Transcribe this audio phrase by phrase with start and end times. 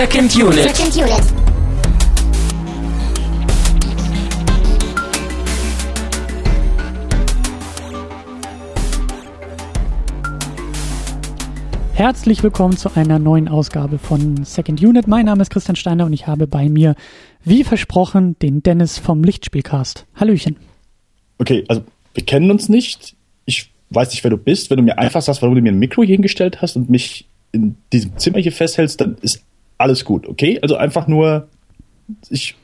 [0.00, 0.54] Second Unit.
[0.54, 1.22] Second Unit.
[11.92, 15.06] Herzlich willkommen zu einer neuen Ausgabe von Second Unit.
[15.06, 16.94] Mein Name ist Christian Steiner und ich habe bei mir,
[17.44, 20.06] wie versprochen, den Dennis vom Lichtspielcast.
[20.14, 20.56] Hallöchen.
[21.36, 21.82] Okay, also
[22.14, 23.16] wir kennen uns nicht.
[23.44, 24.70] Ich weiß nicht, wer du bist.
[24.70, 27.26] Wenn du mir einfach sagst, warum du mir ein Mikro hier hingestellt hast und mich
[27.52, 29.42] in diesem Zimmer hier festhältst, dann ist
[29.80, 30.58] alles gut, okay?
[30.60, 31.48] Also einfach nur,
[32.28, 32.54] ich,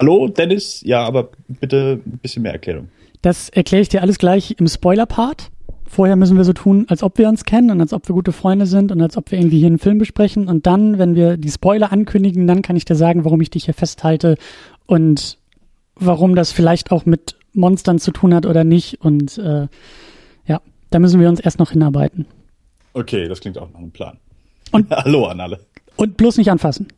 [0.00, 2.88] hallo Dennis, ja, aber bitte ein bisschen mehr Erklärung.
[3.22, 5.50] Das erkläre ich dir alles gleich im Spoiler-Part.
[5.84, 8.32] Vorher müssen wir so tun, als ob wir uns kennen und als ob wir gute
[8.32, 10.48] Freunde sind und als ob wir irgendwie hier einen Film besprechen.
[10.48, 13.64] Und dann, wenn wir die Spoiler ankündigen, dann kann ich dir sagen, warum ich dich
[13.64, 14.36] hier festhalte
[14.86, 15.38] und
[15.96, 19.00] warum das vielleicht auch mit Monstern zu tun hat oder nicht.
[19.00, 19.66] Und äh,
[20.46, 22.26] ja, da müssen wir uns erst noch hinarbeiten.
[22.92, 24.18] Okay, das klingt auch nach einem Plan.
[24.70, 25.60] Und Hallo an alle.
[25.96, 26.88] Und bloß nicht anfassen.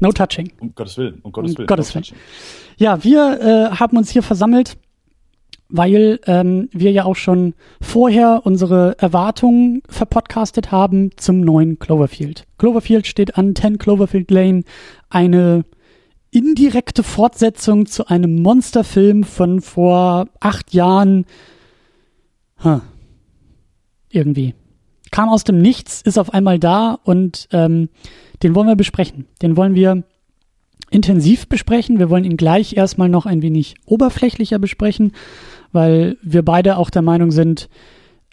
[0.00, 0.52] No touching.
[0.60, 1.64] Um Gottes Willen, um Gottes Willen.
[1.64, 2.04] Um Gottes Willen.
[2.76, 4.76] Ja, wir äh, haben uns hier versammelt,
[5.68, 12.44] weil ähm, wir ja auch schon vorher unsere Erwartungen verpodcastet haben zum neuen Cloverfield.
[12.58, 14.64] Cloverfield steht an 10 Cloverfield Lane,
[15.08, 15.64] eine
[16.30, 21.26] indirekte Fortsetzung zu einem Monsterfilm von vor acht Jahren.
[22.62, 22.80] Huh.
[24.10, 24.54] Irgendwie
[25.14, 27.88] kam aus dem Nichts, ist auf einmal da und ähm,
[28.42, 29.26] den wollen wir besprechen.
[29.42, 30.02] Den wollen wir
[30.90, 32.00] intensiv besprechen.
[32.00, 35.12] Wir wollen ihn gleich erstmal noch ein wenig oberflächlicher besprechen,
[35.70, 37.68] weil wir beide auch der Meinung sind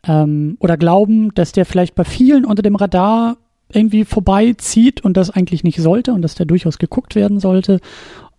[0.08, 3.38] ähm, oder glauben, dass der vielleicht bei vielen unter dem Radar
[3.72, 7.80] irgendwie vorbeizieht und das eigentlich nicht sollte und dass der durchaus geguckt werden sollte.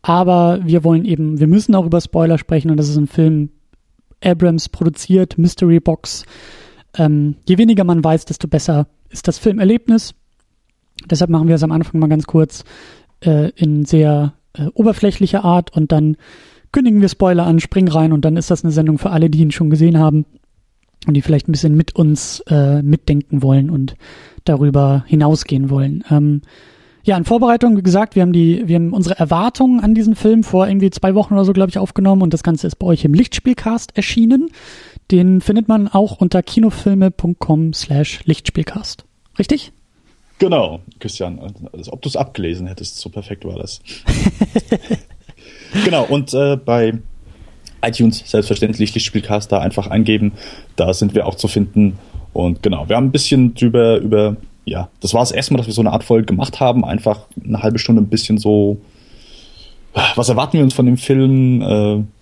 [0.03, 3.51] Aber wir wollen eben, wir müssen auch über Spoiler sprechen und das ist ein Film
[4.21, 6.25] Abrams produziert, Mystery Box
[6.97, 10.15] ähm, je weniger man weiß, desto besser ist das Filmerlebnis.
[11.11, 12.65] Deshalb machen wir es am Anfang mal ganz kurz
[13.21, 16.17] äh, in sehr äh, oberflächlicher Art und dann
[16.73, 19.41] kündigen wir Spoiler an, springen rein und dann ist das eine Sendung für alle, die
[19.41, 20.25] ihn schon gesehen haben
[21.07, 23.95] und die vielleicht ein bisschen mit uns äh, mitdenken wollen und
[24.45, 26.05] darüber hinausgehen wollen.
[26.11, 26.43] Ähm,
[27.05, 30.45] ja, in Vorbereitung, wie gesagt, wir haben die, wir haben unsere Erwartungen an diesen Film
[30.45, 33.05] vor irgendwie zwei Wochen oder so, glaube ich, aufgenommen und das Ganze ist bei euch
[33.05, 34.51] im Lichtspielcast erschienen.
[35.13, 39.05] Den findet man auch unter kinofilme.com slash Lichtspielcast.
[39.39, 39.73] Richtig?
[40.39, 41.39] Genau, Christian.
[41.73, 43.83] Als ob du es abgelesen hättest, so perfekt war das.
[45.85, 46.95] genau, und äh, bei
[47.83, 50.33] iTunes selbstverständlich Lichtspielcast da einfach eingeben.
[50.77, 51.99] Da sind wir auch zu finden.
[52.33, 55.67] Und genau, wir haben ein bisschen drüber, über, ja, das war das erste Mal, dass
[55.67, 56.87] wir so eine Art Folge gemacht haben.
[56.87, 58.79] Einfach eine halbe Stunde ein bisschen so,
[60.15, 61.61] was erwarten wir uns von dem Film?
[61.61, 62.22] Äh,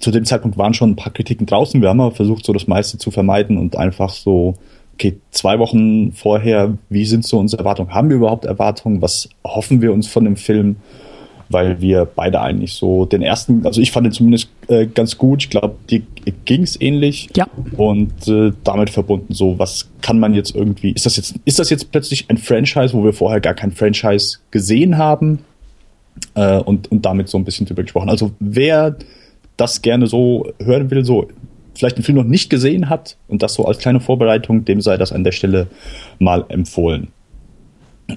[0.00, 1.80] zu dem Zeitpunkt waren schon ein paar Kritiken draußen.
[1.80, 4.54] Wir haben aber versucht, so das meiste zu vermeiden und einfach so,
[4.94, 7.94] okay, zwei Wochen vorher, wie sind so unsere Erwartungen?
[7.94, 9.02] Haben wir überhaupt Erwartungen?
[9.02, 10.76] Was hoffen wir uns von dem Film?
[11.48, 15.42] Weil wir beide eigentlich so den ersten, also ich fand den zumindest äh, ganz gut.
[15.42, 16.00] Ich glaube, dir
[16.46, 17.28] ging es ähnlich.
[17.36, 17.46] Ja.
[17.76, 21.68] Und äh, damit verbunden so, was kann man jetzt irgendwie, ist das jetzt, ist das
[21.68, 25.40] jetzt plötzlich ein Franchise, wo wir vorher gar kein Franchise gesehen haben?
[26.34, 28.08] Äh, und, und damit so ein bisschen drüber gesprochen.
[28.08, 28.96] Also wer
[29.56, 31.28] das gerne so hören will, so
[31.74, 34.96] vielleicht den Film noch nicht gesehen hat und das so als kleine Vorbereitung, dem sei
[34.96, 35.68] das an der Stelle
[36.18, 37.08] mal empfohlen.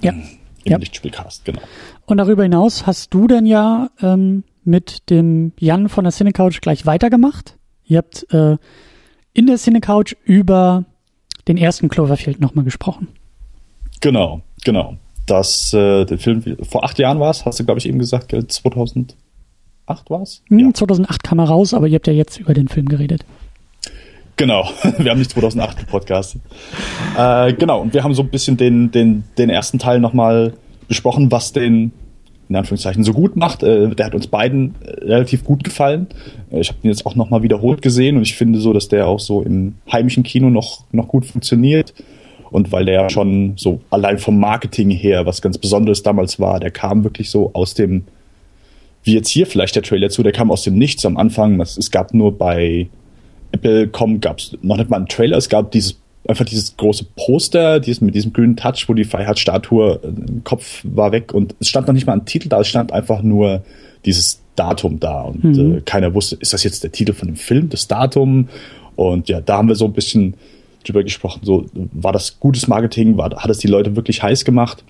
[0.02, 0.12] Ja.
[0.12, 0.78] Im ja.
[0.78, 1.62] Lichtspielcast, genau.
[2.06, 6.86] Und darüber hinaus hast du dann ja ähm, mit dem Jan von der Cinecouch gleich
[6.86, 7.58] weitergemacht.
[7.86, 8.58] Ihr habt äh,
[9.34, 10.86] in der Cinecouch über
[11.48, 13.10] den ersten Cloverfield nochmal gesprochen.
[14.02, 14.98] Genau, genau.
[15.28, 18.36] Das, äh, der Film, vor acht Jahren war es, hast du, glaube ich, eben gesagt,
[18.36, 19.16] 2000.
[19.86, 20.42] 2008 war es?
[20.48, 20.74] Hm, ja.
[20.74, 23.26] 2008 kam er raus, aber ihr habt ja jetzt über den Film geredet.
[24.38, 26.42] Genau, wir haben nicht 2008 gepodcastet.
[27.18, 30.54] Äh, genau, und wir haben so ein bisschen den, den, den ersten Teil nochmal
[30.88, 31.92] besprochen, was den
[32.48, 33.64] in Anführungszeichen so gut macht.
[33.64, 36.08] Äh, der hat uns beiden äh, relativ gut gefallen.
[36.52, 39.08] Äh, ich habe ihn jetzt auch nochmal wiederholt gesehen und ich finde so, dass der
[39.08, 41.94] auch so im heimischen Kino noch, noch gut funktioniert.
[42.52, 46.72] Und weil der schon so allein vom Marketing her was ganz Besonderes damals war, der
[46.72, 48.06] kam wirklich so aus dem
[49.06, 51.62] wie jetzt hier vielleicht der Trailer zu, der kam aus dem Nichts am Anfang.
[51.62, 52.88] Es gab nur bei
[53.52, 55.98] Apple.com gab es noch nicht mal einen Trailer, es gab dieses
[56.28, 61.12] einfach dieses große Poster, dieses mit diesem grünen Touch, wo die Freiheitsstatue, äh, Kopf war
[61.12, 63.64] weg und es stand noch nicht mal ein Titel da, es stand einfach nur
[64.06, 65.78] dieses Datum da und mhm.
[65.78, 68.50] äh, keiner wusste, ist das jetzt der Titel von dem Film, das Datum?
[68.96, 70.36] Und ja, da haben wir so ein bisschen
[70.84, 74.84] drüber gesprochen, so war das gutes Marketing, war, hat es die Leute wirklich heiß gemacht?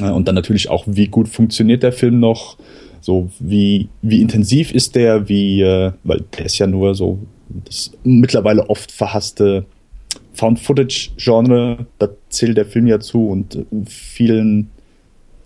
[0.00, 2.56] Äh, und dann natürlich auch, wie gut funktioniert der Film noch,
[3.00, 7.18] so, wie, wie intensiv ist der, wie, äh, weil der ist ja nur so
[7.64, 9.64] das mittlerweile oft verhasste
[10.34, 14.70] Found-Footage-Genre, da zählt der Film ja zu und vielen,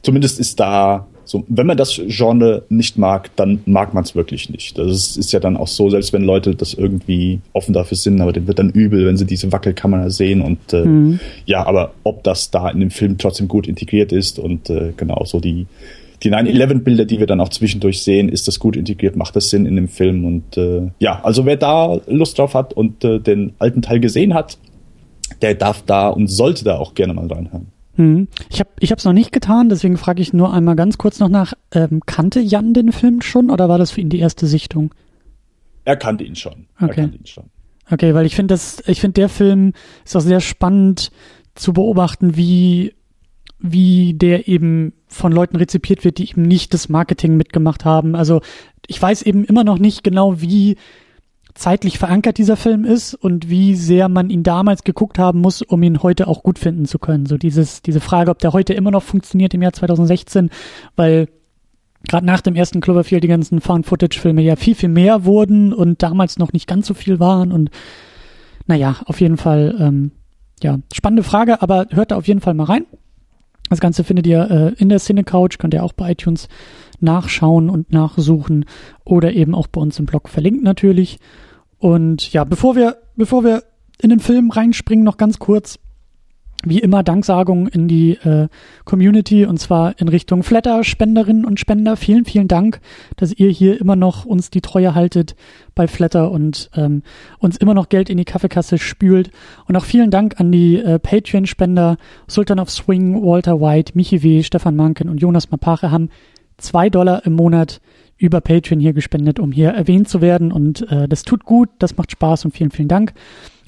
[0.02, 4.50] zumindest ist da so, wenn man das Genre nicht mag, dann mag man es wirklich
[4.50, 4.76] nicht.
[4.76, 8.20] Das ist, ist, ja dann auch so, selbst wenn Leute das irgendwie offen dafür sind,
[8.20, 11.20] aber dem wird dann übel, wenn sie diese Wackelkamera sehen und äh, mhm.
[11.46, 15.24] ja, aber ob das da in dem Film trotzdem gut integriert ist und äh, genau
[15.24, 15.66] so die
[16.22, 19.66] die 9-11-Bilder, die wir dann auch zwischendurch sehen, ist das gut integriert, macht das Sinn
[19.66, 23.54] in dem Film und äh, ja, also wer da Lust drauf hat und äh, den
[23.58, 24.58] alten Teil gesehen hat,
[25.40, 27.68] der darf da und sollte da auch gerne mal reinhören.
[27.96, 28.28] Hm.
[28.50, 31.28] Ich habe ich es noch nicht getan, deswegen frage ich nur einmal ganz kurz noch
[31.28, 31.52] nach.
[31.72, 34.94] Ähm, kannte Jan den Film schon oder war das für ihn die erste Sichtung?
[35.84, 36.66] Er kannte ihn schon.
[36.76, 36.86] Okay.
[36.86, 37.44] Er kannte ihn schon.
[37.90, 39.72] Okay, weil ich finde das, ich finde der Film
[40.04, 41.10] ist auch sehr spannend
[41.54, 42.94] zu beobachten, wie
[43.62, 48.16] wie der eben von Leuten rezipiert wird, die eben nicht das Marketing mitgemacht haben.
[48.16, 48.40] Also
[48.86, 50.76] ich weiß eben immer noch nicht genau, wie
[51.54, 55.82] zeitlich verankert dieser Film ist und wie sehr man ihn damals geguckt haben muss, um
[55.82, 57.26] ihn heute auch gut finden zu können.
[57.26, 60.50] So dieses, diese Frage, ob der heute immer noch funktioniert im Jahr 2016,
[60.96, 61.28] weil
[62.08, 66.38] gerade nach dem ersten Cloverfield die ganzen Found-Footage-Filme ja viel, viel mehr wurden und damals
[66.38, 67.70] noch nicht ganz so viel waren und
[68.66, 70.12] naja, auf jeden Fall, ähm,
[70.62, 72.86] ja, spannende Frage, aber hört da auf jeden Fall mal rein.
[73.72, 76.46] Das Ganze findet ihr äh, in der Cine Couch, könnt ihr auch bei iTunes
[77.00, 78.66] nachschauen und nachsuchen
[79.02, 81.18] oder eben auch bei uns im Blog verlinkt natürlich.
[81.78, 83.62] Und ja, bevor wir, bevor wir
[83.98, 85.78] in den Film reinspringen, noch ganz kurz,
[86.64, 88.48] wie immer Danksagung in die äh,
[88.84, 91.96] Community und zwar in Richtung Flatter, Spenderinnen und Spender.
[91.96, 92.80] Vielen, vielen Dank,
[93.16, 95.34] dass ihr hier immer noch uns die Treue haltet
[95.74, 97.02] bei Flatter und ähm,
[97.38, 99.30] uns immer noch Geld in die Kaffeekasse spült.
[99.66, 104.42] Und auch vielen Dank an die äh, Patreon-Spender Sultan of Swing, Walter White, Michi W.,
[104.42, 106.10] Stefan Manken und Jonas Mapache haben
[106.58, 107.80] zwei Dollar im Monat
[108.18, 110.52] über Patreon hier gespendet, um hier erwähnt zu werden.
[110.52, 113.12] Und äh, das tut gut, das macht Spaß und vielen, vielen Dank.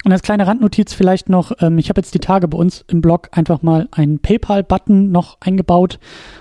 [0.05, 3.01] Und als kleine Randnotiz vielleicht noch, ähm, ich habe jetzt die Tage bei uns im
[3.01, 5.97] Blog einfach mal einen PayPal-Button noch eingebaut.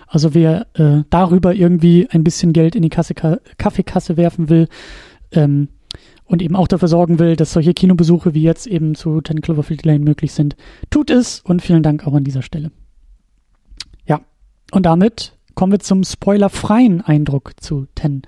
[0.07, 4.69] Also wer äh, darüber irgendwie ein bisschen Geld in die Kasse, Kaffeekasse werfen will
[5.33, 5.69] ähm,
[6.27, 9.87] und eben auch dafür sorgen will, dass solche Kinobesuche wie jetzt eben zu Ten Cloverfield
[9.87, 10.57] Lane möglich sind,
[10.91, 12.71] tut es und vielen Dank auch an dieser Stelle.
[14.07, 14.21] Ja,
[14.73, 18.25] und damit kommen wir zum spoilerfreien Eindruck zu Ten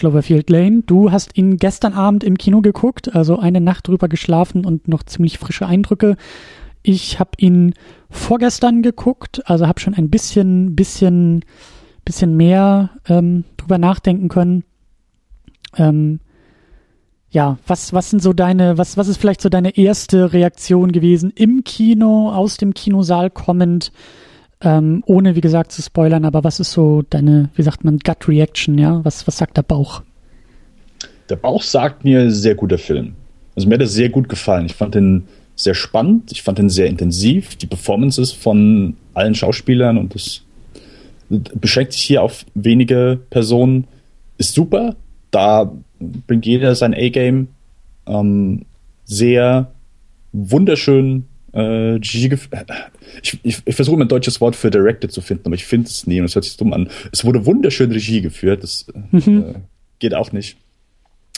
[0.00, 0.82] Cloverfield Lane.
[0.86, 5.02] Du hast ihn gestern Abend im Kino geguckt, also eine Nacht drüber geschlafen und noch
[5.02, 6.16] ziemlich frische Eindrücke.
[6.82, 7.74] Ich habe ihn
[8.08, 11.44] vorgestern geguckt, also habe schon ein bisschen, bisschen,
[12.06, 14.64] bisschen mehr ähm, drüber nachdenken können.
[15.76, 16.20] Ähm,
[17.28, 21.30] ja, was, was sind so deine, was, was ist vielleicht so deine erste Reaktion gewesen
[21.34, 23.92] im Kino, aus dem Kinosaal kommend?
[24.62, 28.28] Ähm, ohne, wie gesagt, zu spoilern, aber was ist so deine, wie sagt man, Gut
[28.28, 29.02] Reaction, ja?
[29.04, 30.02] Was, was sagt der Bauch?
[31.30, 33.14] Der Bauch sagt mir, sehr guter Film.
[33.56, 34.66] Also mir hat er sehr gut gefallen.
[34.66, 35.24] Ich fand den
[35.56, 37.56] sehr spannend, ich fand den sehr intensiv.
[37.56, 40.42] Die Performances von allen Schauspielern und das
[41.28, 43.86] beschränkt sich hier auf wenige Personen,
[44.36, 44.96] ist super.
[45.30, 45.72] Da
[46.26, 47.48] bringt jeder sein A-Game.
[48.06, 48.62] Ähm,
[49.04, 49.70] sehr
[50.32, 52.30] wunderschön äh, Regie
[53.22, 56.06] ich, ich, ich versuche ein deutsches Wort für directed zu finden, aber ich finde es
[56.06, 56.88] nie und es hört sich dumm an.
[57.12, 59.44] Es wurde wunderschön Regie geführt, das mhm.
[59.44, 59.54] äh,
[59.98, 60.56] geht auch nicht.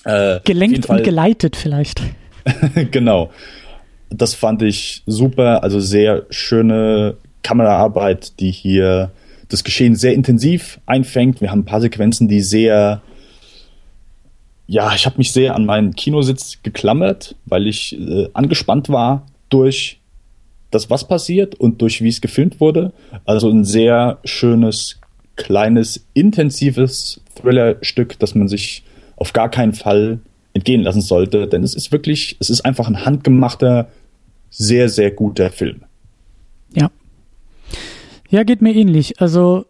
[0.05, 2.03] Äh, Gelenkt und geleitet vielleicht.
[2.91, 3.31] genau.
[4.11, 9.11] Das fand ich super, also sehr schöne Kameraarbeit, die hier
[9.49, 11.41] das Geschehen sehr intensiv einfängt.
[11.41, 13.03] Wir haben ein paar Sequenzen, die sehr
[14.67, 20.01] ja, ich habe mich sehr an meinen Kinositz geklammert, weil ich äh, angespannt war durch
[20.73, 22.93] das, was passiert und durch wie es gefilmt wurde.
[23.25, 25.01] Also ein sehr schönes,
[25.37, 28.85] kleines, intensives Thriller-Stück, das man sich
[29.17, 30.21] auf gar keinen Fall
[30.55, 33.89] entgehen lassen sollte, denn es ist wirklich, es ist einfach ein handgemachter,
[34.51, 35.83] sehr, sehr guter Film.
[36.75, 36.91] Ja.
[38.29, 39.21] Ja, geht mir ähnlich.
[39.21, 39.67] Also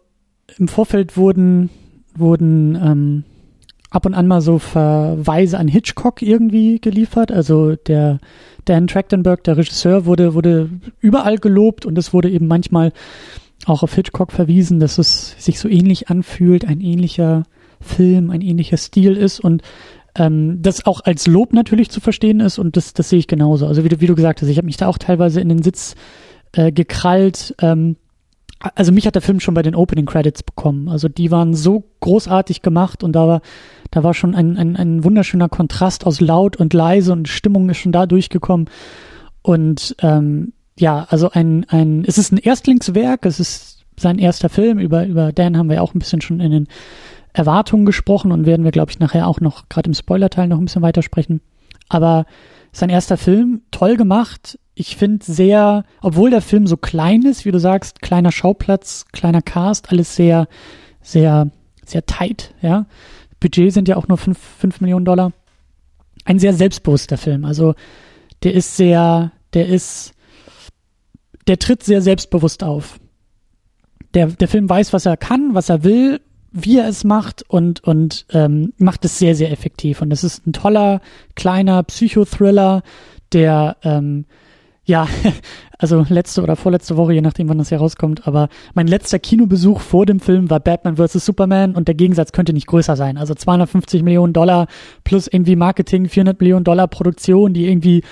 [0.57, 1.69] im Vorfeld wurden,
[2.15, 3.23] wurden ähm,
[3.93, 7.31] ab und an mal so Verweise an Hitchcock irgendwie geliefert.
[7.31, 8.19] Also der
[8.65, 10.69] Dan Trachtenberg, der Regisseur, wurde, wurde
[10.99, 12.91] überall gelobt und es wurde eben manchmal
[13.65, 17.43] auch auf Hitchcock verwiesen, dass es sich so ähnlich anfühlt, ein ähnlicher
[17.79, 19.61] Film, ein ähnlicher Stil ist und
[20.15, 23.67] ähm, das auch als Lob natürlich zu verstehen ist und das, das sehe ich genauso.
[23.67, 25.61] Also wie du, wie du gesagt hast, ich habe mich da auch teilweise in den
[25.61, 25.95] Sitz
[26.53, 27.53] äh, gekrallt.
[27.61, 27.97] Ähm,
[28.75, 30.87] also mich hat der Film schon bei den Opening Credits bekommen.
[30.87, 33.41] Also die waren so großartig gemacht und da war
[33.91, 37.77] da war schon ein, ein, ein wunderschöner Kontrast aus laut und leise und Stimmung ist
[37.77, 38.67] schon da durchgekommen.
[39.43, 44.79] Und ähm, ja, also ein, ein, es ist ein Erstlingswerk, es ist sein erster Film.
[44.79, 46.67] Über, über Dan haben wir auch ein bisschen schon in den
[47.33, 50.65] Erwartungen gesprochen und werden wir, glaube ich, nachher auch noch, gerade im Spoilerteil, noch ein
[50.65, 51.41] bisschen weitersprechen.
[51.89, 52.25] Aber
[52.71, 57.51] sein erster Film, toll gemacht, ich finde sehr, obwohl der Film so klein ist, wie
[57.51, 60.47] du sagst, kleiner Schauplatz, kleiner Cast, alles sehr,
[61.01, 61.51] sehr,
[61.85, 62.85] sehr tight, ja.
[63.39, 65.33] Budget sind ja auch nur 5, 5 Millionen Dollar.
[66.23, 67.43] Ein sehr selbstbewusster Film.
[67.43, 67.75] Also
[68.41, 70.13] der ist sehr, der ist,
[71.47, 72.99] der tritt sehr selbstbewusst auf.
[74.13, 77.83] Der, der Film weiß, was er kann, was er will, wie er es macht und,
[77.83, 80.01] und ähm, macht es sehr, sehr effektiv.
[80.01, 81.01] Und es ist ein toller,
[81.35, 82.83] kleiner Psychothriller,
[83.33, 84.25] der ähm,
[84.85, 85.07] ja,
[85.77, 89.79] also letzte oder vorletzte Woche, je nachdem, wann das hier rauskommt, aber mein letzter Kinobesuch
[89.79, 91.25] vor dem Film war Batman vs.
[91.25, 93.17] Superman und der Gegensatz könnte nicht größer sein.
[93.17, 94.67] Also 250 Millionen Dollar
[95.03, 98.03] plus irgendwie Marketing, 400 Millionen Dollar Produktion, die irgendwie,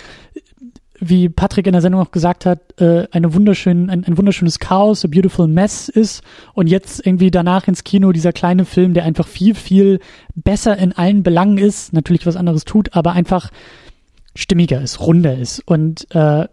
[1.00, 5.04] wie Patrick in der Sendung auch gesagt hat, äh, eine wunderschön, ein, ein wunderschönes Chaos,
[5.04, 6.24] a beautiful mess ist
[6.54, 10.00] und jetzt irgendwie danach ins Kino dieser kleine Film, der einfach viel, viel
[10.36, 13.50] besser in allen Belangen ist, natürlich was anderes tut, aber einfach
[14.36, 16.48] stimmiger ist, runder ist und äh,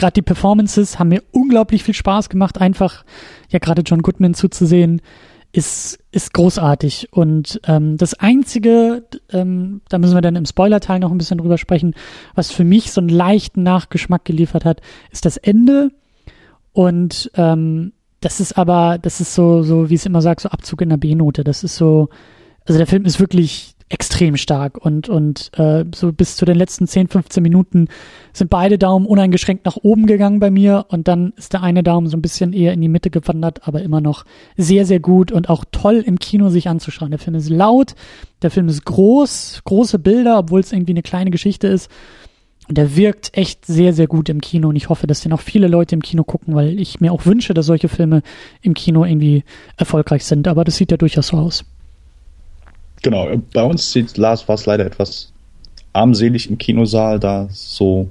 [0.00, 3.04] gerade die Performances haben mir unglaublich viel Spaß gemacht, einfach
[3.50, 5.02] ja gerade John Goodman zuzusehen,
[5.52, 7.08] ist, ist großartig.
[7.12, 11.58] Und ähm, das Einzige, ähm, da müssen wir dann im Spoiler-Teil noch ein bisschen drüber
[11.58, 11.94] sprechen,
[12.34, 14.80] was für mich so einen leichten Nachgeschmack geliefert hat,
[15.10, 15.90] ist das Ende.
[16.72, 20.80] Und ähm, das ist aber, das ist so, so wie es immer sagt, so Abzug
[20.82, 21.44] in der B-Note.
[21.44, 22.08] Das ist so,
[22.66, 26.86] also der Film ist wirklich extrem stark und, und äh, so bis zu den letzten
[26.86, 27.88] 10, 15 Minuten
[28.32, 32.06] sind beide Daumen uneingeschränkt nach oben gegangen bei mir und dann ist der eine Daumen
[32.06, 34.24] so ein bisschen eher in die Mitte gewandert, aber immer noch
[34.56, 37.10] sehr, sehr gut und auch toll im Kino sich anzuschauen.
[37.10, 37.96] Der Film ist laut,
[38.42, 41.90] der Film ist groß, große Bilder, obwohl es irgendwie eine kleine Geschichte ist.
[42.68, 45.40] Und der wirkt echt sehr, sehr gut im Kino und ich hoffe, dass den auch
[45.40, 48.22] viele Leute im Kino gucken, weil ich mir auch wünsche, dass solche Filme
[48.62, 49.42] im Kino irgendwie
[49.76, 50.46] erfolgreich sind.
[50.46, 51.64] Aber das sieht ja durchaus so aus.
[53.02, 55.32] Genau, bei uns sieht Lars war es leider etwas
[55.92, 58.08] armselig im Kinosaal, da so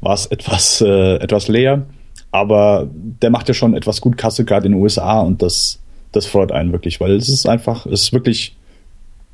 [0.00, 1.86] war es etwas, äh, etwas leer.
[2.30, 5.78] Aber der macht ja schon etwas gut Kasse gerade in den USA und das,
[6.10, 8.56] das freut einen wirklich, weil es ist einfach, es ist wirklich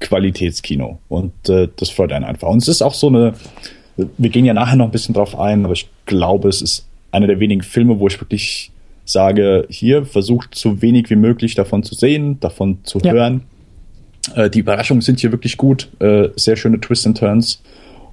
[0.00, 2.48] Qualitätskino und äh, das freut einen einfach.
[2.48, 3.34] Und es ist auch so eine,
[3.96, 7.26] wir gehen ja nachher noch ein bisschen drauf ein, aber ich glaube, es ist einer
[7.26, 8.70] der wenigen Filme, wo ich wirklich
[9.06, 13.12] sage, hier versucht so wenig wie möglich davon zu sehen, davon zu ja.
[13.12, 13.44] hören
[14.34, 17.62] äh, die Überraschungen sind hier wirklich gut, äh, sehr schöne Twists and Turns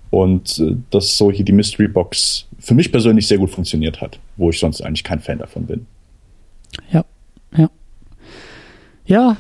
[0.10, 4.20] und äh, dass so hier die Mystery Box für mich persönlich sehr gut funktioniert hat,
[4.36, 5.86] wo ich sonst eigentlich kein Fan davon bin.
[6.92, 7.06] Ja,
[7.56, 7.70] ja.
[9.06, 9.38] Ja,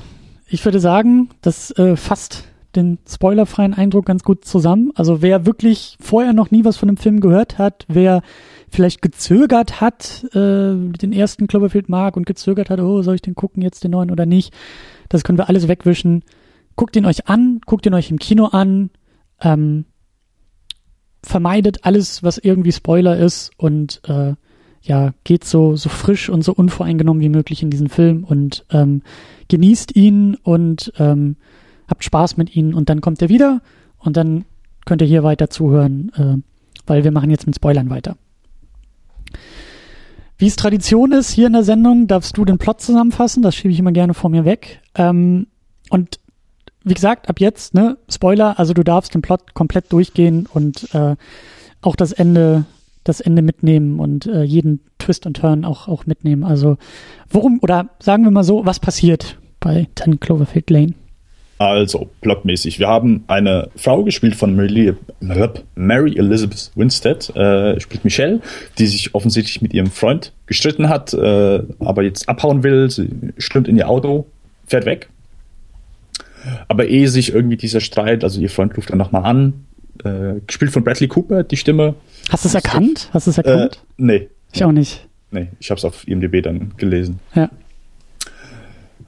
[0.49, 2.45] ich würde sagen, das äh, fasst
[2.75, 4.91] den spoilerfreien Eindruck ganz gut zusammen.
[4.95, 8.21] Also wer wirklich vorher noch nie was von dem Film gehört hat, wer
[8.69, 13.35] vielleicht gezögert hat, äh, den ersten Cloverfield mag und gezögert hat, oh, soll ich den
[13.35, 14.53] gucken jetzt den neuen oder nicht,
[15.09, 16.23] das können wir alles wegwischen
[16.77, 18.91] guckt ihn euch an, guckt ihn euch im Kino an,
[19.41, 19.83] ähm,
[21.21, 24.35] vermeidet alles, was irgendwie Spoiler ist und äh,
[24.83, 29.01] ja, geht so, so frisch und so unvoreingenommen wie möglich in diesen Film und ähm,
[29.49, 31.35] genießt ihn und ähm,
[31.89, 33.61] habt Spaß mit ihm und dann kommt er wieder
[33.97, 34.45] und dann
[34.85, 36.37] könnt ihr hier weiter zuhören, äh,
[36.85, 38.15] weil wir machen jetzt mit Spoilern weiter.
[40.37, 43.73] Wie es Tradition ist hier in der Sendung, darfst du den Plot zusammenfassen, das schiebe
[43.73, 44.81] ich immer gerne vor mir weg.
[44.95, 45.47] Ähm,
[45.89, 46.19] und
[46.87, 51.15] wie gesagt, ab jetzt, ne, Spoiler, also du darfst den Plot komplett durchgehen und äh,
[51.81, 52.65] auch das Ende,
[53.03, 56.43] das Ende mitnehmen und äh, jeden Twist und Turn auch, auch mitnehmen.
[56.43, 56.77] Also
[57.29, 60.93] worum, oder sagen wir mal so, was passiert bei 10 Cloverfield Lane?
[61.59, 62.77] Also, plotmäßig.
[62.77, 64.93] Wir haben eine Frau gespielt von Mary,
[65.73, 68.41] Mary Elizabeth Winstead, äh, spielt Michelle,
[68.77, 72.91] die sich offensichtlich mit ihrem Freund gestritten hat, äh, aber jetzt abhauen will.
[72.91, 74.27] Sie stürmt in ihr Auto,
[74.67, 75.09] fährt weg
[76.67, 79.65] aber ehe sich irgendwie dieser Streit, also ihr Freund ruft dann nochmal an,
[80.03, 81.95] äh, gespielt von Bradley Cooper, die Stimme.
[82.29, 83.09] Hast du es erkannt?
[83.13, 83.75] Hast du es erkannt?
[83.75, 84.29] Äh, nee.
[84.53, 85.07] Ich auch nicht.
[85.31, 87.19] Nee, ich habe es auf IMDb dann gelesen.
[87.35, 87.49] Ja.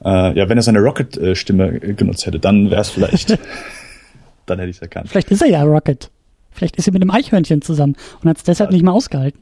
[0.04, 3.30] Äh, ja, wenn er seine Rocket-Stimme genutzt hätte, dann wäre es vielleicht.
[4.46, 5.08] dann hätte ich es erkannt.
[5.08, 6.10] Vielleicht ist er ja Rocket.
[6.50, 8.74] Vielleicht ist er mit dem Eichhörnchen zusammen und hat es deshalb ja.
[8.74, 9.40] nicht mehr ausgehalten.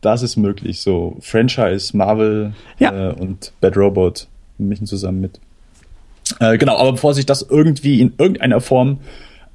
[0.00, 0.80] Das ist möglich.
[0.80, 3.10] So Franchise, Marvel ja.
[3.10, 4.28] äh, und Bad Robot
[4.58, 5.40] mischen zusammen mit.
[6.40, 8.98] Äh, genau, aber bevor sich das irgendwie in irgendeiner Form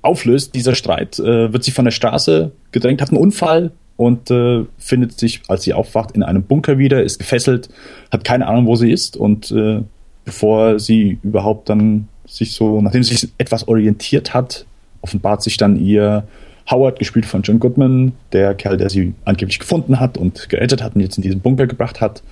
[0.02, 4.66] auflöst, dieser Streit, äh, wird sie von der Straße gedrängt, hat einen Unfall und äh,
[4.78, 7.70] findet sich, als sie aufwacht, in einem Bunker wieder, ist gefesselt,
[8.12, 9.82] hat keine Ahnung, wo sie ist und äh,
[10.26, 14.66] bevor sie überhaupt dann sich so, nachdem sie sich etwas orientiert hat,
[15.02, 16.24] offenbart sich dann ihr
[16.70, 20.96] Howard, gespielt von John Goodman, der Kerl, der sie angeblich gefunden hat und gerettet hat
[20.96, 22.24] und jetzt in diesen Bunker gebracht hat.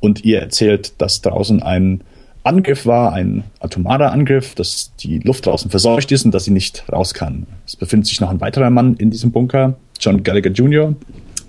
[0.00, 2.02] Und ihr erzählt, dass draußen ein
[2.46, 6.84] Angriff war, ein atomarer Angriff, dass die Luft draußen verseucht ist und dass sie nicht
[6.90, 7.46] raus kann.
[7.66, 10.94] Es befindet sich noch ein weiterer Mann in diesem Bunker, John Gallagher Jr.,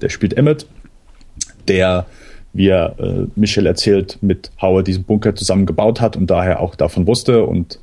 [0.02, 0.68] der spielt Emmett,
[1.68, 2.06] der,
[2.54, 6.76] wie er äh, Michelle erzählt, mit Howard diesen Bunker zusammen gebaut hat und daher auch
[6.76, 7.80] davon wusste und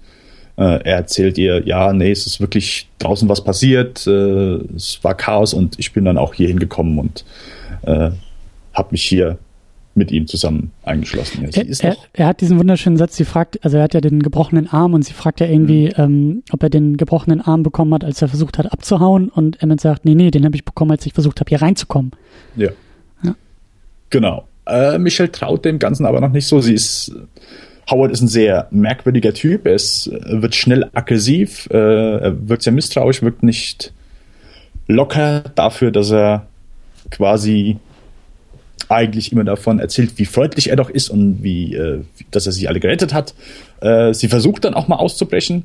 [0.57, 5.15] äh, er erzählt ihr, ja, nee, es ist wirklich draußen was passiert, äh, es war
[5.15, 7.25] Chaos und ich bin dann auch hier hingekommen und
[7.83, 8.11] äh,
[8.73, 9.39] habe mich hier
[9.95, 11.45] mit ihm zusammen eingeschlossen.
[11.45, 14.69] Er, er, er, hat diesen wunderschönen Satz, sie fragt, also er hat ja den gebrochenen
[14.69, 15.93] Arm und sie fragt ja irgendwie, mhm.
[15.97, 19.81] ähm, ob er den gebrochenen Arm bekommen hat, als er versucht hat abzuhauen und Emmett
[19.81, 22.13] sagt, nee, nee, den habe ich bekommen, als ich versucht habe, hier reinzukommen.
[22.57, 22.71] Ja.
[23.23, 23.35] ja.
[24.11, 24.49] Genau.
[24.67, 26.61] Äh, Michelle traut dem Ganzen aber noch nicht so.
[26.61, 27.13] Sie ist,
[27.91, 32.73] Howard ist ein sehr merkwürdiger Typ, er ist, wird schnell aggressiv, äh, er wirkt sehr
[32.73, 33.93] misstrauisch, wirkt nicht
[34.87, 36.47] locker dafür, dass er
[37.11, 37.79] quasi
[38.95, 42.69] eigentlich immer davon erzählt, wie freundlich er doch ist und wie, äh, dass er sie
[42.69, 43.35] alle gerettet hat.
[43.81, 45.65] Äh, sie versucht dann auch mal auszubrechen,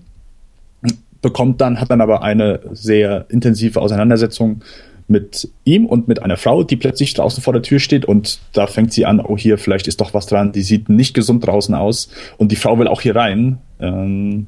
[1.21, 4.61] bekommt dann, hat dann aber eine sehr intensive Auseinandersetzung
[5.07, 8.67] mit ihm und mit einer Frau, die plötzlich draußen vor der Tür steht und da
[8.67, 11.73] fängt sie an, oh hier, vielleicht ist doch was dran, die sieht nicht gesund draußen
[11.73, 13.57] aus und die Frau will auch hier rein.
[13.79, 14.47] Ähm,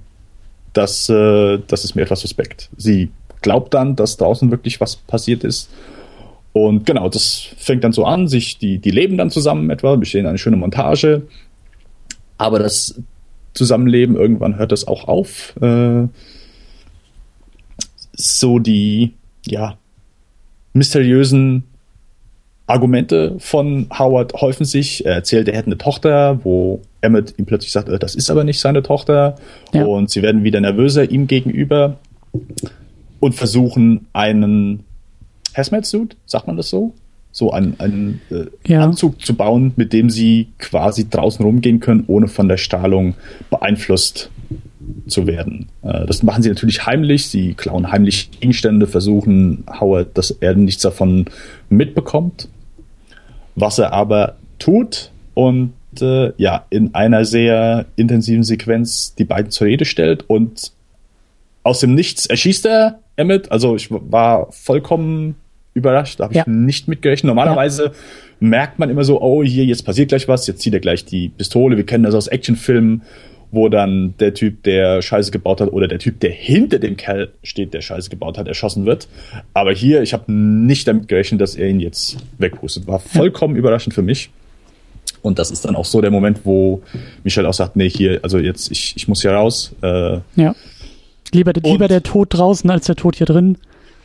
[0.74, 2.70] das, äh, das ist mir etwas suspekt.
[2.78, 3.10] Sie
[3.42, 5.70] glaubt dann, dass draußen wirklich was passiert ist
[6.54, 10.26] und genau, das fängt dann so an, sich, die, die leben dann zusammen etwa, bestehen
[10.26, 11.24] eine schöne Montage.
[12.38, 13.02] Aber das
[13.54, 15.56] Zusammenleben, irgendwann hört das auch auf.
[15.62, 16.08] Äh,
[18.14, 19.14] so die,
[19.46, 19.78] ja,
[20.74, 21.64] mysteriösen
[22.68, 25.06] Argumente von Howard häufen sich.
[25.06, 28.44] Er erzählt, er hätte eine Tochter, wo Emmett ihm plötzlich sagt, äh, das ist aber
[28.44, 29.36] nicht seine Tochter.
[29.74, 29.86] Ja.
[29.86, 31.98] Und sie werden wieder nervöser ihm gegenüber
[33.20, 34.84] und versuchen einen
[35.56, 36.94] Hazmat-Suit, sagt man das so?
[37.34, 38.84] So einen, einen äh, ja.
[38.84, 43.16] Anzug zu bauen, mit dem sie quasi draußen rumgehen können, ohne von der Strahlung
[43.50, 44.30] beeinflusst
[45.08, 45.70] zu werden.
[45.82, 47.28] Äh, das machen sie natürlich heimlich.
[47.28, 51.26] Sie klauen heimlich Gegenstände, versuchen Howard, dass er nichts davon
[51.70, 52.50] mitbekommt.
[53.56, 59.68] Was er aber tut und äh, ja, in einer sehr intensiven Sequenz die beiden zur
[59.68, 60.72] Rede stellt und
[61.64, 63.52] aus dem Nichts erschießt er Emmett.
[63.52, 65.36] Also ich war vollkommen
[65.74, 66.42] überrascht, da habe ja.
[66.42, 67.28] ich nicht mitgerechnet.
[67.28, 67.92] Normalerweise ja.
[68.40, 71.30] merkt man immer so, oh, hier, jetzt passiert gleich was, jetzt zieht er gleich die
[71.30, 71.78] Pistole.
[71.78, 73.04] Wir kennen das aus Actionfilmen,
[73.52, 77.32] wo dann der Typ, der Scheiße gebaut hat, oder der Typ, der hinter dem Kerl
[77.44, 79.08] steht, der Scheiße gebaut hat, erschossen wird.
[79.54, 82.88] Aber hier, ich habe nicht damit gerechnet, dass er ihn jetzt wegpustet.
[82.88, 83.60] War vollkommen ja.
[83.60, 84.30] überraschend für mich.
[85.22, 86.82] Und das ist dann auch so der Moment, wo
[87.24, 89.74] Michelle auch sagt, nee, hier, also jetzt, ich, ich muss hier raus.
[89.82, 90.56] Äh, ja.
[91.34, 93.58] Lieber, lieber der Tod draußen als der Tod hier drin.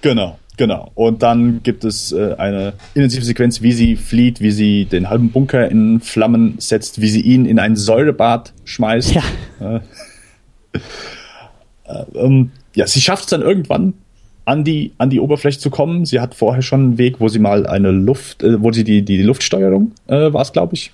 [0.02, 0.38] Genau.
[0.56, 0.90] Genau.
[0.94, 5.30] Und dann gibt es äh, eine intensive Sequenz, wie sie flieht, wie sie den halben
[5.30, 9.14] Bunker in Flammen setzt, wie sie ihn in ein Säurebad schmeißt.
[9.14, 9.22] Ja.
[9.60, 9.80] Äh,
[11.88, 13.94] äh, ähm, ja, sie schafft es dann irgendwann
[14.44, 16.04] an die, an die Oberfläche zu kommen.
[16.04, 19.02] Sie hat vorher schon einen Weg, wo sie mal eine Luft, äh, wo sie die,
[19.02, 20.92] die Luftsteuerung äh, war es, glaube ich,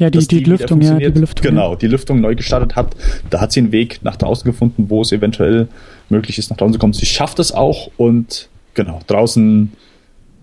[0.00, 1.46] ja, die, die, die Lüftung, ja, die Belüftung.
[1.46, 2.96] Genau, die Lüftung neu gestartet hat.
[3.28, 5.68] Da hat sie einen Weg nach draußen gefunden, wo es eventuell
[6.08, 6.94] möglich ist, nach draußen zu kommen.
[6.94, 9.72] Sie schafft es auch und genau, draußen,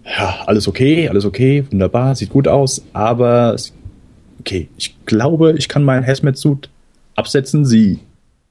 [0.06, 3.56] ja, alles okay, alles okay, wunderbar, sieht gut aus, aber
[4.39, 6.70] okay, ich glaube, ich kann meinen Hazmat-Suit
[7.15, 7.65] absetzen.
[7.65, 7.98] Sie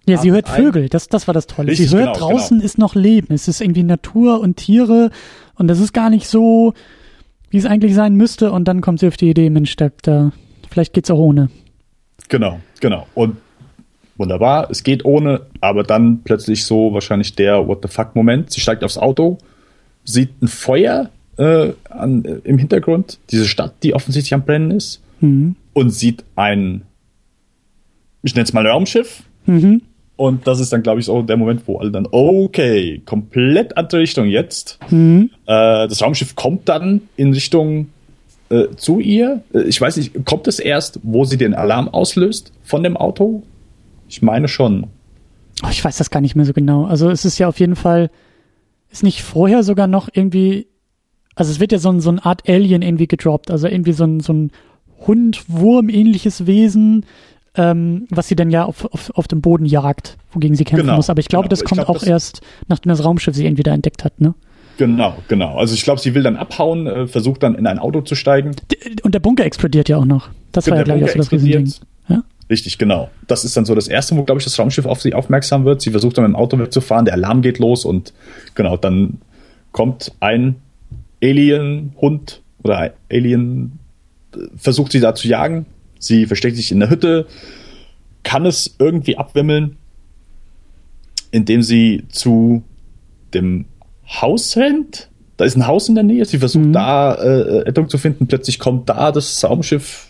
[0.09, 1.71] ja, sie hört Vögel, das, das war das Tolle.
[1.71, 2.64] Richtig, sie hört, genau, draußen genau.
[2.64, 3.33] ist noch Leben.
[3.33, 5.11] Es ist irgendwie Natur und Tiere
[5.55, 6.75] und das ist gar nicht so,
[7.51, 8.51] wie es eigentlich sein müsste.
[8.51, 10.33] Und dann kommt sie auf die Idee, Mensch, da, da
[10.77, 11.49] Vielleicht geht's auch ohne.
[12.29, 13.07] Genau, genau.
[13.15, 13.39] Und
[14.19, 18.51] wunderbar, es geht ohne, aber dann plötzlich so wahrscheinlich der What the fuck Moment.
[18.51, 19.39] Sie steigt aufs Auto,
[20.05, 21.09] sieht ein Feuer
[21.39, 25.57] äh, an, äh, im Hintergrund, diese Stadt, die offensichtlich am Brennen ist, mhm.
[25.73, 26.83] und sieht ein,
[28.23, 29.23] ich nenne es mal Raumschiff.
[29.47, 29.81] Mhm.
[30.17, 34.03] Und das ist dann, glaube ich, so der Moment, wo alle dann, okay, komplett andere
[34.03, 34.79] Richtung jetzt.
[34.91, 35.31] Mhm.
[35.47, 37.89] Äh, das Raumschiff kommt dann in Richtung
[38.49, 39.43] äh, zu ihr.
[39.53, 43.43] Äh, ich weiß nicht, kommt es erst, wo sie den Alarm auslöst von dem Auto?
[44.09, 44.87] Ich meine schon.
[45.65, 46.85] Oh, ich weiß das gar nicht mehr so genau.
[46.85, 48.11] Also es ist ja auf jeden Fall,
[48.91, 50.67] ist nicht vorher sogar noch irgendwie,
[51.35, 54.05] also es wird ja so, ein, so eine Art Alien irgendwie gedroppt, also irgendwie so
[54.05, 54.51] ein, so ein
[55.07, 57.05] Hund, Wurm ähnliches Wesen,
[57.57, 60.97] ähm, was sie dann ja auf, auf, auf dem Boden jagt, wogegen sie kämpfen genau,
[60.97, 61.11] muss.
[61.11, 61.51] Aber ich glaube, genau.
[61.51, 64.35] das kommt glaub, auch erst, nachdem das Raumschiff sie irgendwie da entdeckt hat, ne?
[64.77, 65.57] Genau, genau.
[65.57, 68.55] Also ich glaube, sie will dann abhauen, äh, versucht dann in ein Auto zu steigen.
[69.03, 70.29] Und der Bunker explodiert ja auch noch.
[70.53, 71.73] Das war ja, glaube ich, auch so das Riesending.
[72.09, 72.25] Ja?
[72.51, 73.11] Richtig, genau.
[73.27, 75.81] Das ist dann so das erste, wo, glaube ich, das Raumschiff auf sie aufmerksam wird.
[75.81, 78.12] Sie versucht dann mit dem Auto wegzufahren, der Alarm geht los und
[78.55, 79.19] genau, dann
[79.73, 80.57] kommt ein
[81.23, 83.79] Alien-Hund oder ein Alien,
[84.35, 85.67] äh, versucht sie da zu jagen.
[85.99, 87.27] Sie versteckt sich in der Hütte,
[88.23, 89.77] kann es irgendwie abwimmeln,
[91.31, 92.62] indem sie zu
[93.33, 93.65] dem
[94.09, 96.73] Haus rennt da ist ein Haus in der Nähe, sie versucht mhm.
[96.73, 100.09] da äh, Rettung zu finden, plötzlich kommt da das Raumschiff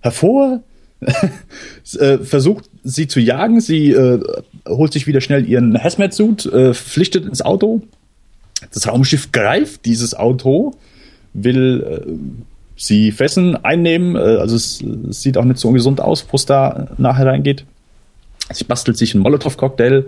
[0.00, 0.62] hervor,
[1.00, 4.20] äh, versucht sie zu jagen, sie äh,
[4.68, 7.82] holt sich wieder schnell ihren Hazmat-Suit, äh, flüchtet ins Auto,
[8.72, 10.74] das Raumschiff greift dieses Auto,
[11.32, 12.10] will äh,
[12.76, 16.46] sie fesseln, einnehmen, äh, also es, es, sieht auch nicht so ungesund aus, wo es
[16.46, 17.64] da nachher reingeht.
[18.52, 20.04] Sie bastelt sich einen Molotow-Cocktail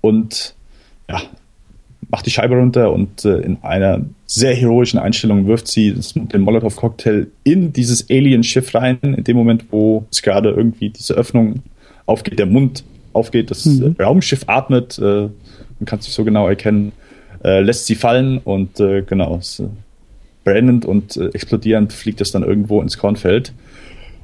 [0.00, 0.54] und
[1.10, 1.20] ja,
[2.10, 7.26] macht die Scheibe runter und äh, in einer sehr heroischen Einstellung wirft sie den Molotow-Cocktail
[7.44, 11.62] in dieses Alien-Schiff rein, in dem Moment, wo es gerade irgendwie diese Öffnung
[12.06, 13.96] aufgeht, der Mund aufgeht, das mhm.
[13.98, 16.92] Raumschiff atmet, äh, man kann es nicht so genau erkennen,
[17.42, 19.66] äh, lässt sie fallen und äh, genau, es, äh,
[20.44, 23.52] brennend und äh, explodierend fliegt es dann irgendwo ins Kornfeld.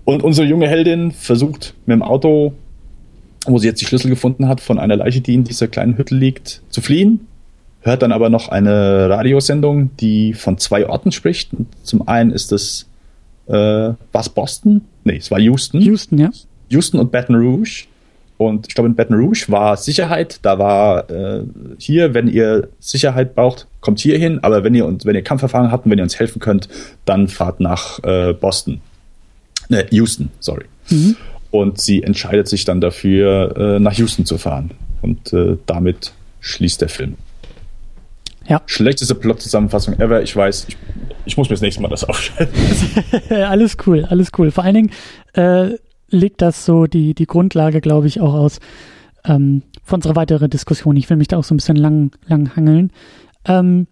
[0.04, 2.54] Und unsere junge Heldin versucht mit dem Auto,
[3.52, 6.14] wo sie jetzt die Schlüssel gefunden hat, von einer Leiche, die in dieser kleinen Hütte
[6.14, 7.26] liegt, zu fliehen
[7.86, 11.50] hört dann aber noch eine Radiosendung, die von zwei Orten spricht.
[11.84, 12.86] Zum einen ist es,
[13.46, 14.82] äh, was Boston?
[15.04, 15.80] Nee, es war Houston.
[15.80, 16.30] Houston, ja.
[16.68, 17.84] Houston und Baton Rouge.
[18.38, 20.40] Und ich glaube, in Baton Rouge war Sicherheit.
[20.42, 21.44] Da war äh,
[21.78, 24.40] hier, wenn ihr Sicherheit braucht, kommt hier hin.
[24.42, 26.68] Aber wenn ihr und wenn ihr Kampferfahrung habt und wenn ihr uns helfen könnt,
[27.04, 28.80] dann fahrt nach äh, Boston.
[29.68, 30.64] Ne, Houston, sorry.
[30.90, 31.16] Mhm.
[31.58, 34.72] Und sie entscheidet sich dann dafür, äh, nach Houston zu fahren.
[35.02, 37.16] Und äh, damit schließt der Film.
[38.48, 38.62] Ja.
[38.66, 40.22] Schlechteste Plot-Zusammenfassung ever.
[40.22, 40.76] Ich weiß, ich,
[41.24, 42.54] ich, muss mir das nächste Mal das aufschreiben.
[43.44, 44.50] alles cool, alles cool.
[44.50, 44.90] Vor allen Dingen
[45.34, 45.76] äh,
[46.08, 48.60] legt das so die, die Grundlage, glaube ich, auch aus
[49.24, 50.96] ähm, für unsere weitere Diskussion.
[50.96, 52.92] Ich will mich da auch so ein bisschen lang, lang hangeln.
[53.46, 53.88] Ähm,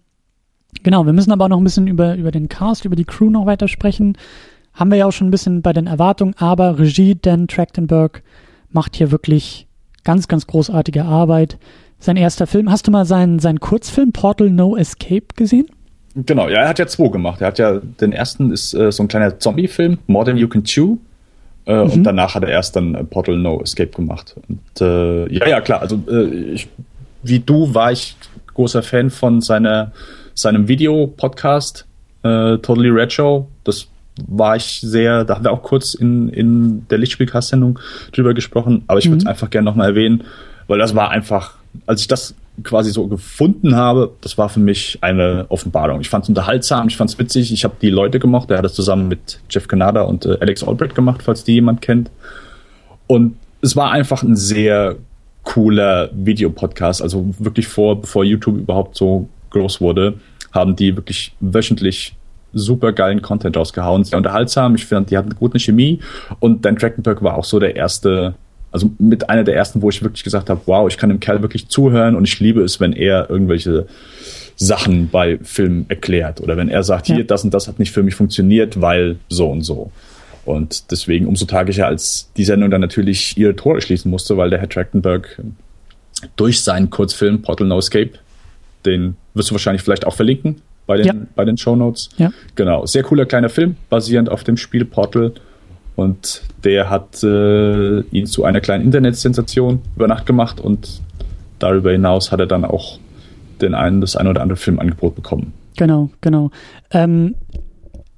[0.83, 3.29] genau, wir müssen aber auch noch ein bisschen über, über den Cast, über die Crew
[3.29, 4.17] noch weiter sprechen.
[4.75, 8.21] Haben wir ja auch schon ein bisschen bei den Erwartungen, aber Regie Dan Trachtenberg
[8.71, 9.67] macht hier wirklich
[10.03, 11.57] ganz, ganz großartige Arbeit.
[11.99, 12.69] Sein erster Film.
[12.69, 15.67] Hast du mal seinen, seinen Kurzfilm Portal No Escape gesehen?
[16.15, 17.41] Genau, ja, er hat ja zwei gemacht.
[17.41, 20.63] Er hat ja, den ersten ist äh, so ein kleiner Zombie-Film, More Than You Can
[20.63, 20.97] Chew.
[21.65, 21.91] Äh, mhm.
[21.91, 24.35] Und danach hat er erst dann äh, Portal No Escape gemacht.
[24.47, 26.67] Und äh, ja, ja, klar, also äh, ich,
[27.23, 28.15] wie du war ich
[28.53, 29.91] großer Fan von seiner,
[30.33, 31.85] seinem Video-Podcast,
[32.23, 33.47] äh, Totally Red Show.
[33.63, 33.87] Das
[34.27, 37.79] war ich sehr, da haben wir auch kurz in, in der Lichtspielcast-Sendung
[38.13, 39.29] drüber gesprochen, aber ich würde es mhm.
[39.29, 40.23] einfach gerne nochmal erwähnen,
[40.67, 44.99] weil das war einfach als ich das quasi so gefunden habe, das war für mich
[45.01, 45.99] eine Offenbarung.
[45.99, 48.65] Ich fand es unterhaltsam, ich fand es witzig, ich habe die Leute gemocht, er hat
[48.65, 52.11] es zusammen mit Jeff Canada und äh, Alex Albrecht gemacht, falls die jemand kennt.
[53.07, 54.95] Und es war einfach ein sehr
[55.43, 60.15] cooler Videopodcast, also wirklich vor, bevor YouTube überhaupt so groß wurde,
[60.53, 62.15] haben die wirklich wöchentlich
[62.55, 65.99] super geilen Content rausgehauen, sehr unterhaltsam, ich finde, die hatten eine gute Chemie
[66.39, 68.33] und Dan Trachtenberg war auch so der erste
[68.71, 71.41] also mit einer der ersten, wo ich wirklich gesagt habe, wow, ich kann dem Kerl
[71.41, 73.87] wirklich zuhören und ich liebe es, wenn er irgendwelche
[74.57, 77.15] Sachen bei Filmen erklärt oder wenn er sagt, ja.
[77.15, 79.93] hier, das und das hat nicht für mich funktioniert, weil so und so.
[80.43, 84.59] Und deswegen umso tragischer, als die Sendung dann natürlich ihre Tore schließen musste, weil der
[84.59, 85.41] Herr Trachtenberg
[86.35, 88.11] durch seinen Kurzfilm Portal No Escape,
[88.85, 91.13] den wirst du wahrscheinlich vielleicht auch verlinken bei den, ja.
[91.35, 92.09] bei den Show Notes.
[92.17, 92.31] Ja.
[92.55, 92.85] Genau.
[92.85, 95.33] Sehr cooler kleiner Film, basierend auf dem Spiel Portal.
[95.95, 101.01] Und der hat äh, ihn zu einer kleinen Internetsensation über Nacht gemacht und
[101.59, 102.99] darüber hinaus hat er dann auch
[103.61, 105.53] den einen, das ein oder andere Filmangebot bekommen.
[105.77, 106.51] Genau, genau.
[106.91, 107.35] Ähm,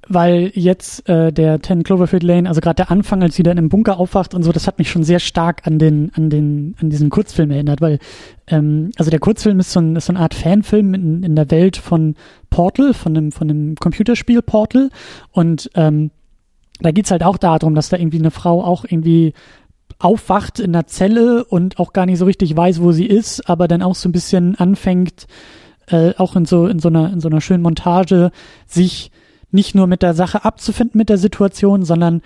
[0.08, 3.68] weil jetzt äh, der Ten Cloverfield Lane, also gerade der Anfang, als sie dann im
[3.68, 6.88] Bunker aufwacht und so, das hat mich schon sehr stark an den, an den, an
[6.88, 7.98] diesen Kurzfilm erinnert, weil
[8.46, 11.50] ähm, also der Kurzfilm ist so, ein, ist so eine Art Fanfilm in, in der
[11.50, 12.14] Welt von
[12.50, 14.90] Portal, von dem, von dem Computerspiel Portal.
[15.32, 16.10] Und ähm,
[16.80, 19.34] da geht's halt auch darum, dass da irgendwie eine Frau auch irgendwie
[19.98, 23.66] aufwacht in der Zelle und auch gar nicht so richtig weiß, wo sie ist, aber
[23.68, 25.26] dann auch so ein bisschen anfängt,
[25.88, 28.30] äh, auch in so, in so einer, in so einer schönen Montage,
[28.66, 29.10] sich
[29.50, 32.22] nicht nur mit der Sache abzufinden, mit der Situation, sondern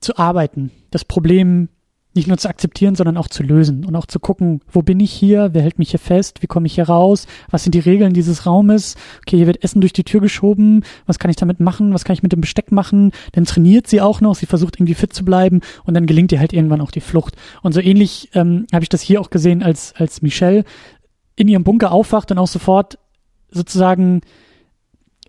[0.00, 1.68] zu arbeiten, das Problem
[2.14, 5.12] nicht nur zu akzeptieren, sondern auch zu lösen und auch zu gucken, wo bin ich
[5.12, 8.12] hier, wer hält mich hier fest, wie komme ich hier raus, was sind die Regeln
[8.12, 11.94] dieses Raumes, okay, hier wird Essen durch die Tür geschoben, was kann ich damit machen,
[11.94, 14.94] was kann ich mit dem Besteck machen, dann trainiert sie auch noch, sie versucht irgendwie
[14.94, 17.36] fit zu bleiben und dann gelingt ihr halt irgendwann auch die Flucht.
[17.62, 20.64] Und so ähnlich ähm, habe ich das hier auch gesehen, als, als Michelle
[21.36, 22.98] in ihrem Bunker aufwacht und auch sofort
[23.50, 24.20] sozusagen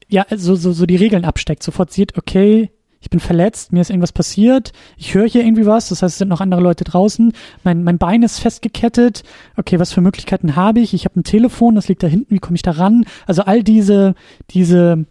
[0.10, 2.72] ja, so, so, so die Regeln absteckt, sofort sieht, okay,
[3.04, 6.18] ich bin verletzt, mir ist irgendwas passiert, ich höre hier irgendwie was, das heißt, es
[6.20, 7.34] sind noch andere Leute draußen,
[7.66, 9.24] mein, mein Bein ist festgekettet,
[9.58, 10.94] okay, was für Möglichkeiten habe ich?
[10.94, 13.04] Ich habe ein Telefon, das liegt da hinten, wie komme ich da ran?
[13.28, 14.16] Also all diese,
[14.52, 15.06] diese,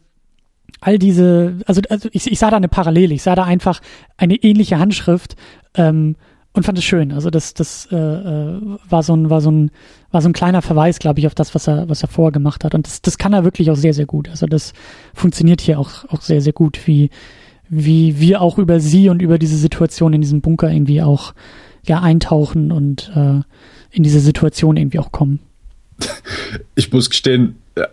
[0.81, 3.83] all diese, also, also ich, ich sah da eine Parallele, ich sah da einfach
[4.17, 5.37] eine ähnliche Handschrift,
[5.75, 6.17] ähm,
[6.55, 7.13] und fand es schön.
[7.13, 9.71] Also das, das äh, äh, war so ein, war so ein,
[10.11, 12.63] war so ein kleiner Verweis, glaube ich, auf das, was er, was er vorher gemacht
[12.63, 12.75] hat.
[12.75, 14.29] Und das, das kann er wirklich auch sehr, sehr gut.
[14.29, 14.75] Also das
[15.15, 17.09] funktioniert hier auch, auch sehr, sehr gut, wie,
[17.75, 21.33] wie wir auch über sie und über diese Situation in diesem Bunker irgendwie auch
[21.87, 23.41] ja eintauchen und äh,
[23.91, 25.41] in diese Situation irgendwie auch kommen.
[26.75, 27.85] Ich muss gestehen, äh,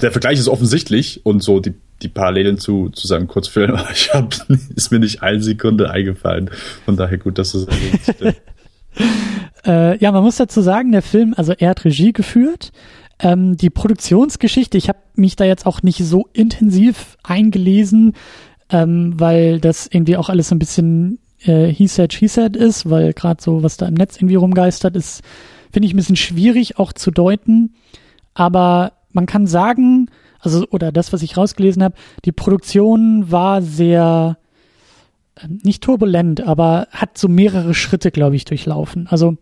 [0.00, 4.12] der Vergleich ist offensichtlich und so die die Parallelen zu, zu seinem Kurzfilm, aber ich
[4.12, 4.34] hab,
[4.74, 6.50] ist mir nicht eine Sekunde eingefallen.
[6.84, 7.66] Von daher gut, dass es
[9.64, 12.72] äh, Ja, man muss dazu sagen, der Film, also er hat Regie geführt.
[13.20, 18.14] Ähm, die Produktionsgeschichte, ich habe mich da jetzt auch nicht so intensiv eingelesen,
[18.72, 22.88] ähm, weil das irgendwie auch alles so ein bisschen äh, he said, she said ist,
[22.88, 25.22] weil gerade so, was da im Netz irgendwie rumgeistert, ist,
[25.72, 27.74] finde ich ein bisschen schwierig auch zu deuten.
[28.34, 30.08] Aber man kann sagen,
[30.40, 34.38] also oder das, was ich rausgelesen habe, die Produktion war sehr
[35.36, 39.06] äh, nicht turbulent, aber hat so mehrere Schritte, glaube ich, durchlaufen.
[39.08, 39.36] Also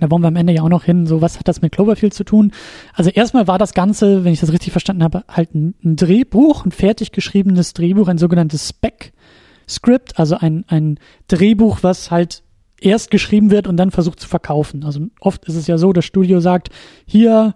[0.00, 2.14] da wollen wir am Ende ja auch noch hin, so was hat das mit Cloverfield
[2.14, 2.52] zu tun?
[2.94, 6.72] Also erstmal war das Ganze, wenn ich das richtig verstanden habe, halt ein, Drehbuch, ein
[6.72, 12.42] fertig geschriebenes Drehbuch, ein sogenanntes Spec-Script, also ein, ein Drehbuch, was halt
[12.80, 14.84] erst geschrieben wird und dann versucht zu verkaufen.
[14.84, 16.70] Also oft ist es ja so, das Studio sagt,
[17.06, 17.54] hier,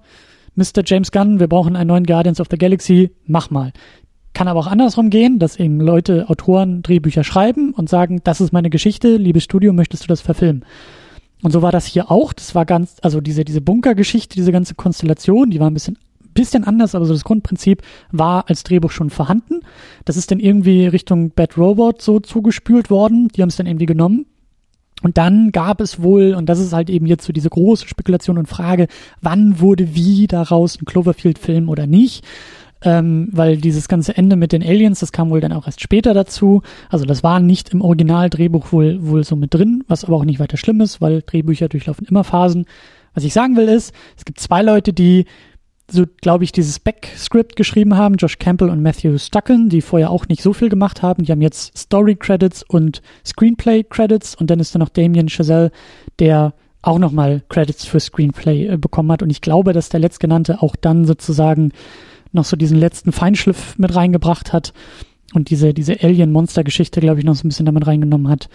[0.55, 0.83] Mr.
[0.85, 3.73] James Gunn, wir brauchen einen neuen Guardians of the Galaxy, mach mal.
[4.33, 8.53] Kann aber auch andersrum gehen, dass eben Leute, Autoren Drehbücher schreiben und sagen, das ist
[8.53, 10.65] meine Geschichte, liebes Studio, möchtest du das verfilmen?
[11.43, 12.33] Und so war das hier auch.
[12.33, 15.99] Das war ganz, also diese, diese Bunkergeschichte, diese ganze Konstellation, die war ein bisschen,
[16.35, 19.61] bisschen anders, aber so das Grundprinzip war als Drehbuch schon vorhanden.
[20.05, 23.29] Das ist dann irgendwie Richtung Bad Robot so zugespült worden.
[23.29, 24.27] Die haben es dann irgendwie genommen
[25.03, 28.37] und dann gab es wohl, und das ist halt eben jetzt so diese große Spekulation
[28.37, 28.89] und Frage,
[29.21, 32.25] wann wurde wie daraus ein Cloverfield-Film oder nicht?
[32.83, 36.15] Ähm, weil dieses ganze Ende mit den Aliens, das kam wohl dann auch erst später
[36.15, 36.63] dazu.
[36.89, 40.39] Also das war nicht im Originaldrehbuch wohl, wohl so mit drin, was aber auch nicht
[40.39, 42.67] weiter schlimm ist, weil Drehbücher durchlaufen immer Phasen.
[43.15, 45.25] Was ich sagen will ist, es gibt zwei Leute, die
[45.91, 50.29] so, glaube ich, dieses Back-Script geschrieben haben, Josh Campbell und Matthew Stucken, die vorher auch
[50.29, 51.25] nicht so viel gemacht haben.
[51.25, 55.71] Die haben jetzt Story-Credits und Screenplay-Credits und dann ist da noch Damien Chazelle,
[56.19, 59.23] der auch nochmal Credits für Screenplay äh, bekommen hat.
[59.23, 61.73] Und ich glaube, dass der letztgenannte auch dann sozusagen
[62.33, 64.73] noch so diesen letzten Feinschliff mit reingebracht hat
[65.35, 68.49] und diese, diese Alien-Monster-Geschichte, glaube ich, noch so ein bisschen damit reingenommen hat.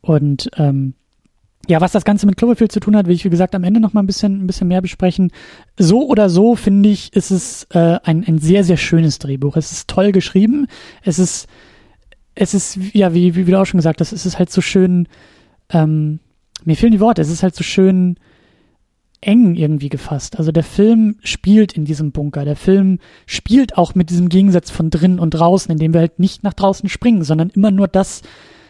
[0.00, 0.94] Und ähm,
[1.66, 3.80] ja, was das Ganze mit Cloverfield zu tun hat, will ich, wie gesagt, am Ende
[3.80, 5.30] noch mal ein bisschen, ein bisschen mehr besprechen.
[5.78, 9.56] So oder so, finde ich, ist es äh, ein, ein sehr, sehr schönes Drehbuch.
[9.56, 10.66] Es ist toll geschrieben.
[11.02, 11.46] Es ist,
[12.34, 15.08] es ist, ja, wie, wie du auch schon gesagt hast, es ist halt so schön,
[15.70, 16.20] ähm,
[16.64, 18.16] mir fehlen die Worte, es ist halt so schön
[19.20, 20.38] eng irgendwie gefasst.
[20.38, 22.44] Also der Film spielt in diesem Bunker.
[22.44, 26.44] Der Film spielt auch mit diesem Gegensatz von drinnen und draußen, indem wir halt nicht
[26.44, 28.22] nach draußen springen, sondern immer nur das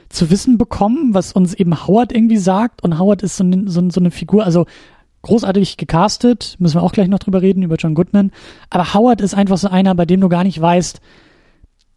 [0.09, 2.83] zu wissen bekommen, was uns eben Howard irgendwie sagt.
[2.83, 4.67] Und Howard ist so, eine, so, so eine Figur, also
[5.23, 8.31] großartig gecastet, müssen wir auch gleich noch drüber reden, über John Goodman.
[8.71, 11.01] Aber Howard ist einfach so einer, bei dem du gar nicht weißt,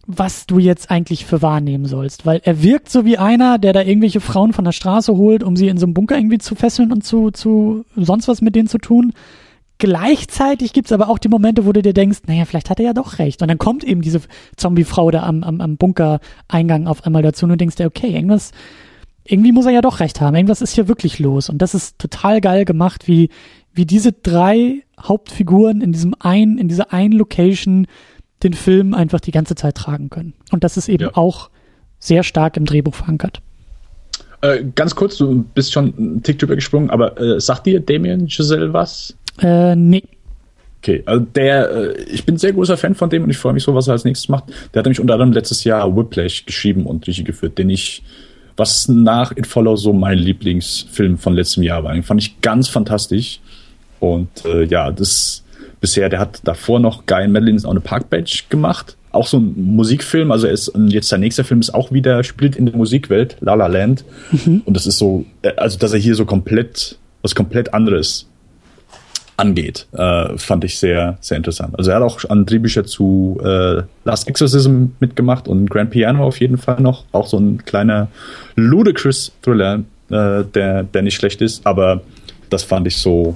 [0.08, 2.26] was du jetzt eigentlich für wahrnehmen sollst.
[2.26, 5.56] Weil er wirkt so wie einer, der da irgendwelche Frauen von der Straße holt, um
[5.56, 8.68] sie in so einem Bunker irgendwie zu fesseln und zu, zu sonst was mit denen
[8.68, 9.14] zu tun.
[9.78, 12.94] Gleichzeitig gibt's aber auch die Momente, wo du dir denkst, naja, vielleicht hat er ja
[12.94, 13.42] doch recht.
[13.42, 14.22] Und dann kommt eben diese
[14.56, 18.52] Zombie-Frau da am, am, am Bunker-Eingang auf einmal dazu und du denkst dir, okay, irgendwas,
[19.24, 20.36] irgendwie muss er ja doch recht haben.
[20.36, 21.50] Irgendwas ist hier wirklich los.
[21.50, 23.30] Und das ist total geil gemacht, wie,
[23.74, 27.88] wie diese drei Hauptfiguren in diesem einen, in dieser einen Location
[28.44, 30.34] den Film einfach die ganze Zeit tragen können.
[30.52, 31.16] Und das ist eben ja.
[31.16, 31.50] auch
[32.00, 33.42] sehr stark im Drehbuch verankert.
[34.42, 38.26] Äh, ganz kurz, du bist schon einen Tick drüber gesprungen, aber äh, sagt dir Damien
[38.26, 39.16] Giselle was?
[39.40, 40.04] Äh, nee.
[40.80, 43.64] Okay, also der, äh, ich bin sehr großer Fan von dem und ich freue mich
[43.64, 44.46] so, was er als nächstes macht.
[44.74, 48.02] Der hat nämlich unter anderem letztes Jahr Whiplash geschrieben und Regie geführt, den ich,
[48.58, 51.94] was nach It Follows so mein Lieblingsfilm von letztem Jahr war.
[51.94, 53.40] Den fand ich ganz fantastisch.
[54.00, 55.44] Und äh, ja, das
[55.82, 58.96] bisher, der hat davor noch Guy and Madeline on a Park Bench gemacht.
[59.12, 62.56] Auch so ein Musikfilm, also er ist, jetzt sein nächster Film ist auch wieder, spielt
[62.56, 64.06] in der Musikwelt, La La Land.
[64.32, 64.62] Mhm.
[64.64, 68.28] Und das ist so, äh, also dass er hier so komplett, was komplett anderes
[69.36, 71.78] angeht, äh, fand ich sehr, sehr interessant.
[71.78, 76.40] Also er hat auch an Drehbücher zu äh, Last Exorcism mitgemacht und Grand Piano auf
[76.40, 77.06] jeden Fall noch.
[77.12, 78.08] Auch so ein kleiner
[78.56, 82.02] ludicrous Thriller, äh, der, der nicht schlecht ist, aber
[82.50, 83.36] das fand ich so,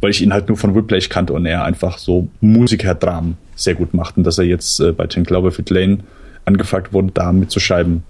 [0.00, 3.94] weil ich ihn halt nur von Whiplash kannte und er einfach so Musikerdramen sehr gut
[3.94, 5.98] macht und dass er jetzt äh, bei Ten Cloverfield Lane
[6.44, 8.02] angefragt wurde, da mitzuschreiben.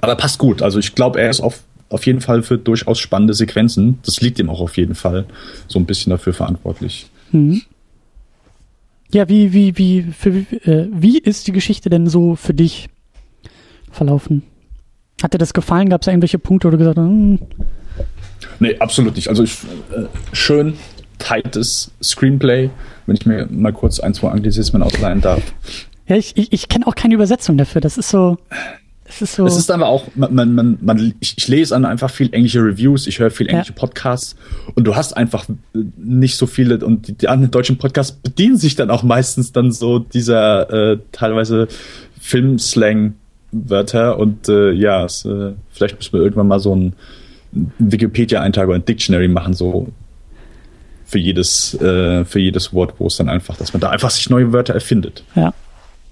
[0.00, 0.62] Aber passt gut.
[0.62, 3.98] Also ich glaube, er ist auf auf jeden Fall für durchaus spannende Sequenzen.
[4.04, 5.26] Das liegt ihm auch auf jeden Fall
[5.68, 7.08] so ein bisschen dafür verantwortlich.
[7.32, 7.62] Mhm.
[9.12, 12.88] Ja, wie, wie, wie, für, äh, wie ist die Geschichte denn so für dich
[13.92, 14.42] verlaufen?
[15.22, 15.88] Hat dir das gefallen?
[15.88, 17.38] Gab es irgendwelche Punkte, wo du gesagt hast, hm?
[18.60, 19.28] Nee, absolut nicht.
[19.28, 19.58] Also ich,
[19.92, 20.74] äh, schön
[21.18, 22.70] tightes Screenplay,
[23.06, 25.42] wenn ich mir mal kurz ein, zwei Anglizismen ausleihen darf.
[26.06, 27.80] Ja, ich, ich, ich kenne auch keine Übersetzung dafür.
[27.80, 28.38] Das ist so.
[29.08, 29.46] Es ist so.
[29.46, 33.20] Es ist aber auch, man, man, man, ich, ich lese einfach viel englische Reviews, ich
[33.20, 33.78] höre viel englische ja.
[33.78, 34.34] Podcasts
[34.74, 35.46] und du hast einfach
[35.96, 39.70] nicht so viele und die, die anderen deutschen Podcasts bedienen sich dann auch meistens dann
[39.70, 41.68] so dieser äh, teilweise
[42.20, 46.94] Filmslang-Wörter und äh, ja, es, äh, vielleicht müssen wir irgendwann mal so ein
[47.78, 49.88] Wikipedia-Eintrag oder ein Dictionary machen, so
[51.04, 54.28] für jedes, äh, für jedes Wort, wo es dann einfach, dass man da einfach sich
[54.28, 55.24] neue Wörter erfindet.
[55.34, 55.54] Ja.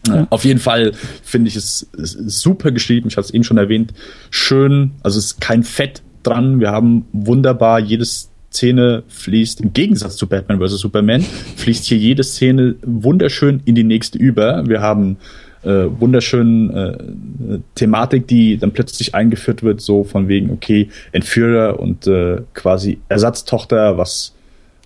[0.07, 0.27] Ja.
[0.31, 3.09] Auf jeden Fall finde ich es, es super geschrieben.
[3.09, 3.95] Ich hatte es eben schon erwähnt.
[4.31, 6.61] Schön, also es ist kein Fett dran.
[6.61, 11.23] Wir haben wunderbar jede Szene fließt im Gegensatz zu Batman vs Superman
[11.57, 14.69] fließt hier jede Szene wunderschön in die nächste über.
[14.69, 15.17] Wir haben
[15.65, 22.07] äh, wunderschönen äh, Thematik, die dann plötzlich eingeführt wird, so von wegen, okay, Entführer und
[22.07, 24.35] äh, quasi Ersatztochter, was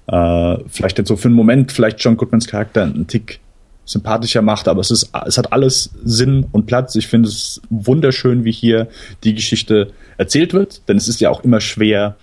[0.06, 3.40] äh, vielleicht jetzt so für einen Moment vielleicht John Goodmans Charakter einen Tick
[3.84, 6.94] sympathischer macht, aber es ist, es hat alles Sinn und Platz.
[6.94, 8.88] Ich finde es wunderschön, wie hier
[9.24, 12.16] die Geschichte erzählt wird, denn es ist ja auch immer schwer.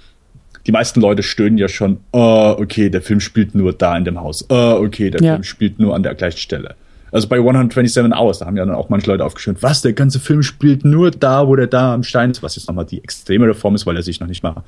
[0.67, 4.21] Die meisten Leute stöhnen ja schon, oh, okay, der Film spielt nur da in dem
[4.21, 4.45] Haus.
[4.49, 5.33] Oh, okay, der ja.
[5.33, 6.75] Film spielt nur an der gleichen Stelle.
[7.15, 10.19] Also bei 127 Hours, da haben ja dann auch manche Leute aufgeschrieben, was, der ganze
[10.19, 13.53] Film spielt nur da, wo der da am Stein ist, was jetzt nochmal die extremere
[13.53, 14.65] Form ist, weil er sich noch nicht mal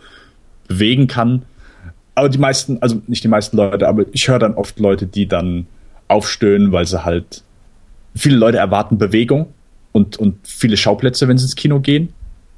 [0.65, 1.41] bewegen kann.
[2.15, 5.27] Aber die meisten, also nicht die meisten Leute, aber ich höre dann oft Leute, die
[5.27, 5.67] dann
[6.07, 7.43] aufstöhnen, weil sie halt
[8.15, 9.47] viele Leute erwarten Bewegung
[9.91, 12.13] und, und viele Schauplätze, wenn sie ins Kino gehen.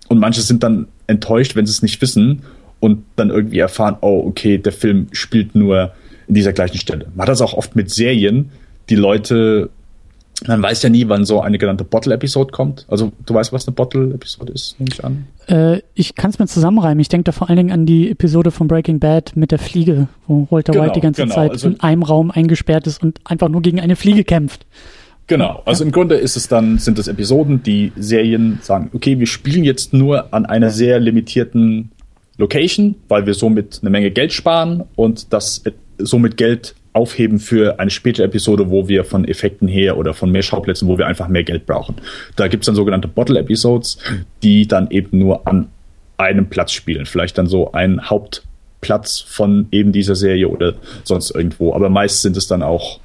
[0.07, 2.43] Und manche sind dann enttäuscht, wenn sie es nicht wissen
[2.79, 5.93] und dann irgendwie erfahren, oh, okay, der Film spielt nur
[6.27, 7.07] in dieser gleichen Stelle.
[7.15, 8.51] Man hat das auch oft mit Serien,
[8.89, 9.71] die Leute
[10.47, 12.85] man weiß ja nie, wann so eine genannte Bottle-Episode kommt.
[12.87, 15.27] Also du weißt, was eine Bottle-Episode ist, nehme ich an.
[15.47, 16.99] Äh, ich kann es mir zusammenreimen.
[16.99, 20.07] Ich denke da vor allen Dingen an die Episode von Breaking Bad mit der Fliege,
[20.27, 21.35] wo Walter genau, White die ganze genau.
[21.35, 24.65] Zeit also, in einem Raum eingesperrt ist und einfach nur gegen eine Fliege kämpft.
[25.27, 29.27] Genau, also im Grunde ist es dann, sind es Episoden, die Serien sagen, okay, wir
[29.27, 31.91] spielen jetzt nur an einer sehr limitierten
[32.37, 35.61] Location, weil wir somit eine Menge Geld sparen und das
[35.99, 40.41] somit Geld aufheben für eine spätere Episode, wo wir von Effekten her oder von mehr
[40.41, 41.95] Schauplätzen, wo wir einfach mehr Geld brauchen.
[42.35, 43.99] Da gibt es dann sogenannte Bottle-Episodes,
[44.41, 45.69] die dann eben nur an
[46.17, 47.05] einem Platz spielen.
[47.05, 50.73] Vielleicht dann so ein Hauptplatz von eben dieser Serie oder
[51.03, 51.73] sonst irgendwo.
[51.73, 52.99] Aber meist sind es dann auch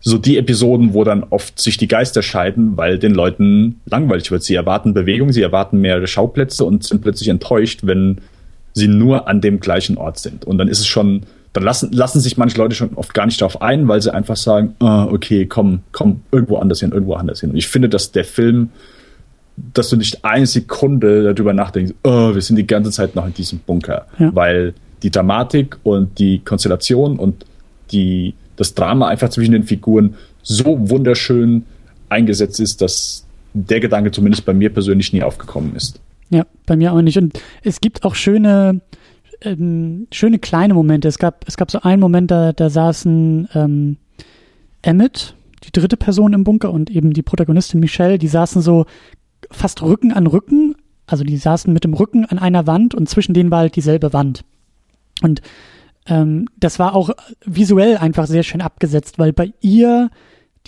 [0.00, 4.44] so die Episoden, wo dann oft sich die Geister scheiden, weil den Leuten langweilig wird.
[4.44, 8.20] Sie erwarten Bewegung, sie erwarten mehrere Schauplätze und sind plötzlich enttäuscht, wenn
[8.74, 10.44] sie nur an dem gleichen Ort sind.
[10.44, 13.40] Und dann ist es schon dann lassen, lassen sich manche Leute schon oft gar nicht
[13.40, 17.40] darauf ein, weil sie einfach sagen, oh, okay, komm, komm, irgendwo anders hin, irgendwo anders
[17.40, 17.50] hin.
[17.50, 18.70] Und ich finde, dass der Film,
[19.56, 23.34] dass du nicht eine Sekunde darüber nachdenkst, oh, wir sind die ganze Zeit noch in
[23.34, 24.34] diesem Bunker, ja.
[24.34, 27.44] weil die Dramatik und die Konstellation und
[27.92, 31.64] die, das Drama einfach zwischen den Figuren so wunderschön
[32.08, 36.00] eingesetzt ist, dass der Gedanke zumindest bei mir persönlich nie aufgekommen ist.
[36.30, 37.16] Ja, bei mir auch nicht.
[37.16, 38.80] Und es gibt auch schöne,
[39.42, 41.08] ähm, schöne kleine Momente.
[41.08, 43.96] Es gab, es gab so einen Moment, da, da saßen ähm,
[44.82, 48.86] Emmett, die dritte Person im Bunker und eben die Protagonistin Michelle, die saßen so
[49.50, 50.76] fast Rücken an Rücken.
[51.06, 54.12] Also die saßen mit dem Rücken an einer Wand und zwischen denen war halt dieselbe
[54.12, 54.44] Wand.
[55.22, 55.40] Und
[56.06, 57.10] ähm, das war auch
[57.44, 60.10] visuell einfach sehr schön abgesetzt, weil bei ihr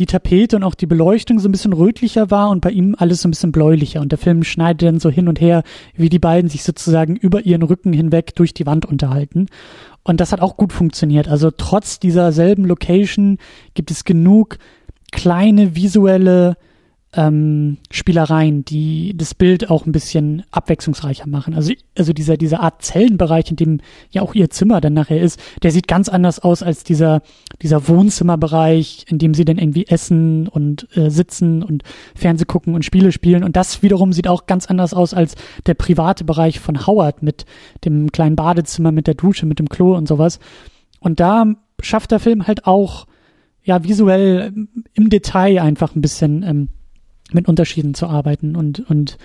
[0.01, 3.21] die Tapete und auch die Beleuchtung so ein bisschen rötlicher war und bei ihm alles
[3.21, 4.01] so ein bisschen bläulicher.
[4.01, 5.63] Und der Film schneidet dann so hin und her,
[5.95, 9.47] wie die beiden sich sozusagen über ihren Rücken hinweg durch die Wand unterhalten.
[10.03, 11.29] Und das hat auch gut funktioniert.
[11.29, 13.37] Also trotz dieser selben Location
[13.75, 14.59] gibt es genug
[15.13, 16.57] kleine visuelle
[17.13, 21.55] ähm, Spielereien, die das Bild auch ein bisschen abwechslungsreicher machen.
[21.55, 25.41] Also, also dieser, dieser Art Zellenbereich, in dem ja auch ihr Zimmer dann nachher ist,
[25.65, 27.23] der sieht ganz anders aus als dieser,
[27.63, 31.83] dieser Wohnzimmerbereich, in dem sie dann irgendwie essen und äh, sitzen und
[32.15, 33.43] Fernseh gucken und Spiele spielen.
[33.43, 35.35] Und das wiederum sieht auch ganz anders aus als
[35.67, 37.45] der private Bereich von Howard mit
[37.85, 40.39] dem kleinen Badezimmer, mit der Dusche, mit dem Klo und sowas.
[41.01, 41.47] Und da
[41.83, 43.07] schafft der Film halt auch
[43.65, 46.69] ja visuell im Detail einfach ein bisschen ähm,
[47.35, 49.19] mit Unterschieden zu arbeiten und, und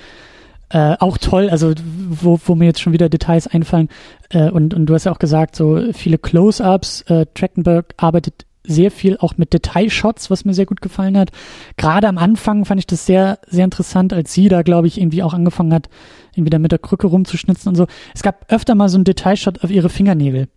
[0.70, 1.74] äh, auch toll, also
[2.10, 3.90] wo, wo mir jetzt schon wieder Details einfallen
[4.30, 8.92] äh, und, und du hast ja auch gesagt, so viele Close-ups, äh, Trachtenberg arbeitet sehr
[8.92, 11.32] viel auch mit Detailshots, was mir sehr gut gefallen hat.
[11.78, 15.24] Gerade am Anfang fand ich das sehr, sehr interessant, als sie da, glaube ich, irgendwie
[15.24, 15.90] auch angefangen hat,
[16.34, 17.88] irgendwie da mit der Krücke rumzuschnitzen und so.
[18.14, 20.48] Es gab öfter mal so einen Detailshot auf ihre Fingernägel.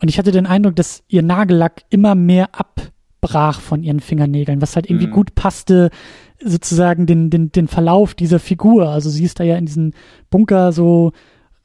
[0.00, 2.80] Und ich hatte den Eindruck, dass ihr Nagellack immer mehr ab
[3.26, 5.12] wegbrach von ihren Fingernägeln, was halt irgendwie Mhm.
[5.12, 5.90] gut passte,
[6.44, 8.88] sozusagen den, den, den Verlauf dieser Figur.
[8.88, 9.94] Also sie ist da ja in diesen
[10.30, 11.12] Bunker so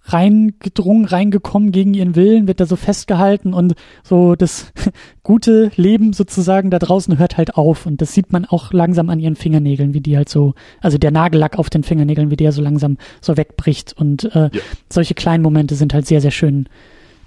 [0.03, 4.73] reingedrungen, reingekommen gegen ihren Willen, wird da so festgehalten und so das
[5.23, 9.19] gute Leben sozusagen da draußen hört halt auf und das sieht man auch langsam an
[9.19, 12.63] ihren Fingernägeln, wie die halt so, also der Nagellack auf den Fingernägeln, wie der so
[12.63, 14.61] langsam so wegbricht und äh, Ja.
[14.89, 16.67] solche kleinen Momente sind halt sehr, sehr schön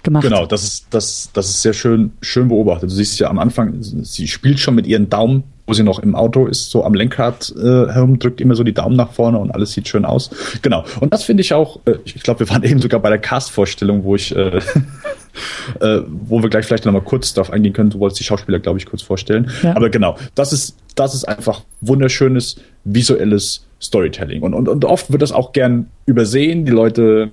[0.05, 0.23] gemacht.
[0.23, 2.89] Genau, das ist, das, das ist sehr schön, schön beobachtet.
[2.89, 6.15] Du siehst ja am Anfang, sie spielt schon mit ihren Daumen, wo sie noch im
[6.15, 9.51] Auto ist, so am Lenkrad äh, herum, drückt immer so die Daumen nach vorne und
[9.51, 10.29] alles sieht schön aus.
[10.61, 10.85] Genau.
[10.99, 14.03] Und das finde ich auch, äh, ich glaube, wir waren eben sogar bei der Cast-Vorstellung,
[14.03, 14.57] wo ich, äh,
[15.79, 17.89] äh, wo wir gleich vielleicht nochmal kurz darauf eingehen können.
[17.89, 19.49] Du wolltest die Schauspieler, glaube ich, kurz vorstellen.
[19.63, 19.75] Ja.
[19.75, 24.43] Aber genau, das ist, das ist einfach wunderschönes visuelles Storytelling.
[24.43, 26.65] Und, und, und oft wird das auch gern übersehen.
[26.65, 27.31] Die Leute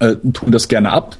[0.00, 1.16] äh, tun das gerne ab.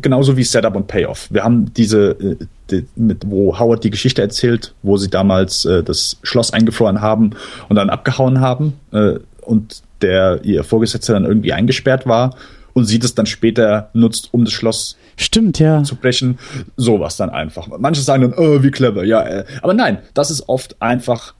[0.00, 1.28] Genauso wie Setup und Payoff.
[1.30, 2.36] Wir haben diese, äh,
[2.70, 7.30] die, mit, wo Howard die Geschichte erzählt, wo sie damals äh, das Schloss eingefroren haben
[7.68, 12.34] und dann abgehauen haben äh, und der ihr Vorgesetzter dann irgendwie eingesperrt war
[12.72, 15.82] und sie das dann später nutzt, um das Schloss Stimmt, ja.
[15.82, 16.38] zu brechen.
[16.76, 17.68] Sowas dann einfach.
[17.78, 19.22] Manche sagen dann, oh, wie clever, ja.
[19.22, 19.44] Äh.
[19.60, 21.34] Aber nein, das ist oft einfach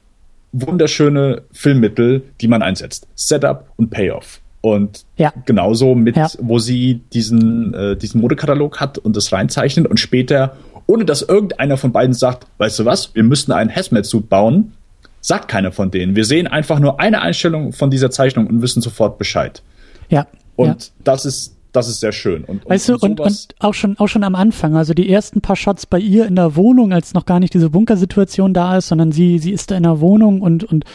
[0.51, 3.07] wunderschöne Filmmittel, die man einsetzt.
[3.15, 4.39] Setup und Payoff.
[4.65, 5.33] Und Ja.
[5.45, 6.29] genauso mit, Ja.
[6.39, 10.55] wo sie diesen, äh, diesen Modekatalog hat und das reinzeichnet und später,
[10.87, 14.71] ohne dass irgendeiner von beiden sagt, weißt du was, wir müssten einen Hazmat-Suit bauen,
[15.19, 16.15] sagt keiner von denen.
[16.15, 19.61] Wir sehen einfach nur eine Einstellung von dieser Zeichnung und wissen sofort Bescheid.
[20.07, 20.27] Ja.
[20.55, 20.91] Und ja.
[21.03, 22.45] das ist, das ist sehr schön.
[22.45, 25.57] Und, Weißt du, und, und auch schon, auch schon am Anfang, also die ersten paar
[25.57, 29.11] Shots bei ihr in der Wohnung, als noch gar nicht diese Bunkersituation da ist, sondern
[29.11, 30.85] sie, sie ist da in der Wohnung und, und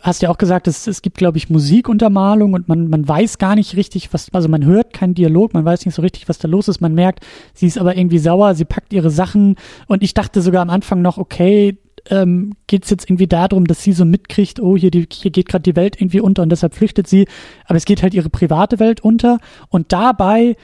[0.00, 3.54] hast ja auch gesagt, es, es gibt, glaube ich, Musikuntermalung und man, man weiß gar
[3.54, 6.48] nicht richtig, was, also man hört keinen Dialog, man weiß nicht so richtig, was da
[6.48, 7.24] los ist, man merkt,
[7.54, 9.56] sie ist aber irgendwie sauer, sie packt ihre Sachen.
[9.86, 11.78] Und ich dachte sogar am Anfang noch, okay,
[12.08, 15.48] ähm, geht es jetzt irgendwie darum, dass sie so mitkriegt, oh, hier, die, hier geht
[15.48, 17.26] gerade die Welt irgendwie unter und deshalb flüchtet sie,
[17.66, 19.38] aber es geht halt ihre private Welt unter.
[19.68, 20.56] Und dabei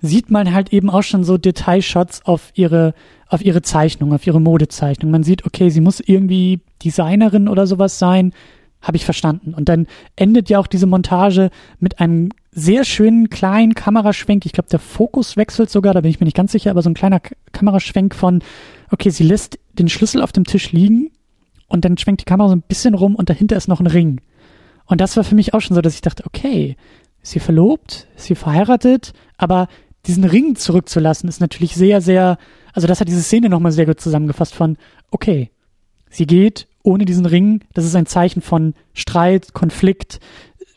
[0.00, 2.94] sieht man halt eben auch schon so Detailshots auf ihre,
[3.28, 5.10] auf ihre Zeichnung, auf ihre Modezeichnung.
[5.10, 8.32] Man sieht, okay, sie muss irgendwie Designerin oder sowas sein,
[8.84, 9.54] habe ich verstanden.
[9.54, 14.46] Und dann endet ja auch diese Montage mit einem sehr schönen kleinen Kameraschwenk.
[14.46, 16.90] Ich glaube, der Fokus wechselt sogar, da bin ich mir nicht ganz sicher, aber so
[16.90, 17.20] ein kleiner
[17.52, 18.42] Kameraschwenk von,
[18.90, 21.10] okay, sie lässt den Schlüssel auf dem Tisch liegen
[21.66, 24.20] und dann schwenkt die Kamera so ein bisschen rum und dahinter ist noch ein Ring.
[24.86, 26.76] Und das war für mich auch schon so, dass ich dachte, okay,
[27.22, 29.68] ist sie verlobt, ist sie verheiratet, aber
[30.06, 32.36] diesen Ring zurückzulassen ist natürlich sehr, sehr,
[32.74, 34.76] also das hat diese Szene nochmal sehr gut zusammengefasst von,
[35.10, 35.50] okay,
[36.10, 40.20] sie geht ohne diesen Ring, das ist ein Zeichen von Streit, Konflikt,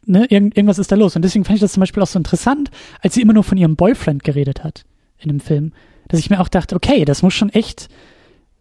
[0.06, 1.16] ne, irgend, irgendwas ist da los.
[1.16, 3.58] Und deswegen fand ich das zum Beispiel auch so interessant, als sie immer nur von
[3.58, 4.86] ihrem Boyfriend geredet hat
[5.20, 5.74] in dem Film,
[6.08, 7.90] dass ich mir auch dachte, okay, das muss schon echt,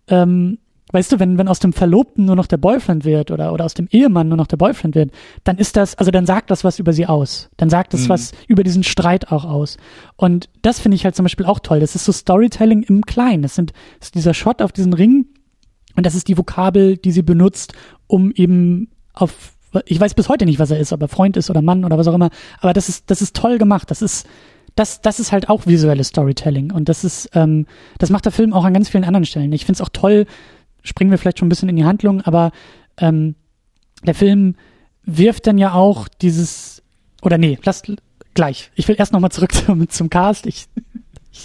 [0.09, 0.59] ähm,
[0.93, 3.75] weißt du, wenn, wenn aus dem Verlobten nur noch der Boyfriend wird oder, oder aus
[3.75, 5.13] dem Ehemann nur noch der Boyfriend wird,
[5.45, 7.49] dann ist das, also dann sagt das was über sie aus.
[7.57, 8.09] Dann sagt das Mhm.
[8.09, 9.77] was über diesen Streit auch aus.
[10.17, 11.79] Und das finde ich halt zum Beispiel auch toll.
[11.79, 13.43] Das ist so Storytelling im Kleinen.
[13.43, 15.27] Das sind, das ist dieser Shot auf diesen Ring
[15.97, 17.73] und das ist die Vokabel, die sie benutzt,
[18.07, 19.55] um eben auf,
[19.87, 21.99] ich weiß bis heute nicht, was er ist, ob er Freund ist oder Mann oder
[21.99, 22.31] was auch immer,
[22.61, 23.91] aber das ist, das ist toll gemacht.
[23.91, 24.27] Das ist,
[24.75, 27.67] das, das ist halt auch visuelles Storytelling und das ist, ähm,
[27.99, 29.53] das macht der Film auch an ganz vielen anderen Stellen.
[29.53, 30.27] Ich finde es auch toll,
[30.83, 32.53] springen wir vielleicht schon ein bisschen in die Handlung, aber
[32.99, 33.35] ähm,
[34.05, 34.55] der Film
[35.05, 36.83] wirft dann ja auch dieses,
[37.23, 37.91] oder nee, lasst
[38.35, 38.71] gleich.
[38.75, 40.47] Ich will erst nochmal zurück zum, zum Cast.
[40.47, 40.67] Ich,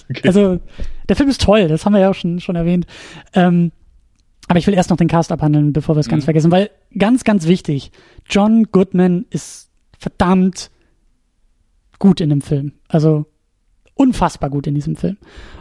[0.10, 0.26] Okay.
[0.26, 0.60] also,
[1.10, 2.86] der Film ist toll, das haben wir ja auch schon, schon erwähnt.
[3.34, 3.72] Ähm,
[4.52, 6.26] aber ich will erst noch den Cast abhandeln, bevor wir es ganz Mhm.
[6.26, 7.92] vergessen, weil ganz, ganz wichtig,
[8.30, 10.70] John Goodman ist verdammt
[12.00, 12.74] gut in dem Film.
[12.90, 13.28] Also
[13.96, 15.18] unfassbar gut in diesem Film.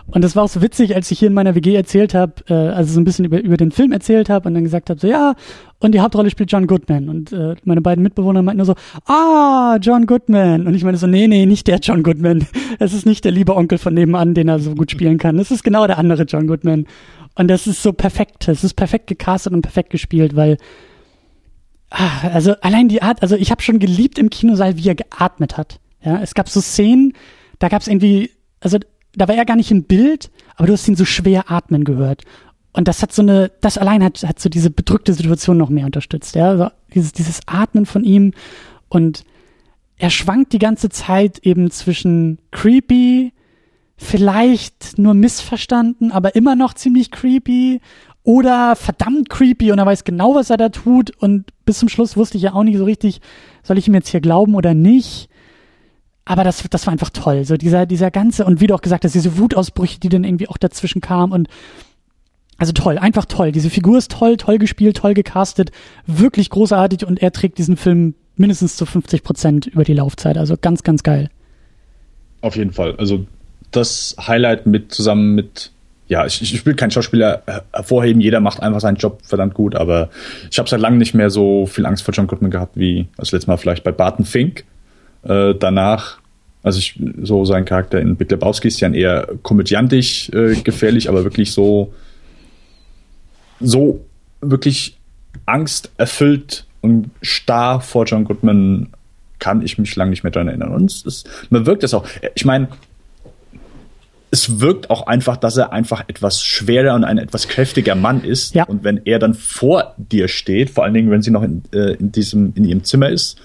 [0.07, 2.55] Und das war auch so witzig, als ich hier in meiner WG erzählt habe, äh,
[2.55, 5.07] also so ein bisschen über, über den Film erzählt habe und dann gesagt habe, so
[5.07, 5.35] ja,
[5.79, 7.09] und die Hauptrolle spielt John Goodman.
[7.09, 8.75] Und äh, meine beiden Mitbewohner meinten nur so,
[9.07, 10.67] ah, John Goodman.
[10.67, 12.45] Und ich meine so, nee, nee, nicht der John Goodman.
[12.79, 15.39] Es ist nicht der liebe Onkel von nebenan, den er so gut spielen kann.
[15.39, 16.87] Es ist genau der andere John Goodman.
[17.35, 18.49] Und das ist so perfekt.
[18.49, 20.59] Es ist perfekt gecastet und perfekt gespielt, weil
[21.91, 25.57] ah, also allein die Art, also ich habe schon geliebt im Kinosaal, wie er geatmet
[25.57, 25.81] hat.
[26.03, 27.13] Ja, es gab so Szenen,
[27.59, 28.79] da gab es irgendwie, also
[29.15, 32.23] da war er gar nicht im Bild, aber du hast ihn so schwer atmen gehört.
[32.73, 35.87] Und das hat so eine, das allein hat, hat so diese bedrückte Situation noch mehr
[35.87, 36.37] unterstützt.
[36.37, 38.33] Ja, also dieses, dieses Atmen von ihm
[38.89, 39.25] und
[39.97, 43.33] er schwankt die ganze Zeit eben zwischen creepy,
[44.03, 47.81] vielleicht nur missverstanden, aber immer noch ziemlich creepy
[48.23, 52.17] oder verdammt creepy und er weiß genau, was er da tut und bis zum Schluss
[52.17, 53.21] wusste ich ja auch nicht so richtig,
[53.63, 55.29] soll ich ihm jetzt hier glauben oder nicht.
[56.25, 57.45] Aber das, das war einfach toll.
[57.45, 60.49] So dieser, dieser ganze, und wie du auch gesagt hast, diese Wutausbrüche, die dann irgendwie
[60.49, 61.49] auch dazwischen kamen und
[62.57, 63.53] also toll, einfach toll.
[63.53, 65.73] Diese Figur ist toll, toll gespielt, toll gecastet,
[66.07, 70.39] wirklich großartig und er trägt diesen Film mindestens zu 50 Prozent über die Laufzeit.
[70.39, 71.29] Also ganz, ganz geil.
[72.41, 72.97] Auf jeden Fall.
[72.97, 73.27] Also
[73.71, 75.71] das Highlight mit zusammen mit
[76.11, 80.11] ja, ich, ich will keinen Schauspieler hervorheben, jeder macht einfach seinen Job verdammt gut, aber
[80.51, 83.31] ich habe seit langem nicht mehr so viel Angst vor John Goodman gehabt wie das
[83.31, 84.65] letzte Mal vielleicht bei Barton Fink.
[85.23, 86.19] Äh, danach,
[86.65, 91.23] also ich, so sein Charakter in Big Lebowski ist ja eher komödiantisch äh, gefährlich, aber
[91.23, 91.95] wirklich so,
[93.61, 94.05] so
[94.41, 94.99] wirklich
[95.47, 98.89] angsterfüllt und starr vor John Goodman
[99.39, 100.73] kann ich mich lange nicht mehr daran erinnern.
[100.73, 102.05] Und es ist, man wirkt es auch.
[102.35, 102.69] Ich meine,
[104.31, 108.55] es wirkt auch einfach, dass er einfach etwas schwerer und ein etwas kräftiger Mann ist.
[108.55, 108.65] Ja.
[108.65, 111.95] Und wenn er dann vor dir steht, vor allen Dingen, wenn sie noch in, äh,
[111.95, 113.41] in diesem, in ihrem Zimmer ist,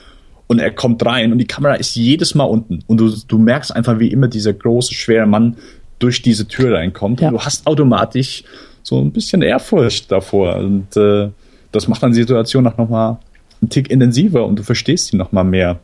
[0.47, 3.75] und er kommt rein und die Kamera ist jedes Mal unten und du, du merkst
[3.75, 5.57] einfach, wie immer dieser große, schwere Mann
[5.97, 7.29] durch diese Tür reinkommt ja.
[7.29, 8.43] und du hast automatisch
[8.83, 11.29] so ein bisschen Ehrfurcht davor und äh,
[11.71, 13.17] das macht dann die Situation auch nochmal
[13.61, 15.79] einen Tick intensiver und du verstehst sie nochmal mehr.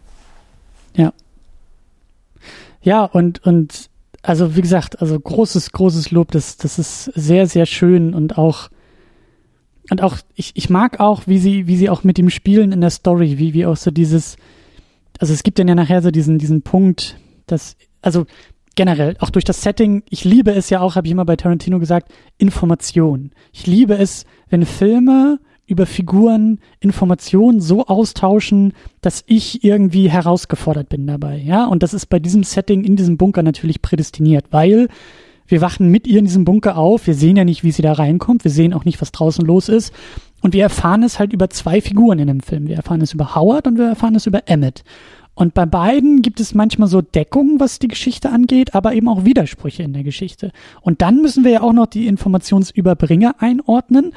[0.96, 1.12] Ja.
[2.84, 3.90] Ja, und, und
[4.22, 8.70] also wie gesagt, also großes, großes Lob, das, das ist sehr, sehr schön und auch,
[9.90, 12.82] und auch, ich, ich mag auch, wie sie, wie sie auch mit dem Spielen in
[12.82, 14.38] der Story, wie, wie auch so dieses,
[15.20, 17.18] also es gibt dann ja nachher so diesen, diesen Punkt,
[17.48, 18.26] dass, also
[18.76, 21.80] generell, auch durch das Setting, ich liebe es ja auch, habe ich immer bei Tarantino
[21.80, 23.32] gesagt, Information.
[23.52, 25.40] Ich liebe es, wenn Filme
[25.72, 31.38] über Figuren Informationen so austauschen, dass ich irgendwie herausgefordert bin dabei.
[31.38, 34.90] Ja, und das ist bei diesem Setting in diesem Bunker natürlich prädestiniert, weil
[35.48, 37.08] wir wachen mit ihr in diesem Bunker auf.
[37.08, 38.44] Wir sehen ja nicht, wie sie da reinkommt.
[38.44, 39.94] Wir sehen auch nicht, was draußen los ist.
[40.42, 42.68] Und wir erfahren es halt über zwei Figuren in dem Film.
[42.68, 44.84] Wir erfahren es über Howard und wir erfahren es über Emmett.
[45.34, 49.24] Und bei beiden gibt es manchmal so Deckungen, was die Geschichte angeht, aber eben auch
[49.24, 50.52] Widersprüche in der Geschichte.
[50.82, 54.12] Und dann müssen wir ja auch noch die Informationsüberbringer einordnen.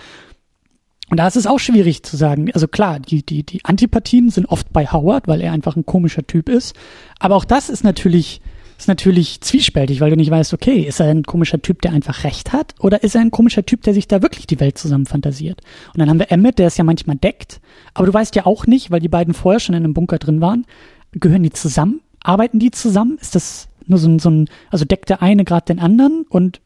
[1.11, 2.51] Und da ist es auch schwierig zu sagen.
[2.53, 6.27] Also klar, die, die, die Antipathien sind oft bei Howard, weil er einfach ein komischer
[6.27, 6.75] Typ ist.
[7.19, 8.41] Aber auch das ist natürlich,
[8.79, 12.25] ist natürlich zwiespältig, weil du nicht weißt, okay, ist er ein komischer Typ, der einfach
[12.25, 12.75] recht hat?
[12.81, 15.61] Oder ist er ein komischer Typ, der sich da wirklich die Welt zusammen fantasiert?
[15.93, 17.61] Und dann haben wir Emmett, der es ja manchmal deckt.
[17.93, 20.41] Aber du weißt ja auch nicht, weil die beiden vorher schon in einem Bunker drin
[20.41, 20.65] waren,
[21.13, 22.01] gehören die zusammen?
[22.23, 23.19] Arbeiten die zusammen?
[23.21, 26.61] Ist das nur so ein, so ein also deckt der eine gerade den anderen und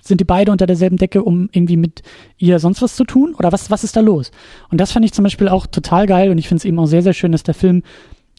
[0.00, 2.02] sind die beide unter derselben Decke, um irgendwie mit
[2.38, 3.34] ihr sonst was zu tun?
[3.34, 4.30] Oder was, was ist da los?
[4.70, 6.86] Und das fand ich zum Beispiel auch total geil und ich finde es eben auch
[6.86, 7.82] sehr, sehr schön, dass der Film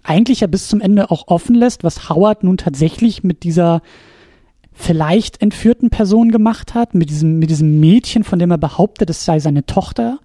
[0.03, 3.81] eigentlich ja bis zum Ende auch offen lässt, was Howard nun tatsächlich mit dieser
[4.73, 9.25] vielleicht entführten Person gemacht hat, mit diesem, mit diesem Mädchen, von dem er behauptet, es
[9.25, 10.19] sei seine Tochter,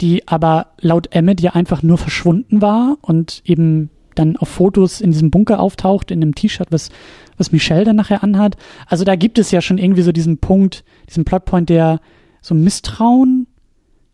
[0.00, 5.12] die aber laut Emmett ja einfach nur verschwunden war und eben dann auf Fotos in
[5.12, 6.90] diesem Bunker auftaucht, in einem T-Shirt, was,
[7.38, 8.56] was Michelle dann nachher anhat.
[8.86, 12.00] Also da gibt es ja schon irgendwie so diesen Punkt, diesen Plotpoint, der
[12.40, 13.46] so Misstrauen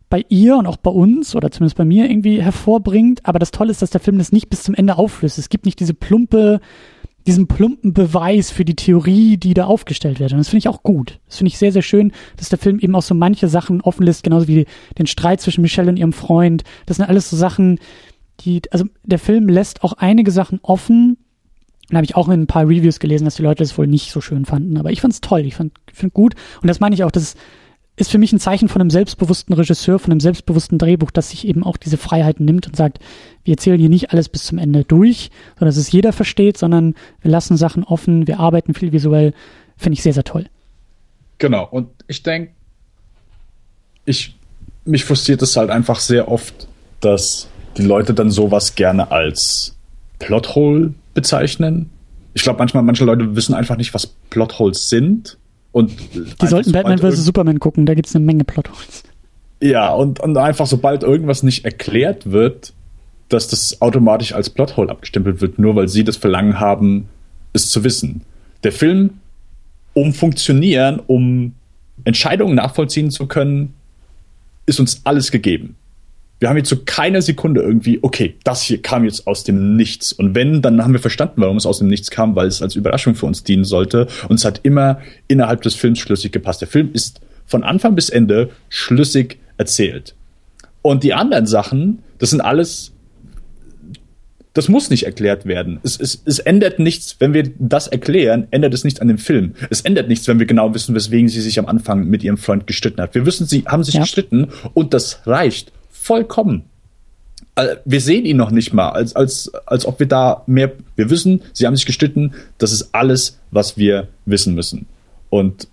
[0.09, 3.27] bei ihr und auch bei uns oder zumindest bei mir irgendwie hervorbringt.
[3.27, 5.39] Aber das Tolle ist, dass der Film das nicht bis zum Ende auflöst.
[5.39, 6.61] Es gibt nicht diese plumpe,
[7.27, 10.33] diesen plumpen Beweis für die Theorie, die da aufgestellt wird.
[10.33, 11.21] Und das finde ich auch gut.
[11.27, 14.05] Das finde ich sehr, sehr schön, dass der Film eben auch so manche Sachen offen
[14.05, 14.67] lässt, genauso wie
[14.99, 16.65] den Streit zwischen Michelle und ihrem Freund.
[16.87, 17.79] Das sind alles so Sachen,
[18.41, 21.17] die, also der Film lässt auch einige Sachen offen.
[21.91, 24.11] Da habe ich auch in ein paar Reviews gelesen, dass die Leute das wohl nicht
[24.11, 24.79] so schön fanden.
[24.79, 26.35] Aber ich fand es toll, ich fand find gut.
[26.63, 27.37] Und das meine ich auch, das
[27.97, 31.47] ist für mich ein Zeichen von einem selbstbewussten Regisseur, von einem selbstbewussten Drehbuch, dass sich
[31.47, 32.99] eben auch diese Freiheiten nimmt und sagt,
[33.45, 36.95] wir erzählen hier nicht alles bis zum Ende durch, sondern dass es jeder versteht, sondern
[37.21, 39.33] wir lassen Sachen offen, wir arbeiten viel visuell.
[39.77, 40.47] Finde ich sehr, sehr toll.
[41.39, 41.69] Genau.
[41.71, 42.53] Und ich denke,
[44.05, 44.35] ich,
[44.85, 46.67] mich frustriert es halt einfach sehr oft,
[47.01, 49.77] dass die Leute dann sowas gerne als
[50.19, 51.91] Plothole bezeichnen.
[52.35, 55.39] Ich glaube, manchmal, manche Leute wissen einfach nicht, was Plotholes sind.
[55.73, 57.25] Und die sollten Batman vs.
[57.25, 59.05] Superman gucken, da gibt es eine Menge Plotholes.
[59.61, 62.73] Ja, und, und einfach sobald irgendwas nicht erklärt wird,
[63.29, 67.09] dass das automatisch als Plothole abgestempelt wird, nur weil sie das Verlangen haben,
[67.53, 68.23] es zu wissen.
[68.63, 69.11] Der Film,
[69.95, 71.55] um funktionieren, um
[72.05, 73.75] Entscheidungen nachvollziehen zu können,
[74.67, 75.77] ist uns alles gegeben
[76.45, 79.77] wir haben jetzt zu so keiner Sekunde irgendwie, okay, das hier kam jetzt aus dem
[79.77, 80.13] Nichts.
[80.13, 82.77] Und wenn, dann haben wir verstanden, warum es aus dem Nichts kam, weil es als
[82.77, 84.09] Überraschung für uns dienen sollte.
[84.29, 86.61] Und es hat immer innerhalb des Films schlüssig gepasst.
[86.61, 90.15] Der Film ist von Anfang bis Ende schlüssig erzählt.
[90.83, 92.93] Und die anderen Sachen, das sind alles,
[94.53, 95.81] das muss nicht erklärt werden.
[95.83, 99.55] Es, es, es ändert nichts, wenn wir das erklären, ändert es nichts an dem Film.
[99.71, 102.67] Es ändert nichts, wenn wir genau wissen, weswegen sie sich am Anfang mit ihrem Freund
[102.67, 103.15] gestritten hat.
[103.15, 104.03] Wir wissen, sie haben sich ja.
[104.03, 105.73] gestritten und das reicht
[106.05, 106.65] vollkommen.
[107.85, 110.73] Wir sehen ihn noch nicht mal, als, als, als ob wir da mehr.
[110.97, 114.87] Wir wissen, sie haben sich gestritten, das ist alles, was wir wissen müssen.
[115.31, 115.69] Und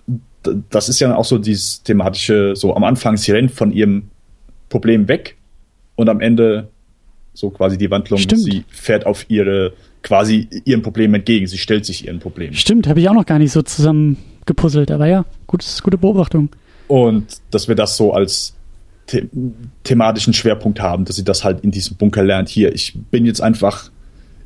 [0.69, 4.09] das ist ja auch so dieses thematische, so am Anfang, sie rennt von ihrem
[4.69, 5.35] Problem weg
[5.95, 6.69] und am Ende
[7.33, 8.43] so quasi die Wandlung, Stimmt.
[8.43, 12.53] sie fährt auf ihre, quasi ihrem Problem entgegen, sie stellt sich ihren Problem.
[12.53, 16.49] Stimmt, habe ich auch noch gar nicht so zusammen gepuzzelt, aber ja, gutes, gute Beobachtung.
[16.87, 18.53] Und dass wir das so als
[19.11, 19.29] the
[19.83, 22.49] thematischen Schwerpunkt haben, dass sie das halt in diesem Bunker lernt.
[22.49, 23.89] Hier, ich bin jetzt einfach,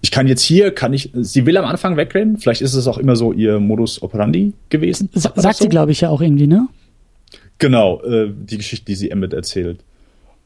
[0.01, 2.97] ich kann jetzt hier, kann ich, sie will am Anfang wegrennen, vielleicht ist es auch
[2.97, 5.09] immer so ihr Modus operandi gewesen.
[5.13, 5.63] Sa sagt so?
[5.63, 6.67] sie, glaube ich, ja auch irgendwie, ne?
[7.57, 9.79] Genau, äh, die Geschichte, die sie Emmett erzählt.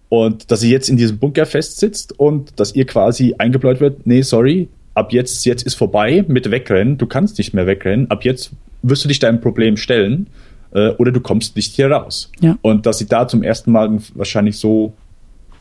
[0.10, 4.22] Und dass sie jetzt in diesem Bunker festsitzt und dass ihr quasi eingebläut wird, nee,
[4.22, 8.52] sorry, ab jetzt, jetzt ist vorbei mit Wegrennen, du kannst nicht mehr wegrennen, ab jetzt
[8.82, 10.28] wirst du dich deinem Problem stellen
[10.74, 12.32] äh, oder du kommst nicht hier raus.
[12.40, 12.58] Ja.
[12.62, 14.94] Und dass sie da zum ersten Mal wahrscheinlich so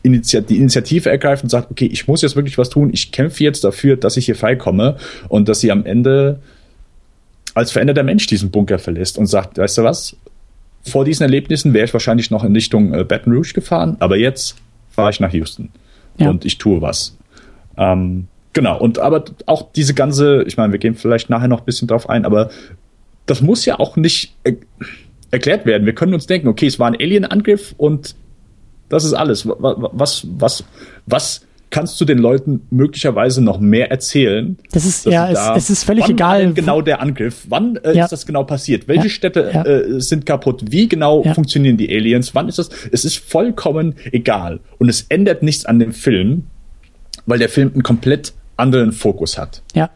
[0.03, 3.63] die Initiative ergreift und sagt, okay, ich muss jetzt wirklich was tun, ich kämpfe jetzt
[3.65, 4.95] dafür, dass ich hier freikomme
[5.27, 6.39] und dass sie am Ende
[7.53, 10.15] als veränderter Mensch diesen Bunker verlässt und sagt, weißt du was,
[10.83, 14.55] vor diesen Erlebnissen wäre ich wahrscheinlich noch in Richtung äh, Baton Rouge gefahren, aber jetzt
[14.89, 15.69] fahre ich nach Houston
[16.17, 16.29] Ja.
[16.29, 17.17] und ich tue was.
[17.77, 21.65] Ähm, genau, und aber auch diese ganze, ich meine, wir gehen vielleicht nachher noch ein
[21.65, 22.49] bisschen drauf ein, aber
[23.29, 24.53] das muss ja auch nicht er
[25.31, 25.85] erklärt werden.
[25.85, 28.15] Wir können uns denken, okay, es war ein Alien-Angriff und
[28.89, 29.45] das ist alles.
[29.47, 30.63] Wa- wa- Was, was,
[31.05, 34.57] was kannst du den Leuten möglicherweise noch mehr erzählen?
[34.71, 36.41] Das ist, ja, sie es, da- es ist völlig wann egal.
[36.45, 37.45] denn genau der Angriff?
[37.47, 38.05] Wann äh, Ja.
[38.05, 38.87] ist das genau passiert?
[38.87, 39.09] Welche Ja.
[39.09, 39.63] Städte Ja.
[39.63, 40.63] äh, sind kaputt?
[40.71, 42.33] Wie genau funktionieren die Aliens?
[42.33, 42.69] Wann ist das?
[42.91, 44.59] Es ist vollkommen egal.
[44.79, 46.47] Und es ändert nichts an dem Film,
[47.27, 49.61] weil der Film einen komplett anderen Fokus hat.
[49.75, 49.91] Ja,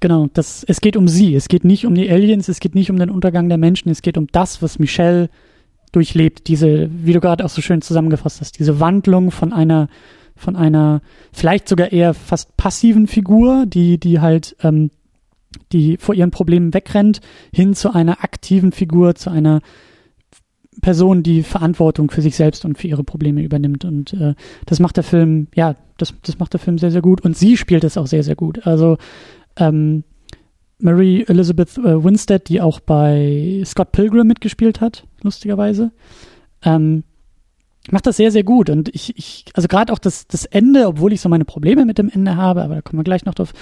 [0.00, 0.28] genau.
[0.32, 1.34] Das, es geht um sie.
[1.34, 4.02] Es geht nicht um die Aliens, es geht nicht um den Untergang der Menschen, es
[4.02, 5.30] geht um das, was Michelle
[5.92, 6.48] durchlebt.
[6.48, 9.88] Diese, wie du gerade auch so schön zusammengefasst hast, diese Wandlung von einer,
[10.36, 14.90] von einer vielleicht sogar eher fast passiven Figur, die, die halt, ähm,
[15.72, 17.20] die vor ihren Problemen wegrennt,
[17.52, 19.60] hin zu einer aktiven Figur, zu einer
[20.80, 23.84] Person, die Verantwortung für sich selbst und für ihre Probleme übernimmt.
[23.84, 24.34] Und äh,
[24.66, 27.20] das macht der Film, ja, das, das macht der Film sehr, sehr gut.
[27.22, 28.66] Und sie spielt es auch sehr, sehr gut.
[28.66, 28.96] Also
[29.60, 30.02] ähm,
[30.78, 35.92] Mary Elizabeth äh, Winstead, die auch bei Scott Pilgrim mitgespielt hat, lustigerweise,
[36.64, 37.04] ähm,
[37.90, 38.70] macht das sehr, sehr gut.
[38.70, 41.98] Und ich, ich also gerade auch das, das Ende, obwohl ich so meine Probleme mit
[41.98, 43.52] dem Ende habe, aber da kommen wir gleich noch drauf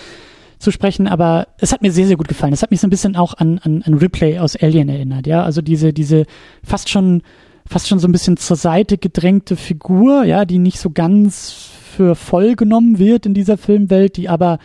[0.59, 2.53] zu sprechen, aber es hat mir sehr, sehr gut gefallen.
[2.53, 5.44] Es hat mich so ein bisschen auch an, an, an Ripley aus Alien erinnert, ja.
[5.44, 6.26] Also diese, diese
[6.64, 7.22] fast schon,
[7.66, 12.14] fast schon so ein bisschen zur Seite gedrängte Figur, ja, die nicht so ganz für
[12.16, 14.59] voll genommen wird in dieser Filmwelt, die aber,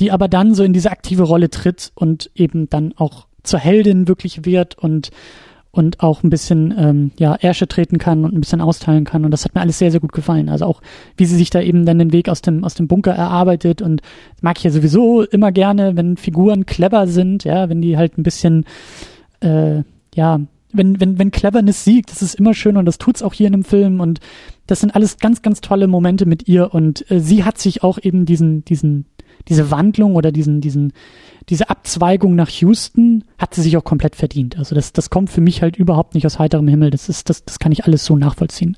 [0.00, 4.08] die aber dann so in diese aktive Rolle tritt und eben dann auch zur Heldin
[4.08, 5.10] wirklich wird und
[5.72, 9.24] und auch ein bisschen ähm, ja Ärsche treten kann und ein bisschen austeilen kann.
[9.24, 10.48] Und das hat mir alles sehr sehr gut gefallen.
[10.48, 10.82] Also auch
[11.16, 13.80] wie sie sich da eben dann den Weg aus dem aus dem Bunker erarbeitet.
[13.80, 14.02] Und
[14.34, 18.18] das mag ich ja sowieso immer gerne wenn Figuren clever sind ja wenn die halt
[18.18, 18.64] ein bisschen
[19.40, 19.82] äh,
[20.14, 20.40] ja
[20.72, 23.52] wenn wenn wenn Cleverness siegt das ist immer schön und das tut's auch hier in
[23.52, 24.00] dem Film.
[24.00, 24.18] Und
[24.66, 26.74] das sind alles ganz ganz tolle Momente mit ihr.
[26.74, 29.06] Und äh, sie hat sich auch eben diesen diesen
[29.48, 30.92] diese Wandlung oder diesen diesen
[31.48, 34.56] diese Abzweigung nach Houston hat sie sich auch komplett verdient.
[34.56, 36.90] Also das, das kommt für mich halt überhaupt nicht aus heiterem Himmel.
[36.90, 38.76] Das ist, das, das kann ich alles so nachvollziehen.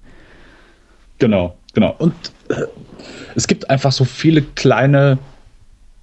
[1.19, 1.95] Genau, genau.
[1.99, 2.15] Und
[2.49, 2.63] äh,
[3.35, 5.19] es gibt einfach so viele kleine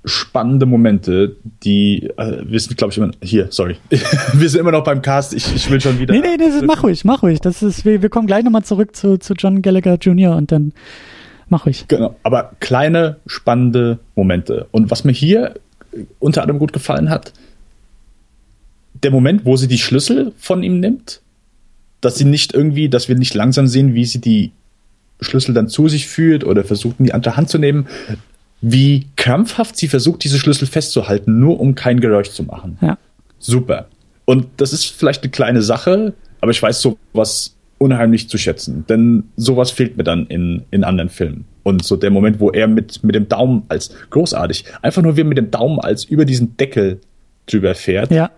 [0.05, 3.77] spannende Momente, die äh, wir sind, glaube ich, immer hier, sorry.
[4.33, 6.13] wir sind immer noch beim Cast, ich, ich will schon wieder.
[6.13, 7.41] Nee, nee, nee, mach ruhig, mach ruhig.
[7.41, 10.35] Das ist, wir, wir kommen gleich nochmal zurück zu, zu John Gallagher Jr.
[10.35, 10.73] und dann
[11.49, 11.85] mach ruhig.
[11.87, 14.67] Genau, aber kleine, spannende Momente.
[14.71, 15.55] Und was mir hier
[15.91, 17.33] äh, unter anderem gut gefallen hat,
[19.03, 21.21] der Moment, wo sie die Schlüssel von ihm nimmt,
[22.01, 24.51] dass sie nicht irgendwie, dass wir nicht langsam sehen, wie sie die
[25.21, 27.87] Schlüssel dann zu sich führt oder versucht, in die andere Hand zu nehmen,
[28.61, 32.77] wie krampfhaft sie versucht, diese Schlüssel festzuhalten, nur um kein Geräusch zu machen.
[32.81, 32.97] Ja.
[33.37, 33.87] Super.
[34.25, 38.85] Und das ist vielleicht eine kleine Sache, aber ich weiß sowas unheimlich zu schätzen.
[38.87, 41.45] Denn sowas fehlt mir dann in, in anderen Filmen.
[41.63, 45.21] Und so der Moment, wo er mit, mit dem Daumen als großartig, einfach nur wie
[45.21, 46.99] er mit dem Daumen als über diesen Deckel
[47.47, 48.29] drüber fährt, Ja,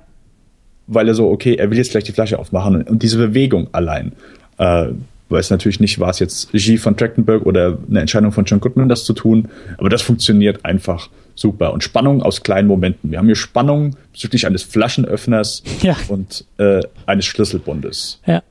[0.87, 2.83] weil er so, okay, er will jetzt gleich die Flasche aufmachen.
[2.83, 4.13] Und diese Bewegung allein,
[4.57, 4.87] äh,
[5.29, 8.89] weiß natürlich nicht, war es jetzt Regie von Trachtenberg oder eine Entscheidung von John Goodman,
[8.89, 11.71] das zu tun, aber das funktioniert einfach super.
[11.73, 13.11] Und Spannung aus kleinen Momenten.
[13.11, 15.95] Wir haben hier Spannung bezüglich eines Flaschenöffners Ja.
[16.09, 18.19] und äh, eines Schlüsselbundes.
[18.25, 18.43] ja.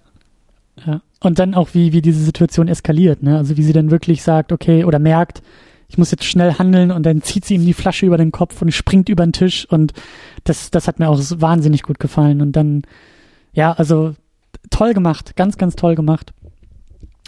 [0.87, 1.03] Ja.
[1.21, 3.37] Und dann auch, wie, wie diese Situation eskaliert, ne?
[3.37, 5.43] Also wie sie dann wirklich sagt, okay, oder merkt,
[5.91, 8.63] ich muss jetzt schnell handeln und dann zieht sie ihm die Flasche über den Kopf
[8.63, 9.93] und springt über den Tisch und
[10.45, 12.41] das, das hat mir auch wahnsinnig gut gefallen.
[12.41, 12.83] Und dann,
[13.53, 14.15] ja, also
[14.71, 16.33] toll gemacht, ganz, ganz toll gemacht.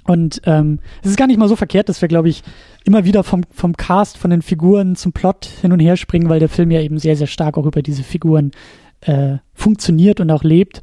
[0.05, 2.43] Und ähm, es ist gar nicht mal so verkehrt, dass wir, glaube ich,
[2.85, 6.41] immer wieder vom, vom Cast, von den Figuren zum Plot hin und her springen, weil
[6.41, 8.53] der Film ja eben sehr, sehr stark auch über diese Figuren
[9.01, 10.83] äh, funktioniert und auch lebt.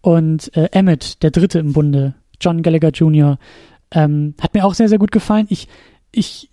[0.00, 3.38] Und äh, Emmett, der Dritte im Bunde, John Gallagher Jr.,
[3.90, 5.46] ähm, hat mir auch sehr, sehr gut gefallen.
[5.48, 5.68] Ich,
[6.12, 6.50] ich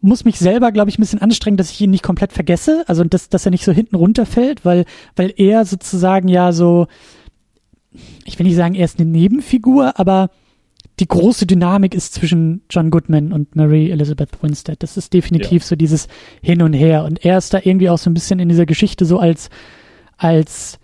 [0.00, 3.04] muss mich selber, glaube ich, ein bisschen anstrengen, dass ich ihn nicht komplett vergesse, also
[3.04, 4.84] dass, dass er nicht so hinten runterfällt, weil,
[5.16, 6.86] weil er sozusagen ja so,
[8.24, 10.30] ich will nicht sagen, er ist eine Nebenfigur, aber
[11.00, 14.82] die große Dynamik ist zwischen John Goodman und Mary Elizabeth Winstead.
[14.82, 15.68] Das ist definitiv ja.
[15.68, 16.08] so dieses
[16.42, 17.04] Hin und Her.
[17.04, 19.48] Und er ist da irgendwie auch so ein bisschen in dieser Geschichte so als,
[20.16, 20.80] als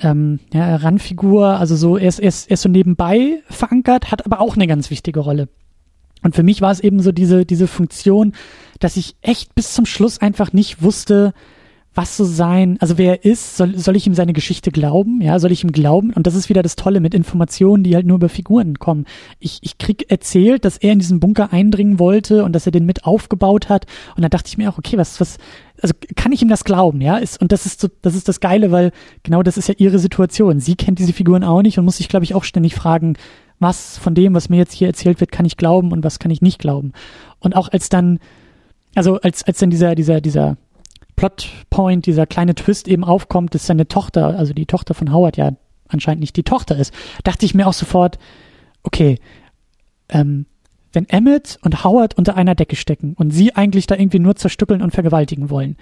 [0.00, 4.24] ähm, ja, Randfigur, also so, er ist, er, ist, er ist so nebenbei verankert, hat
[4.26, 5.48] aber auch eine ganz wichtige Rolle.
[6.22, 8.32] Und für mich war es eben so diese, diese Funktion,
[8.78, 11.32] dass ich echt bis zum Schluss einfach nicht wusste,
[11.92, 15.20] was so sein, also wer er ist, soll, soll ich ihm seine Geschichte glauben?
[15.20, 16.12] Ja, soll ich ihm glauben?
[16.12, 19.06] Und das ist wieder das Tolle mit Informationen, die halt nur über Figuren kommen.
[19.40, 22.86] Ich, ich krieg erzählt, dass er in diesen Bunker eindringen wollte und dass er den
[22.86, 23.86] mit aufgebaut hat.
[24.14, 25.38] Und da dachte ich mir auch, okay, was, was,
[25.82, 27.16] also kann ich ihm das glauben, ja?
[27.16, 29.98] Ist, und das ist so, das ist das Geile, weil genau das ist ja ihre
[29.98, 30.60] Situation.
[30.60, 33.16] Sie kennt diese Figuren auch nicht und muss sich, glaube ich, auch ständig fragen,
[33.58, 36.30] was von dem, was mir jetzt hier erzählt wird, kann ich glauben und was kann
[36.30, 36.92] ich nicht glauben.
[37.38, 38.18] Und auch als dann,
[38.94, 40.56] also als, als dann dieser, dieser, dieser
[41.16, 45.52] Plotpoint, dieser kleine Twist eben aufkommt, dass seine Tochter, also die Tochter von Howard ja
[45.88, 48.18] anscheinend nicht die Tochter ist, dachte ich mir auch sofort,
[48.82, 49.18] okay,
[50.08, 50.46] ähm,
[50.92, 54.82] wenn Emmett und Howard unter einer Decke stecken und sie eigentlich da irgendwie nur zerstückeln
[54.82, 55.76] und vergewaltigen wollen,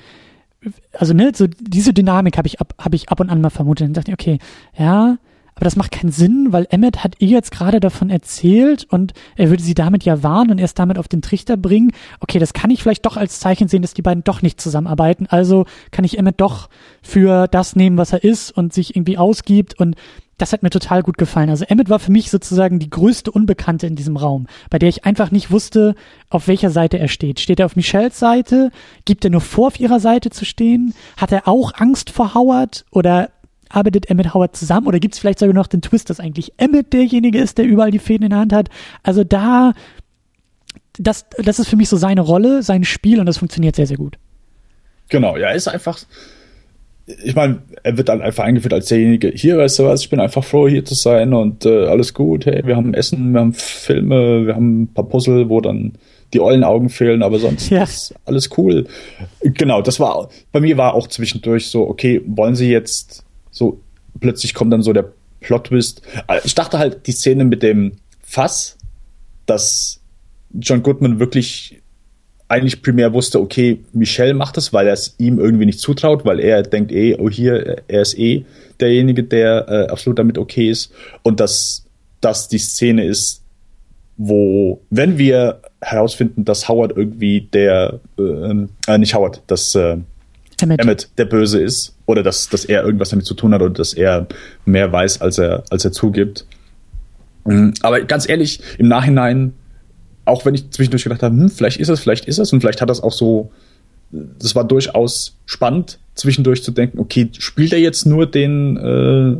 [0.92, 3.86] also ne, so diese Dynamik habe ich ab, habe ich ab und an mal vermutet.
[3.86, 4.38] Dann dachte ich, okay,
[4.76, 5.18] ja,
[5.54, 9.50] aber das macht keinen Sinn, weil Emmett hat ihr jetzt gerade davon erzählt und er
[9.50, 11.90] würde sie damit ja warnen und erst damit auf den Trichter bringen.
[12.20, 15.26] Okay, das kann ich vielleicht doch als Zeichen sehen, dass die beiden doch nicht zusammenarbeiten.
[15.28, 16.68] Also kann ich Emmett doch
[17.02, 19.96] für das nehmen, was er ist und sich irgendwie ausgibt und
[20.38, 21.50] das hat mir total gut gefallen.
[21.50, 25.04] Also Emmett war für mich sozusagen die größte Unbekannte in diesem Raum, bei der ich
[25.04, 25.94] einfach nicht wusste,
[26.30, 27.40] auf welcher Seite er steht.
[27.40, 28.70] Steht er auf Michelles Seite?
[29.04, 30.94] Gibt er nur vor, auf ihrer Seite zu stehen?
[31.16, 32.84] Hat er auch Angst vor Howard?
[32.92, 33.30] Oder
[33.68, 36.52] arbeitet er mit Howard zusammen oder gibt es vielleicht sogar noch den Twist, dass eigentlich
[36.56, 38.68] Emmett derjenige ist, der überall die Fäden in der Hand hat?
[39.02, 39.72] Also da,
[40.98, 43.96] das, das ist für mich so seine Rolle, sein Spiel und das funktioniert sehr, sehr
[43.96, 44.16] gut.
[45.08, 45.98] Genau, ja, er ist einfach,
[47.24, 50.20] ich meine, er wird dann einfach eingeführt als derjenige, hier, weißt du was, ich bin
[50.20, 53.54] einfach froh, hier zu sein und äh, alles gut, hey, wir haben Essen, wir haben
[53.54, 55.92] Filme, wir haben ein paar Puzzle, wo dann
[56.34, 57.84] die ollen Augen fehlen, aber sonst ja.
[57.84, 58.86] ist alles cool.
[59.40, 63.80] Genau, das war, bei mir war auch zwischendurch so, okay, wollen sie jetzt so
[64.20, 66.02] plötzlich kommt dann so der Plot-Twist.
[66.28, 67.92] Äh, ich dachte halt, die Szene mit dem
[68.22, 68.76] Fass,
[69.46, 70.00] dass
[70.52, 71.77] John Goodman wirklich
[72.48, 76.40] eigentlich primär wusste, okay, Michelle macht das, weil er es ihm irgendwie nicht zutraut, weil
[76.40, 78.44] er denkt eh, oh hier, er ist eh
[78.80, 80.92] derjenige, der äh, absolut damit okay ist.
[81.22, 81.84] Und dass
[82.20, 83.42] das die Szene ist,
[84.16, 89.98] wo, wenn wir herausfinden, dass Howard irgendwie der, äh, äh nicht Howard, dass äh,
[90.60, 90.80] Emmett.
[90.80, 93.92] Emmett der Böse ist oder dass, dass er irgendwas damit zu tun hat oder dass
[93.92, 94.26] er
[94.64, 96.46] mehr weiß, als er, als er zugibt.
[97.44, 97.74] Mhm.
[97.82, 99.52] Aber ganz ehrlich, im Nachhinein,
[100.28, 102.80] auch wenn ich zwischendurch gedacht habe, hm, vielleicht ist es, vielleicht ist es und vielleicht
[102.80, 103.50] hat das auch so,
[104.10, 109.36] das war durchaus spannend, zwischendurch zu denken, okay, spielt er jetzt nur den äh,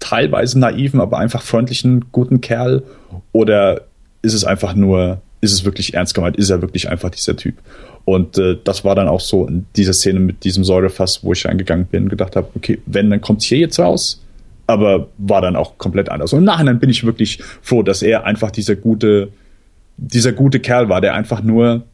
[0.00, 2.82] teilweise naiven, aber einfach freundlichen, guten Kerl
[3.32, 3.82] oder
[4.22, 7.56] ist es einfach nur, ist es wirklich ernst gemeint, ist er wirklich einfach dieser Typ?
[8.04, 11.44] Und äh, das war dann auch so in dieser Szene mit diesem Säurefass, wo ich
[11.44, 14.22] reingegangen bin, gedacht habe, okay, wenn, dann kommt hier jetzt raus.
[14.68, 16.32] Aber war dann auch komplett anders.
[16.32, 19.28] Und im Nachhinein bin ich wirklich froh, dass er einfach dieser gute,
[19.96, 21.84] dieser gute Kerl war, der einfach nur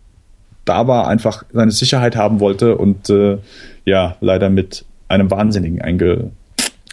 [0.65, 3.39] da war, einfach seine Sicherheit haben wollte und äh,
[3.85, 6.31] ja, leider mit einem Wahnsinnigen einge,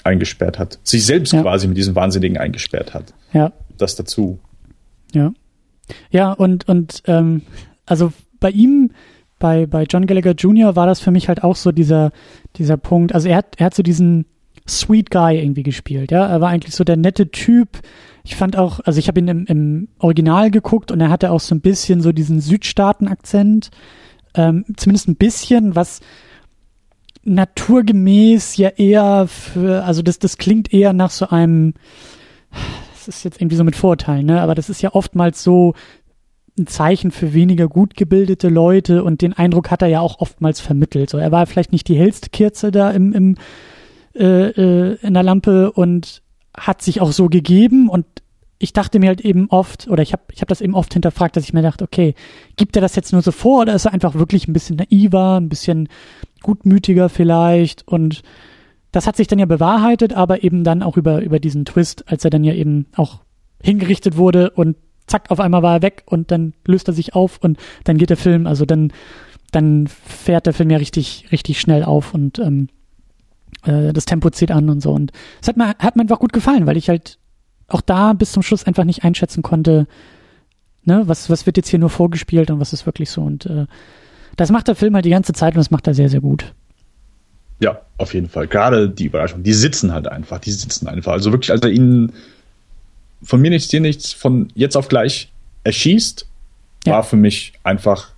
[0.03, 0.79] eingesperrt hat.
[0.83, 1.41] Sich selbst ja.
[1.41, 3.13] quasi mit diesem Wahnsinnigen eingesperrt hat.
[3.33, 3.51] Ja.
[3.77, 4.39] Das dazu.
[5.13, 5.31] Ja.
[6.11, 7.43] Ja, und, und ähm,
[7.85, 8.91] also bei ihm,
[9.39, 10.75] bei, bei John Gallagher Jr.
[10.75, 12.11] war das für mich halt auch so dieser,
[12.57, 13.13] dieser Punkt.
[13.13, 14.25] Also er hat, er hat so diesen
[14.67, 16.27] Sweet Guy irgendwie gespielt, ja.
[16.27, 17.79] Er war eigentlich so der nette Typ.
[18.29, 21.39] Ich fand auch, also ich habe ihn im, im Original geguckt und er hatte auch
[21.39, 23.71] so ein bisschen so diesen Südstaaten-Akzent.
[24.35, 26.01] Ähm, zumindest ein bisschen, was
[27.23, 31.73] naturgemäß ja eher für, also das, das klingt eher nach so einem,
[32.93, 34.41] das ist jetzt irgendwie so mit Vorurteilen, ne?
[34.41, 35.73] Aber das ist ja oftmals so
[36.59, 40.59] ein Zeichen für weniger gut gebildete Leute und den Eindruck hat er ja auch oftmals
[40.59, 41.09] vermittelt.
[41.09, 43.35] So, er war vielleicht nicht die hellste Kerze da im, im
[44.13, 46.21] äh, äh, in der Lampe und
[46.59, 48.05] hat sich auch so gegeben und
[48.59, 51.37] ich dachte mir halt eben oft, oder ich habe ich hab das eben oft hinterfragt,
[51.37, 52.13] dass ich mir dachte, okay,
[52.57, 55.39] gibt er das jetzt nur so vor oder ist er einfach wirklich ein bisschen naiver,
[55.39, 55.87] ein bisschen
[56.43, 57.87] gutmütiger vielleicht?
[57.87, 58.21] Und
[58.91, 62.25] das hat sich dann ja bewahrheitet, aber eben dann auch über, über diesen Twist, als
[62.25, 63.21] er dann ja eben auch
[63.63, 64.75] hingerichtet wurde und
[65.07, 68.09] zack, auf einmal war er weg und dann löst er sich auf und dann geht
[68.09, 68.91] der Film, also dann,
[69.51, 72.67] dann fährt der Film ja richtig, richtig schnell auf und ähm,
[73.63, 74.91] Äh, das Tempo zieht an und so.
[74.91, 77.17] Und es hat mir, hat mir einfach gut gefallen, weil ich halt
[77.67, 79.87] auch da bis zum Schluss einfach nicht einschätzen konnte,
[80.83, 83.21] ne, was, was wird jetzt hier nur vorgespielt und was ist wirklich so.
[83.21, 83.65] Und äh,
[84.37, 86.53] das macht der Film halt die ganze Zeit und das macht er sehr, sehr gut.
[87.59, 88.47] Ja, auf jeden Fall.
[88.47, 89.43] Gerade die Überraschung.
[89.43, 90.39] Die sitzen halt einfach.
[90.39, 91.11] Die sitzen einfach.
[91.11, 92.13] Also wirklich, als er ihnen
[93.21, 95.29] von mir nichts, dir nichts, von jetzt auf gleich
[95.65, 96.25] erschießt,
[96.85, 96.93] ja.
[96.93, 98.11] war für mich einfach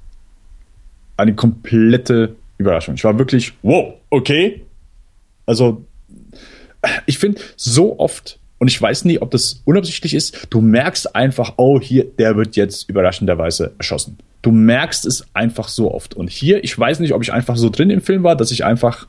[1.18, 2.96] eine komplette Überraschung.
[2.96, 4.62] Ich war wirklich, wow, okay.
[5.46, 5.86] Also,
[7.06, 11.54] ich finde, so oft, und ich weiß nie, ob das unabsichtlich ist, du merkst einfach,
[11.58, 14.18] oh, hier, der wird jetzt überraschenderweise erschossen.
[14.42, 16.14] Du merkst es einfach so oft.
[16.14, 18.64] Und hier, ich weiß nicht, ob ich einfach so drin im Film war, dass ich
[18.66, 19.08] einfach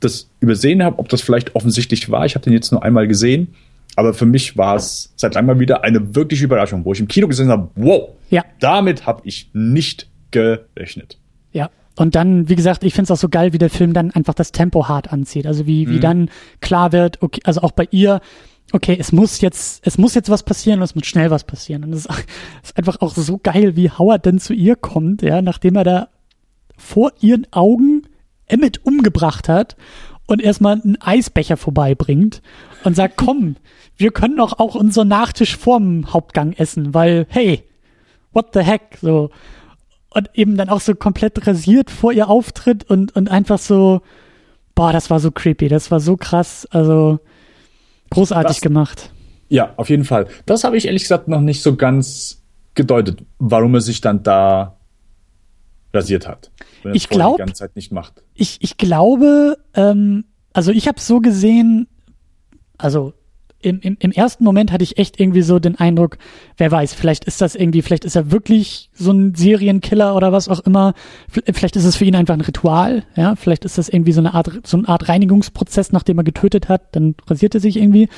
[0.00, 2.26] das übersehen habe, ob das vielleicht offensichtlich war.
[2.26, 3.54] Ich habe den jetzt nur einmal gesehen.
[3.96, 7.08] Aber für mich war es seit langem mal wieder eine wirkliche Überraschung, wo ich im
[7.08, 8.44] Kino gesehen habe, wow, ja.
[8.60, 11.18] damit habe ich nicht gerechnet.
[11.96, 14.34] Und dann, wie gesagt, ich finde es auch so geil, wie der Film dann einfach
[14.34, 15.46] das Tempo hart anzieht.
[15.46, 16.00] Also wie, wie mhm.
[16.00, 16.30] dann
[16.60, 18.20] klar wird, okay, also auch bei ihr,
[18.72, 21.84] okay, es muss jetzt, es muss jetzt was passieren und es muss schnell was passieren.
[21.84, 22.24] Und es ist,
[22.62, 26.08] ist einfach auch so geil, wie Howard dann zu ihr kommt, ja, nachdem er da
[26.76, 28.02] vor ihren Augen
[28.46, 29.76] Emmett umgebracht hat
[30.26, 32.42] und erstmal einen Eisbecher vorbeibringt
[32.82, 33.56] und sagt, komm,
[33.96, 37.62] wir können doch auch unseren Nachtisch vorm Hauptgang essen, weil, hey,
[38.32, 39.30] what the heck, so.
[40.14, 44.00] Und eben dann auch so komplett rasiert vor ihr auftritt und, und einfach so,
[44.74, 47.18] boah, das war so creepy, das war so krass, also
[48.10, 49.10] großartig das, gemacht.
[49.48, 50.28] Ja, auf jeden Fall.
[50.46, 52.42] Das habe ich ehrlich gesagt noch nicht so ganz
[52.74, 54.76] gedeutet, warum er sich dann da
[55.92, 56.50] rasiert hat.
[56.92, 58.22] Ich glaube, die ganze Zeit nicht macht.
[58.34, 61.88] Ich, ich glaube, ähm, also ich habe so gesehen,
[62.78, 63.14] also
[63.64, 66.18] im, im, im ersten Moment hatte ich echt irgendwie so den Eindruck,
[66.58, 70.48] wer weiß, vielleicht ist das irgendwie, vielleicht ist er wirklich so ein Serienkiller oder was
[70.48, 70.94] auch immer.
[71.28, 73.36] Vielleicht ist es für ihn einfach ein Ritual, ja.
[73.36, 76.94] Vielleicht ist das irgendwie so eine Art, so eine Art Reinigungsprozess, nachdem er getötet hat,
[76.94, 78.08] dann rasiert er sich irgendwie.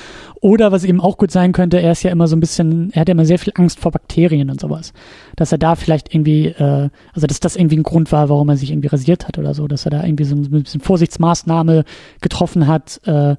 [0.40, 3.02] Oder was eben auch gut sein könnte, er ist ja immer so ein bisschen, er
[3.02, 4.92] hat ja immer sehr viel Angst vor Bakterien und sowas.
[5.36, 8.56] Dass er da vielleicht irgendwie, äh, also dass das irgendwie ein Grund war, warum er
[8.56, 11.84] sich irgendwie rasiert hat oder so, dass er da irgendwie so ein bisschen Vorsichtsmaßnahme
[12.20, 13.36] getroffen hat, äh,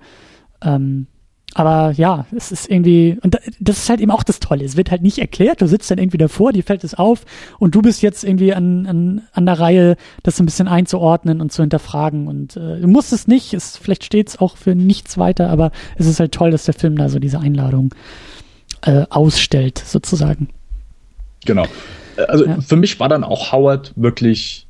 [0.61, 1.07] ähm,
[1.57, 4.63] aber ja, es ist irgendwie, und das ist halt eben auch das Tolle.
[4.63, 7.25] Es wird halt nicht erklärt, du sitzt dann irgendwie davor, dir fällt es auf
[7.57, 11.41] und du bist jetzt irgendwie an, an, an der Reihe, das so ein bisschen einzuordnen
[11.41, 12.27] und zu hinterfragen.
[12.27, 15.71] Und äh, du musst es nicht, es, vielleicht steht es auch für nichts weiter, aber
[15.95, 17.95] es ist halt toll, dass der Film da so diese Einladung
[18.83, 20.49] äh, ausstellt, sozusagen.
[21.47, 21.65] Genau.
[22.27, 22.61] Also ja.
[22.61, 24.67] für mich war dann auch Howard wirklich,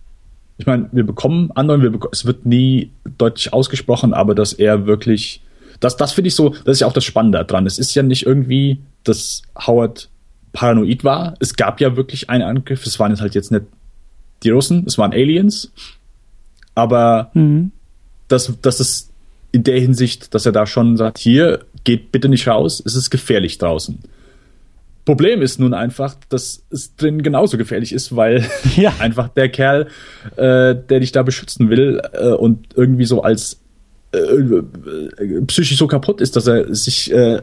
[0.58, 4.86] ich meine, wir bekommen anderen, wir bek es wird nie deutlich ausgesprochen, aber dass er
[4.86, 5.42] wirklich
[5.80, 7.66] das, das finde ich so, das ist ja auch das Spannende dran.
[7.66, 10.10] Es ist ja nicht irgendwie, dass Howard
[10.54, 11.36] paranoid war.
[11.40, 12.86] Es gab ja wirklich einen Angriff.
[12.86, 13.66] Es waren jetzt halt jetzt nicht
[14.44, 15.72] die Russen, es waren Aliens.
[16.76, 17.72] Aber mhm.
[18.28, 19.12] das, das ist
[19.52, 23.10] in der Hinsicht, dass er da schon sagt, hier, geht bitte nicht raus, es ist
[23.10, 24.00] gefährlich draußen.
[25.06, 28.94] Problem ist nun einfach, dass es drin genauso gefährlich ist, weil ja.
[29.00, 29.88] einfach der Kerl,
[30.36, 33.62] äh, der dich da beschützen will äh, und irgendwie so als
[34.12, 37.42] äh, psychisch so kaputt ist, dass er sich äh,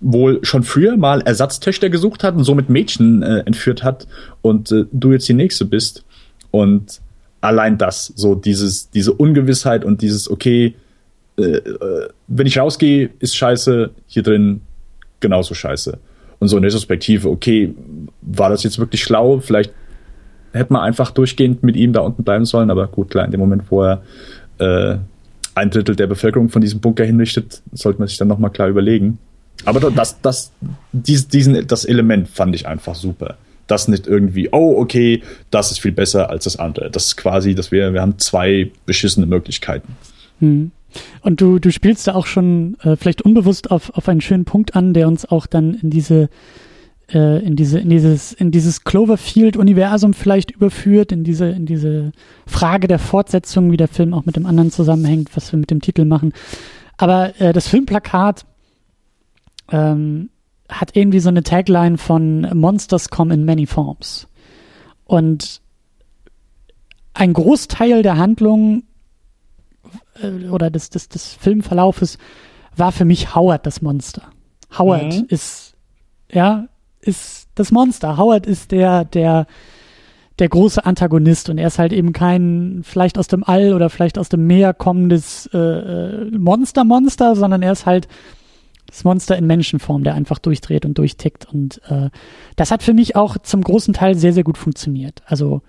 [0.00, 4.06] wohl schon früher mal Ersatztöchter gesucht hat und somit Mädchen äh, entführt hat
[4.42, 6.04] und äh, du jetzt die nächste bist.
[6.50, 7.00] Und
[7.40, 10.74] allein das, so dieses, diese Ungewissheit und dieses, okay,
[11.38, 14.62] äh, äh, wenn ich rausgehe, ist scheiße, hier drin
[15.20, 15.98] genauso scheiße.
[16.38, 17.74] Und so in Retrospektive, okay,
[18.22, 19.40] war das jetzt wirklich schlau?
[19.40, 19.72] Vielleicht
[20.52, 23.40] hätte man einfach durchgehend mit ihm da unten bleiben sollen, aber gut, klar, in dem
[23.40, 24.02] Moment, wo er
[24.58, 24.98] äh,
[25.54, 29.18] ein Drittel der Bevölkerung von diesem Bunker hinrichtet, sollte man sich dann nochmal klar überlegen.
[29.64, 30.52] Aber das, das,
[30.92, 33.36] dies, diesen, das Element fand ich einfach super.
[33.66, 36.90] Das nicht irgendwie, oh, okay, das ist viel besser als das andere.
[36.90, 39.96] Das ist quasi, dass wir, wir haben zwei beschissene Möglichkeiten.
[40.40, 40.70] Hm.
[41.20, 44.74] Und du, du spielst da auch schon äh, vielleicht unbewusst auf, auf einen schönen Punkt
[44.74, 46.28] an, der uns auch dann in diese
[47.12, 52.12] äh, in diese, in dieses, in dieses Cloverfield-Universum vielleicht überführt, in diese, in diese
[52.46, 55.80] Frage der Fortsetzung, wie der Film auch mit dem anderen zusammenhängt, was wir mit dem
[55.80, 56.32] Titel machen.
[56.96, 58.44] Aber äh, das Filmplakat
[59.70, 60.30] ähm,
[60.68, 64.28] hat irgendwie so eine Tagline von Monsters come in many forms.
[65.04, 65.60] Und
[67.14, 68.84] ein Großteil der Handlung
[70.22, 72.18] äh, oder des, des, des Filmverlaufes
[72.76, 74.30] war für mich Howard das Monster.
[74.78, 75.24] Howard mhm.
[75.28, 75.74] ist,
[76.30, 76.68] ja,
[77.00, 78.16] ist das Monster.
[78.16, 79.46] Howard ist der, der,
[80.38, 84.18] der große Antagonist und er ist halt eben kein vielleicht aus dem All oder vielleicht
[84.18, 88.08] aus dem Meer kommendes äh, äh, Monster-Monster, sondern er ist halt
[88.86, 91.46] das Monster in Menschenform, der einfach durchdreht und durchtickt.
[91.52, 92.10] Und äh,
[92.56, 95.22] das hat für mich auch zum großen Teil sehr, sehr gut funktioniert.
[95.26, 95.62] Also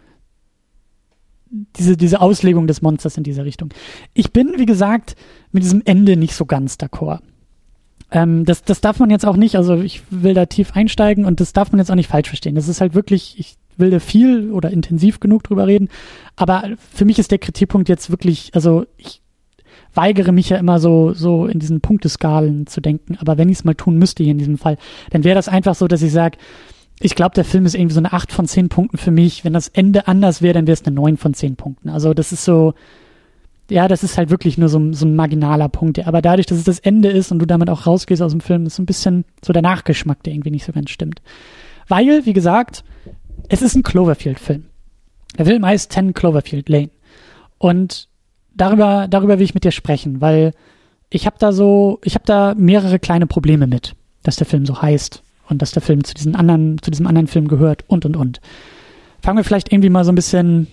[1.52, 3.70] diese, diese Auslegung des Monsters in dieser Richtung.
[4.14, 5.16] Ich bin, wie gesagt,
[5.52, 7.20] mit diesem Ende nicht so ganz d'accord.
[8.12, 11.40] Ähm, das, das darf man jetzt auch nicht, also ich will da tief einsteigen und
[11.40, 12.56] das darf man jetzt auch nicht falsch verstehen.
[12.56, 15.90] Das ist halt wirklich, ich will da viel oder intensiv genug drüber reden,
[16.36, 19.22] aber für mich ist der Kritikpunkt jetzt wirklich, also ich
[19.94, 23.64] weigere mich ja immer so, so in diesen Punkteskalen zu denken, aber wenn ich es
[23.64, 24.78] mal tun müsste hier in diesem Fall,
[25.10, 26.38] dann wäre das einfach so, dass ich sage,
[27.04, 29.44] ich glaube, der Film ist irgendwie so eine 8 von 10 Punkten für mich.
[29.44, 31.90] Wenn das Ende anders wäre, dann wäre es eine 9 von 10 Punkten.
[31.90, 32.76] Also das ist so,
[33.72, 36.06] ja, das ist halt wirklich nur so, so ein marginaler Punkt.
[36.06, 38.66] Aber dadurch, dass es das Ende ist und du damit auch rausgehst aus dem Film,
[38.66, 41.22] ist so ein bisschen so der Nachgeschmack, der irgendwie nicht so ganz stimmt.
[41.88, 42.84] Weil, wie gesagt,
[43.48, 44.66] es ist ein Cloverfield-Film.
[45.38, 46.90] Der Film heißt 10 Cloverfield Lane.
[47.58, 48.10] Und
[48.54, 50.52] darüber, darüber will ich mit dir sprechen, weil
[51.10, 54.82] ich habe da so, ich habe da mehrere kleine Probleme mit, dass der Film so
[54.82, 58.18] heißt und dass der Film zu diesen anderen, zu diesem anderen Film gehört und und
[58.18, 58.42] und.
[59.22, 60.68] Fangen wir vielleicht irgendwie mal so ein bisschen,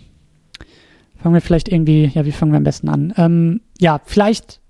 [1.19, 3.13] fangen wir vielleicht irgendwie, ja, wie fangen wir am besten an?
[3.17, 4.61] Ähm, ja, vielleicht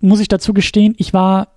[0.00, 1.48] muss ich dazu gestehen, ich war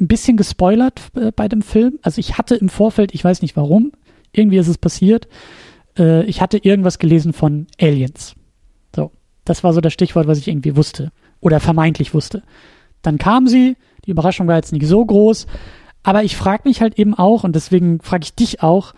[0.00, 1.98] ein bisschen gespoilert äh, bei dem Film.
[2.02, 3.92] Also ich hatte im Vorfeld, ich weiß nicht warum,
[4.32, 5.28] irgendwie ist es passiert,
[5.98, 8.34] äh, ich hatte irgendwas gelesen von Aliens.
[8.94, 9.10] So,
[9.44, 12.42] das war so das Stichwort, was ich irgendwie wusste oder vermeintlich wusste.
[13.02, 15.46] Dann kam sie, die Überraschung war jetzt nicht so groß,
[16.02, 18.94] aber ich frage mich halt eben auch, und deswegen frage ich dich auch,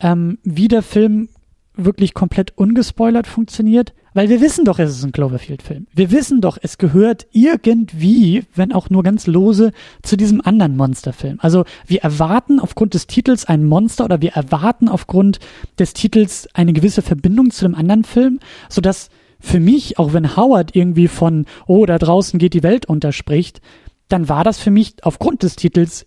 [0.00, 1.28] ähm, wie der Film
[1.74, 5.86] wirklich komplett ungespoilert funktioniert, weil wir wissen doch, es ist ein Cloverfield-Film.
[5.94, 11.38] Wir wissen doch, es gehört irgendwie, wenn auch nur ganz lose, zu diesem anderen Monsterfilm.
[11.40, 15.38] Also wir erwarten aufgrund des Titels ein Monster oder wir erwarten aufgrund
[15.78, 19.08] des Titels eine gewisse Verbindung zu dem anderen Film, sodass
[19.40, 23.60] für mich, auch wenn Howard irgendwie von, oh, da draußen geht die Welt unter spricht,
[24.08, 26.06] dann war das für mich aufgrund des Titels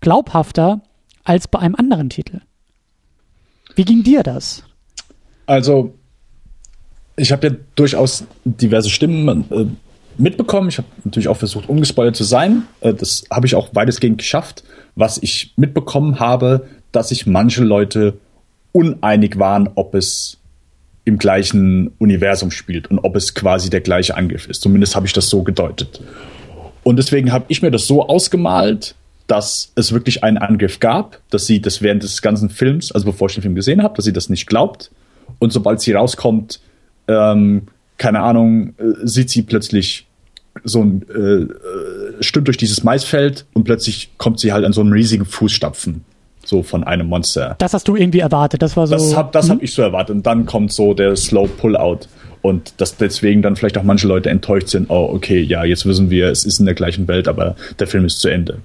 [0.00, 0.82] glaubhafter
[1.24, 2.40] als bei einem anderen Titel.
[3.74, 4.62] Wie ging dir das?
[5.48, 5.94] Also,
[7.16, 9.64] ich habe ja durchaus diverse Stimmen äh,
[10.18, 10.68] mitbekommen.
[10.68, 12.64] Ich habe natürlich auch versucht, ungespoilert zu sein.
[12.82, 14.62] Äh, das habe ich auch weitestgehend geschafft.
[14.94, 18.18] Was ich mitbekommen habe, dass sich manche Leute
[18.72, 20.36] uneinig waren, ob es
[21.06, 24.60] im gleichen Universum spielt und ob es quasi der gleiche Angriff ist.
[24.60, 26.02] Zumindest habe ich das so gedeutet.
[26.82, 28.94] Und deswegen habe ich mir das so ausgemalt,
[29.26, 33.28] dass es wirklich einen Angriff gab, dass sie das während des ganzen Films, also bevor
[33.28, 34.90] ich den Film gesehen habe, dass sie das nicht glaubt.
[35.38, 36.60] Und sobald sie rauskommt,
[37.06, 37.62] ähm,
[37.96, 40.06] keine Ahnung, äh, sieht sie plötzlich
[40.64, 44.80] so ein, äh, äh, stimmt durch dieses Maisfeld und plötzlich kommt sie halt an so
[44.80, 46.04] einem riesigen Fußstapfen.
[46.44, 47.56] So von einem Monster.
[47.58, 48.94] Das hast du irgendwie erwartet, das war so.
[48.94, 49.64] Das habe das hab mhm.
[49.64, 50.16] ich so erwartet.
[50.16, 52.08] Und dann kommt so der Slow Pull-Out.
[52.40, 56.08] Und dass deswegen dann vielleicht auch manche Leute enttäuscht sind, oh, okay, ja, jetzt wissen
[56.08, 58.60] wir, es ist in der gleichen Welt, aber der Film ist zu Ende.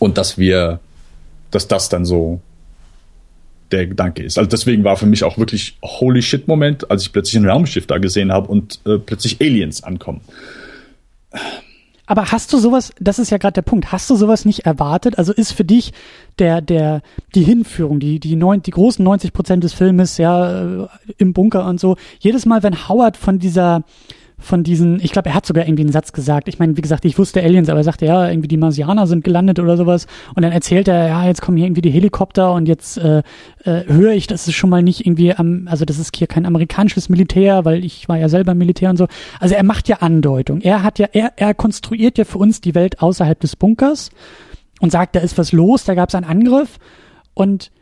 [0.00, 0.80] Und dass wir,
[1.52, 2.40] dass das dann so
[3.70, 4.38] der Gedanke ist.
[4.38, 7.86] Also deswegen war für mich auch wirklich holy shit Moment, als ich plötzlich ein Raumschiff
[7.86, 10.20] da gesehen habe und äh, plötzlich Aliens ankommen.
[12.06, 15.18] Aber hast du sowas, das ist ja gerade der Punkt, hast du sowas nicht erwartet?
[15.18, 15.92] Also ist für dich
[16.38, 17.02] der, der,
[17.34, 20.88] die Hinführung, die, die neun, die großen 90 Prozent des Filmes, ja, äh,
[21.18, 23.84] im Bunker und so, jedes Mal, wenn Howard von dieser,
[24.40, 26.46] von diesen, ich glaube, er hat sogar irgendwie einen Satz gesagt.
[26.46, 29.24] Ich meine, wie gesagt, ich wusste Aliens, aber er sagte, ja, irgendwie die Marsianer sind
[29.24, 30.06] gelandet oder sowas.
[30.34, 33.22] Und dann erzählt er, ja, jetzt kommen hier irgendwie die Helikopter und jetzt äh,
[33.64, 36.46] äh, höre ich, das ist schon mal nicht irgendwie am, also das ist hier kein
[36.46, 39.08] amerikanisches Militär, weil ich war ja selber Militär und so.
[39.40, 40.60] Also er macht ja Andeutung.
[40.60, 44.10] Er hat ja, er, er konstruiert ja für uns die Welt außerhalb des Bunkers
[44.80, 46.78] und sagt, da ist was los, da gab es einen Angriff
[47.34, 47.72] und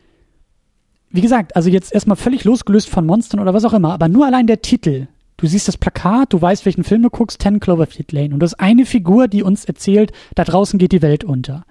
[1.11, 4.27] wie gesagt, also jetzt erstmal völlig losgelöst von Monstern oder was auch immer, aber nur
[4.27, 8.13] allein der Titel Du siehst das Plakat, du weißt, welchen Film du guckst, 10 Cloverfield
[8.13, 8.33] Lane.
[8.33, 11.65] Und das ist eine Figur, die uns erzählt, da draußen geht die Welt unter.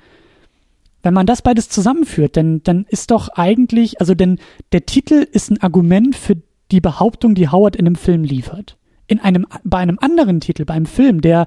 [1.01, 4.39] Wenn man das beides zusammenführt, dann, dann ist doch eigentlich, also denn
[4.71, 6.37] der Titel ist ein Argument für
[6.71, 8.77] die Behauptung, die Howard in einem Film liefert.
[9.07, 11.45] In einem, bei einem anderen Titel, bei einem Film, der,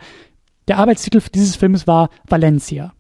[0.69, 2.93] der Arbeitstitel dieses Filmes war Valencia.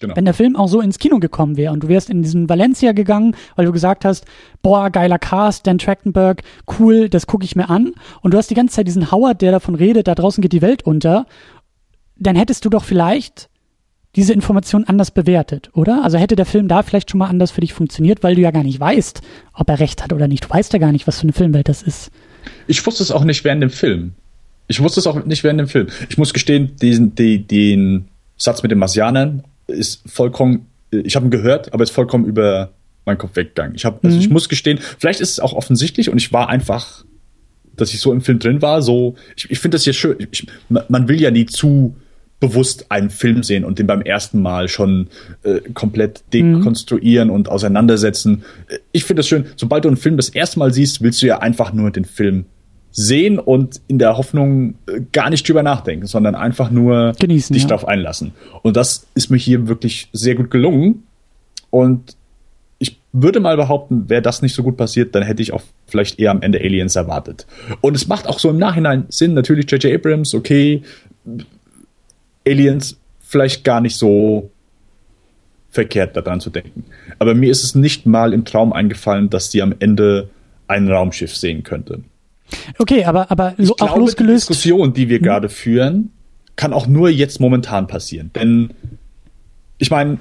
[0.00, 0.14] Genau.
[0.14, 2.92] Wenn der Film auch so ins Kino gekommen wäre und du wärst in diesen Valencia
[2.92, 4.26] gegangen, weil du gesagt hast,
[4.62, 6.42] boah, geiler Cast, Dan Trachtenberg,
[6.78, 7.92] cool, das gucke ich mir an.
[8.20, 10.62] Und du hast die ganze Zeit diesen Howard, der davon redet, da draußen geht die
[10.62, 11.26] Welt unter.
[12.16, 13.48] Dann hättest du doch vielleicht
[14.14, 16.02] diese Information anders bewertet, oder?
[16.02, 18.50] Also hätte der Film da vielleicht schon mal anders für dich funktioniert, weil du ja
[18.52, 19.20] gar nicht weißt,
[19.52, 20.44] ob er recht hat oder nicht.
[20.44, 22.10] Du weißt ja gar nicht, was für eine Filmwelt das ist.
[22.68, 24.12] Ich wusste es auch nicht während dem Film.
[24.68, 25.88] Ich wusste es auch nicht während dem Film.
[26.08, 31.30] Ich muss gestehen, diesen, die, den Satz mit den Marsianern ist vollkommen, ich habe ihn
[31.30, 32.72] gehört, aber ist vollkommen über
[33.04, 33.74] meinen Kopf weggegangen.
[33.74, 34.22] Ich habe, also mhm.
[34.22, 37.04] ich muss gestehen, vielleicht ist es auch offensichtlich und ich war einfach,
[37.76, 40.16] dass ich so im Film drin war, so, ich, ich finde das hier schön.
[40.30, 41.96] Ich, man will ja nie zu
[42.40, 45.08] bewusst einen Film sehen und den beim ersten Mal schon
[45.42, 47.34] äh, komplett dekonstruieren mhm.
[47.34, 48.44] und auseinandersetzen.
[48.92, 51.38] Ich finde das schön, sobald du einen Film das erste Mal siehst, willst du ja
[51.38, 52.46] einfach nur den Film
[52.90, 57.64] sehen und in der Hoffnung äh, gar nicht drüber nachdenken, sondern einfach nur Genießen, dich
[57.64, 57.68] ja.
[57.68, 58.32] darauf einlassen.
[58.62, 61.04] Und das ist mir hier wirklich sehr gut gelungen.
[61.70, 62.16] Und
[62.78, 66.18] ich würde mal behaupten, wäre das nicht so gut passiert, dann hätte ich auch vielleicht
[66.18, 67.46] eher am Ende Aliens erwartet.
[67.80, 69.94] Und es macht auch so im Nachhinein Sinn, natürlich J.J.
[69.94, 70.82] Abrams, okay,
[72.46, 74.50] Aliens vielleicht gar nicht so
[75.70, 76.84] verkehrt daran zu denken.
[77.18, 80.30] Aber mir ist es nicht mal im Traum eingefallen, dass die am Ende
[80.66, 82.00] ein Raumschiff sehen könnte.
[82.78, 84.48] Okay, aber, aber ich auch glaube, losgelöst.
[84.48, 85.24] Die Diskussion, die wir hm.
[85.24, 86.10] gerade führen,
[86.56, 88.30] kann auch nur jetzt momentan passieren.
[88.34, 88.70] Denn
[89.78, 90.18] ich meine,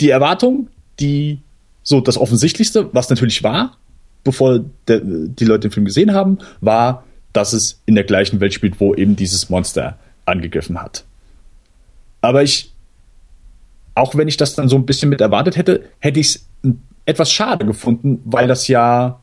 [0.00, 0.68] die Erwartung,
[1.00, 1.40] die
[1.82, 3.76] so das Offensichtlichste, was natürlich war,
[4.22, 8.54] bevor der, die Leute den Film gesehen haben, war, dass es in der gleichen Welt
[8.54, 11.04] spielt, wo eben dieses Monster angegriffen hat.
[12.20, 12.72] Aber ich,
[13.94, 16.46] auch wenn ich das dann so ein bisschen mit erwartet hätte, hätte ich es
[17.06, 19.19] etwas schade gefunden, weil das ja,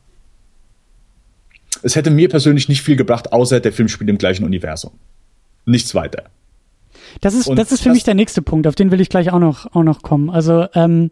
[1.83, 4.91] es hätte mir persönlich nicht viel gebracht, außer der Film spielt im gleichen Universum.
[5.65, 6.23] Nichts weiter.
[7.21, 9.31] Das ist, das ist für das, mich der nächste Punkt, auf den will ich gleich
[9.31, 10.29] auch noch, auch noch kommen.
[10.29, 11.11] Also, ähm,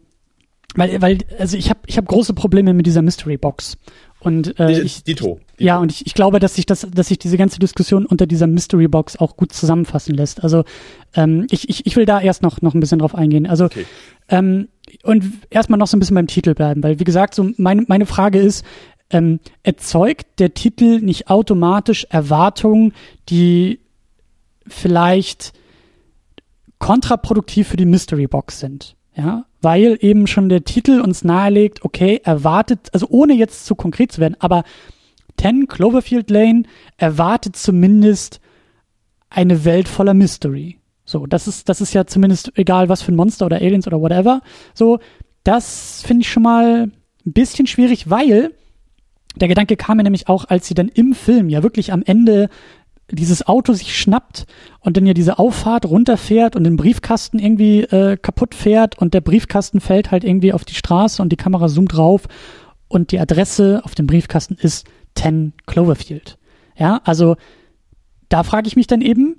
[0.74, 3.78] weil, weil, also ich habe ich hab große Probleme mit dieser Mystery Box.
[4.20, 5.64] Und äh, ich, Dito, Dito.
[5.64, 8.46] ja, und ich, ich glaube, dass sich das, dass sich diese ganze Diskussion unter dieser
[8.46, 10.42] Mystery Box auch gut zusammenfassen lässt.
[10.42, 10.64] Also
[11.14, 13.46] ähm, ich, ich, ich will da erst noch noch ein bisschen drauf eingehen.
[13.46, 13.84] Also okay.
[14.28, 14.68] ähm,
[15.02, 18.06] und erstmal noch so ein bisschen beim Titel bleiben, weil wie gesagt, so meine meine
[18.06, 18.64] Frage ist,
[19.10, 22.92] ähm, erzeugt der Titel nicht automatisch Erwartungen,
[23.28, 23.80] die
[24.66, 25.52] vielleicht
[26.78, 28.96] kontraproduktiv für die Mystery Box sind?
[29.14, 34.12] Ja, weil eben schon der Titel uns nahelegt, okay, erwartet, also ohne jetzt zu konkret
[34.12, 34.62] zu werden, aber
[35.38, 36.64] 10 Cloverfield Lane
[36.98, 38.40] erwartet zumindest
[39.30, 40.78] eine Welt voller Mystery.
[41.04, 44.00] So, das ist, das ist ja zumindest egal, was für ein Monster oder Aliens oder
[44.00, 44.40] whatever.
[44.74, 44.98] So,
[45.44, 46.90] das finde ich schon mal
[47.24, 48.52] ein bisschen schwierig, weil
[49.36, 52.48] der Gedanke kam mir nämlich auch, als sie dann im Film ja wirklich am Ende
[53.10, 54.46] dieses Auto sich schnappt
[54.80, 59.20] und dann ja diese Auffahrt runterfährt und den Briefkasten irgendwie äh, kaputt fährt und der
[59.20, 62.22] Briefkasten fällt halt irgendwie auf die Straße und die Kamera zoomt drauf
[62.88, 66.38] und die Adresse auf dem Briefkasten ist 10 Cloverfield.
[66.76, 67.36] Ja, also
[68.28, 69.36] da frage ich mich dann eben,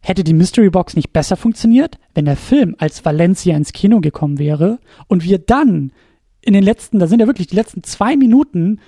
[0.00, 4.38] hätte die Mystery Box nicht besser funktioniert, wenn der Film als Valencia ins Kino gekommen
[4.38, 5.92] wäre und wir dann
[6.40, 8.80] in den letzten, da sind ja wirklich die letzten zwei Minuten,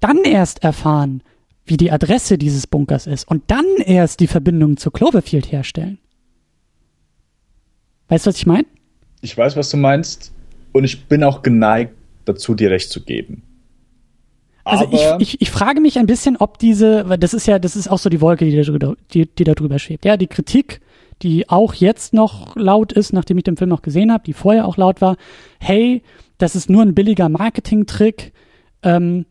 [0.00, 1.22] dann erst erfahren,
[1.64, 5.98] wie die Adresse dieses Bunkers ist und dann erst die Verbindung zu Cloverfield herstellen.
[8.08, 8.66] Weißt du, was ich meine?
[9.20, 10.32] Ich weiß, was du meinst
[10.72, 11.92] und ich bin auch geneigt
[12.24, 13.42] dazu, dir recht zu geben.
[14.64, 17.74] Also ich, ich, ich frage mich ein bisschen, ob diese, weil das ist ja, das
[17.74, 20.04] ist auch so die Wolke, die da drüber, die, die da drüber schwebt.
[20.04, 20.80] Ja, die Kritik,
[21.22, 24.66] die auch jetzt noch laut ist, nachdem ich den Film noch gesehen habe, die vorher
[24.66, 25.16] auch laut war,
[25.58, 26.02] hey,
[26.36, 28.32] das ist nur ein billiger Marketing-Trick.
[28.82, 29.24] Ähm,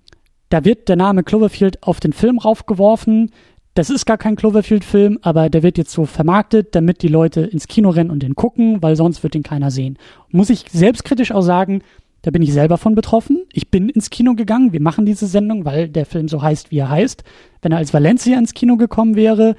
[0.50, 3.32] da wird der Name Cloverfield auf den Film raufgeworfen.
[3.74, 7.68] Das ist gar kein Cloverfield-Film, aber der wird jetzt so vermarktet, damit die Leute ins
[7.68, 9.98] Kino rennen und den gucken, weil sonst wird den keiner sehen.
[10.32, 11.82] Muss ich selbstkritisch auch sagen,
[12.24, 13.46] da bin ich selber von betroffen.
[13.54, 14.74] Ich bin ins Kino gegangen.
[14.74, 17.24] Wir machen diese Sendung, weil der Film so heißt, wie er heißt.
[17.62, 19.56] Wenn er als Valencia ins Kino gekommen wäre,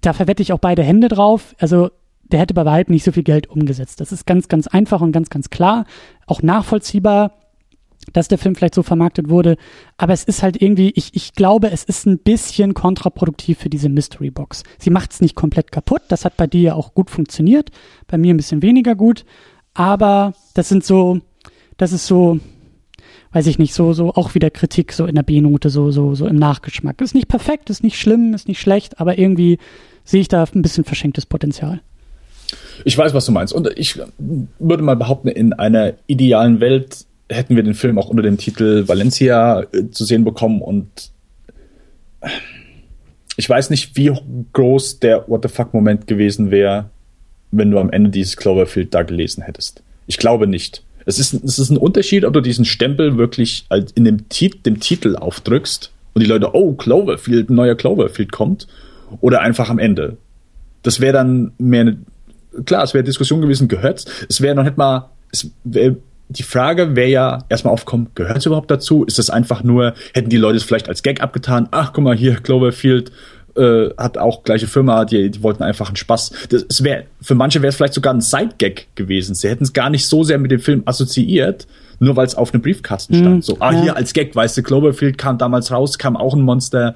[0.00, 1.54] da verwette ich auch beide Hände drauf.
[1.58, 1.90] Also
[2.24, 4.00] der hätte bei weitem nicht so viel Geld umgesetzt.
[4.00, 5.86] Das ist ganz, ganz einfach und ganz, ganz klar.
[6.26, 7.32] Auch nachvollziehbar
[8.12, 9.56] dass der Film vielleicht so vermarktet wurde.
[9.96, 13.88] Aber es ist halt irgendwie, ich, ich glaube, es ist ein bisschen kontraproduktiv für diese
[13.88, 14.62] Mystery Box.
[14.78, 16.02] Sie macht es nicht komplett kaputt.
[16.08, 17.70] Das hat bei dir ja auch gut funktioniert.
[18.06, 19.24] Bei mir ein bisschen weniger gut.
[19.74, 21.20] Aber das sind so,
[21.76, 22.40] das ist so,
[23.32, 26.26] weiß ich nicht, so, so auch wieder Kritik so in der B-Note, so, so, so
[26.26, 27.00] im Nachgeschmack.
[27.00, 29.58] Ist nicht perfekt, ist nicht schlimm, ist nicht schlecht, aber irgendwie
[30.04, 31.80] sehe ich da ein bisschen verschenktes Potenzial.
[32.84, 33.52] Ich weiß, was du meinst.
[33.52, 34.00] Und ich
[34.58, 38.86] würde mal behaupten, in einer idealen Welt hätten wir den Film auch unter dem Titel
[38.86, 40.88] Valencia äh, zu sehen bekommen und
[43.36, 44.12] ich weiß nicht, wie
[44.52, 46.90] groß der What the fuck Moment gewesen wäre,
[47.50, 49.82] wenn du am Ende dieses Cloverfield da gelesen hättest.
[50.06, 50.82] Ich glaube nicht.
[51.04, 54.80] Es ist, es ist ein Unterschied, ob du diesen Stempel wirklich in dem, Tit dem
[54.80, 58.66] Titel aufdrückst und die Leute, oh, Cloverfield, ein neuer Cloverfield kommt,
[59.20, 60.16] oder einfach am Ende.
[60.82, 61.98] Das wäre dann mehr eine,
[62.64, 65.96] klar, es wäre Diskussion gewesen, gehört Es wäre noch nicht mal, es wäre
[66.28, 69.04] die Frage wäre ja erstmal aufkommen, gehört es überhaupt dazu?
[69.04, 71.68] Ist es einfach nur, hätten die Leute es vielleicht als Gag abgetan?
[71.70, 73.12] Ach, guck mal hier, Cloverfield
[73.56, 76.32] äh, hat auch gleiche Firma, die, die wollten einfach einen Spaß.
[76.50, 79.34] Das wäre für manche wäre es vielleicht sogar ein Side-Gag gewesen.
[79.34, 81.66] Sie hätten es gar nicht so sehr mit dem Film assoziiert,
[81.98, 83.36] nur weil es auf einem Briefkasten stand.
[83.36, 83.82] Mhm, so, ah, ja.
[83.82, 86.94] hier als Gag, weißt du, Cloverfield kam damals raus, kam auch ein Monster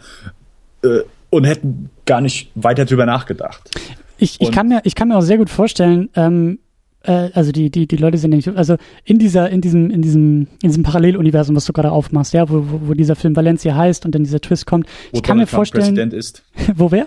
[0.83, 1.01] äh,
[1.31, 3.71] und hätten gar nicht weiter drüber nachgedacht.
[4.19, 6.59] Ich, ich, kann mir, ich kann mir auch sehr gut vorstellen, ähm,
[7.03, 10.49] äh, also die, die, die Leute sind nicht, also in dieser, in diesem, in diesem,
[10.63, 14.05] in diesem Paralleluniversum, was du gerade aufmachst, ja, wo, wo, wo dieser Film Valencia heißt
[14.05, 14.87] und dann dieser Twist kommt.
[14.87, 15.85] Wo ich kann Donald mir vorstellen.
[15.85, 16.43] Präsident ist.
[16.75, 17.07] wo wer?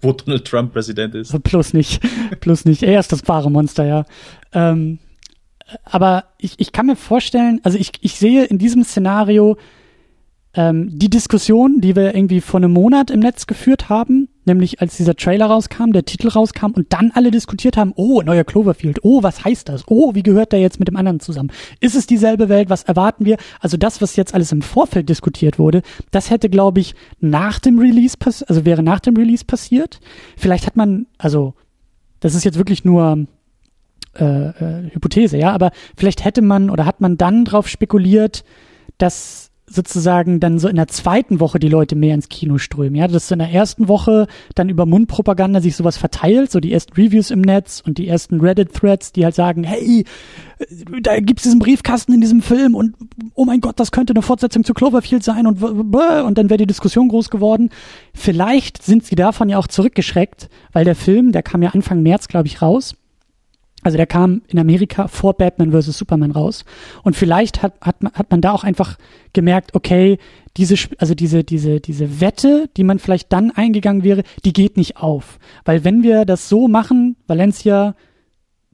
[0.00, 1.40] Wo Donald Trump Präsident ist.
[1.44, 2.00] Plus nicht,
[2.40, 2.82] plus nicht.
[2.82, 4.04] Er ist das wahre Monster, ja.
[4.52, 4.98] Ähm,
[5.84, 9.56] aber ich, ich kann mir vorstellen, also ich, ich sehe in diesem Szenario
[10.54, 14.96] ähm, die Diskussion, die wir irgendwie vor einem Monat im Netz geführt haben, nämlich als
[14.96, 19.22] dieser Trailer rauskam, der Titel rauskam und dann alle diskutiert haben, oh, neuer Cloverfield, oh,
[19.22, 19.84] was heißt das?
[19.86, 21.50] Oh, wie gehört der jetzt mit dem anderen zusammen?
[21.80, 22.70] Ist es dieselbe Welt?
[22.70, 23.36] Was erwarten wir?
[23.60, 27.78] Also das, was jetzt alles im Vorfeld diskutiert wurde, das hätte, glaube ich, nach dem
[27.78, 28.16] Release
[28.46, 30.00] also wäre nach dem Release passiert.
[30.36, 31.54] Vielleicht hat man, also
[32.20, 33.26] das ist jetzt wirklich nur
[34.14, 38.44] äh, äh, Hypothese, ja, aber vielleicht hätte man oder hat man dann drauf spekuliert,
[38.98, 39.41] dass
[39.74, 42.94] sozusagen dann so in der zweiten Woche die Leute mehr ins Kino strömen.
[42.94, 46.92] Ja, dass in der ersten Woche dann über Mundpropaganda sich sowas verteilt, so die ersten
[46.94, 50.04] Reviews im Netz und die ersten Reddit-Threads, die halt sagen, hey,
[51.00, 52.94] da gibt's diesen Briefkasten in diesem Film und
[53.34, 56.66] oh mein Gott, das könnte eine Fortsetzung zu Cloverfield sein und und dann wäre die
[56.66, 57.70] Diskussion groß geworden.
[58.14, 62.28] Vielleicht sind sie davon ja auch zurückgeschreckt, weil der Film, der kam ja Anfang März,
[62.28, 62.94] glaube ich, raus
[63.82, 65.98] also der kam in Amerika vor Batman vs.
[65.98, 66.64] Superman raus.
[67.02, 68.96] Und vielleicht hat, hat, man, hat man da auch einfach
[69.32, 70.18] gemerkt, okay,
[70.56, 74.98] diese, also diese, diese, diese Wette, die man vielleicht dann eingegangen wäre, die geht nicht
[74.98, 75.38] auf.
[75.64, 77.94] Weil wenn wir das so machen, Valencia,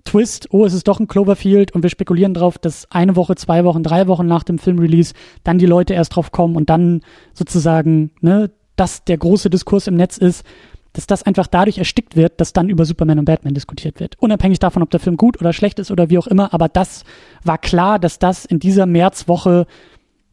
[0.04, 3.64] Twist, oh, es ist doch ein Cloverfield und wir spekulieren drauf, dass eine Woche, zwei
[3.64, 5.14] Wochen, drei Wochen nach dem Filmrelease
[5.44, 7.02] dann die Leute erst drauf kommen und dann
[7.34, 10.44] sozusagen, ne, dass der große Diskurs im Netz ist,
[10.92, 14.16] dass das einfach dadurch erstickt wird, dass dann über Superman und Batman diskutiert wird.
[14.18, 17.04] Unabhängig davon, ob der Film gut oder schlecht ist oder wie auch immer, aber das
[17.44, 19.66] war klar, dass das in dieser Märzwoche,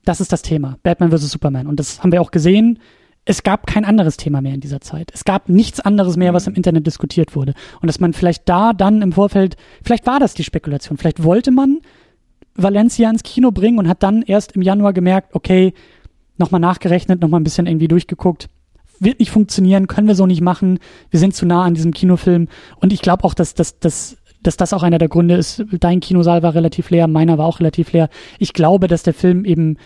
[0.06, 1.32] das ist das Thema, Batman vs.
[1.32, 1.68] Superman.
[1.68, 2.80] Und das haben wir auch gesehen.
[3.26, 5.11] Es gab kein anderes Thema mehr in dieser Zeit.
[5.14, 7.53] Es gab nichts anderes mehr, was im Internet diskutiert wurde.
[7.82, 11.52] Und dass man vielleicht da dann im Vorfeld, vielleicht war das die Spekulation, vielleicht wollte
[11.52, 11.80] man
[12.53, 15.73] Valencia ins Kino bringen und hat dann erst im Januar gemerkt, okay,
[16.38, 18.48] nochmal nachgerechnet, nochmal ein bisschen irgendwie durchgeguckt
[18.99, 20.80] wird nicht funktionieren, können wir so nicht machen.
[21.09, 22.47] Wir sind zu nah an diesem Kinofilm.
[22.77, 25.63] Und ich glaube auch, dass, dass, dass, dass das auch einer der Gründe ist.
[25.80, 28.09] Dein Kinosaal war relativ leer, meiner war auch relativ leer.
[28.39, 29.77] Ich glaube, dass der Film eben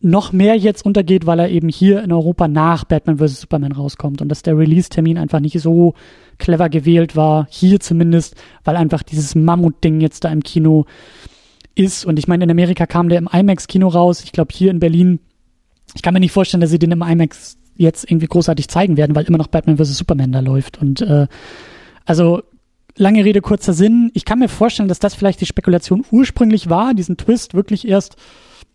[0.00, 3.40] noch mehr jetzt untergeht, weil er eben hier in Europa nach Batman vs.
[3.40, 5.94] Superman rauskommt und dass der Release-Termin einfach nicht so
[6.38, 10.86] clever gewählt war, hier zumindest, weil einfach dieses Mammut-Ding jetzt da im Kino
[11.74, 12.04] ist.
[12.04, 14.22] Und ich meine, in Amerika kam der im IMAX-Kino raus.
[14.22, 15.18] Ich glaube, hier in Berlin,
[15.94, 19.16] ich kann mir nicht vorstellen, dass sie den im IMAX jetzt irgendwie großartig zeigen werden,
[19.16, 19.96] weil immer noch Batman vs.
[19.96, 20.78] Superman da läuft.
[20.82, 21.26] Und äh,
[22.04, 22.42] also
[22.96, 24.10] lange Rede, kurzer Sinn.
[24.14, 28.16] Ich kann mir vorstellen, dass das vielleicht die Spekulation ursprünglich war, diesen Twist wirklich erst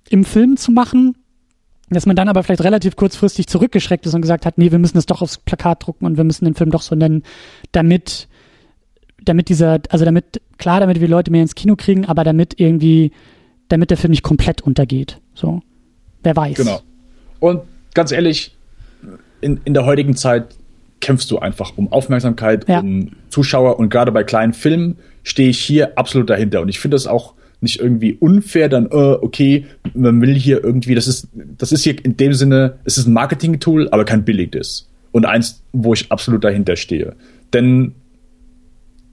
[0.10, 1.18] im Film zu machen,
[1.90, 4.98] dass man dann aber vielleicht relativ kurzfristig zurückgeschreckt ist und gesagt hat, nee, wir müssen
[4.98, 7.24] das doch aufs Plakat drucken und wir müssen den Film doch so nennen,
[7.74, 8.30] damit,
[9.22, 13.12] damit dieser, also damit, klar, damit wir Leute mehr ins Kino kriegen, aber damit irgendwie,
[13.68, 15.20] damit der Film nicht komplett untergeht.
[15.34, 15.62] So.
[16.24, 16.56] Wer weiß.
[16.56, 16.82] Genau.
[17.40, 17.64] Und
[17.94, 18.56] ganz ehrlich,
[19.44, 20.56] in, in der heutigen Zeit
[21.02, 22.80] kämpfst du einfach um Aufmerksamkeit, ja.
[22.80, 26.96] um Zuschauer und gerade bei kleinen Filmen stehe ich hier absolut dahinter und ich finde
[26.96, 27.34] das auch
[27.64, 32.04] nicht irgendwie unfair, dann, äh, okay, man will hier irgendwie, das ist, das ist hier
[32.04, 34.90] in dem Sinne, es ist ein Marketing-Tool, aber kein billiges.
[35.12, 37.16] Und eins, wo ich absolut dahinter stehe.
[37.54, 37.94] Denn,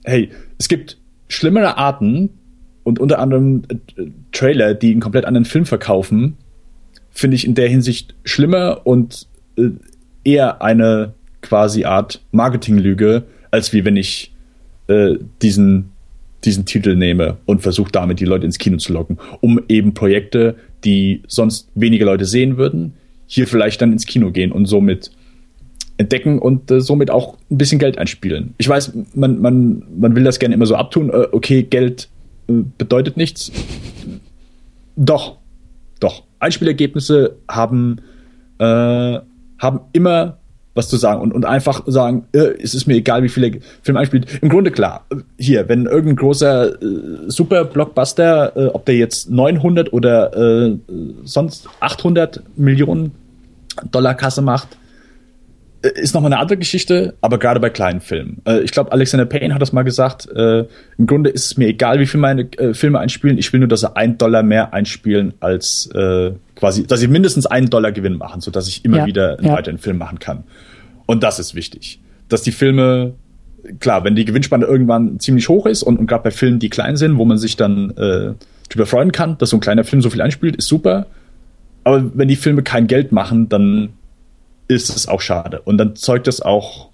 [0.03, 0.97] hey, es gibt
[1.29, 2.29] schlimmere Arten
[2.83, 6.37] und unter anderem äh, Trailer, die einen komplett anderen Film verkaufen,
[7.11, 9.27] finde ich in der Hinsicht schlimmer und
[9.57, 9.69] äh,
[10.23, 14.33] eher eine quasi Art Marketinglüge, als wie wenn ich
[14.87, 15.91] äh, diesen,
[16.43, 20.55] diesen Titel nehme und versuche damit die Leute ins Kino zu locken, um eben Projekte,
[20.83, 22.93] die sonst weniger Leute sehen würden,
[23.27, 25.11] hier vielleicht dann ins Kino gehen und somit
[25.97, 28.53] entdecken und äh, somit auch ein bisschen Geld einspielen.
[28.57, 32.09] Ich weiß, man, man, man will das gerne immer so abtun, äh, okay, Geld
[32.47, 33.51] äh, bedeutet nichts.
[34.95, 35.37] Doch,
[35.99, 36.23] doch.
[36.39, 38.01] Einspielergebnisse haben
[38.57, 39.19] äh,
[39.61, 40.37] haben immer
[40.73, 43.99] was zu sagen und, und einfach sagen, äh, es ist mir egal, wie viele Filme
[43.99, 44.39] einspielt.
[44.41, 45.05] Im Grunde klar,
[45.37, 46.85] hier, wenn irgendein großer äh,
[47.27, 50.77] Super-Blockbuster, äh, ob der jetzt 900 oder äh,
[51.23, 53.11] sonst 800 Millionen
[53.91, 54.77] Dollar Kasse macht,
[55.81, 58.41] äh, ist nochmal eine andere Geschichte, aber gerade bei kleinen Filmen.
[58.45, 60.29] Äh, ich glaube, Alexander Payne hat das mal gesagt.
[60.33, 60.65] Äh,
[60.97, 63.37] Im Grunde ist es mir egal, wie viel meine äh, Filme einspielen.
[63.37, 66.31] Ich will nur, dass sie einen Dollar mehr einspielen, als äh,
[66.61, 69.53] quasi, dass sie mindestens einen Dollar Gewinn machen, sodass ich immer ja, wieder einen ja.
[69.53, 70.43] weiteren Film machen kann.
[71.07, 71.99] Und das ist wichtig.
[72.29, 73.13] Dass die Filme,
[73.79, 76.97] klar, wenn die Gewinnspanne irgendwann ziemlich hoch ist und, und gerade bei Filmen, die klein
[76.97, 78.33] sind, wo man sich dann äh,
[78.69, 81.07] drüber freuen kann, dass so ein kleiner Film so viel einspielt, ist super.
[81.83, 83.89] Aber wenn die Filme kein Geld machen, dann
[84.67, 85.61] ist es auch schade.
[85.61, 86.89] Und dann zeugt das auch,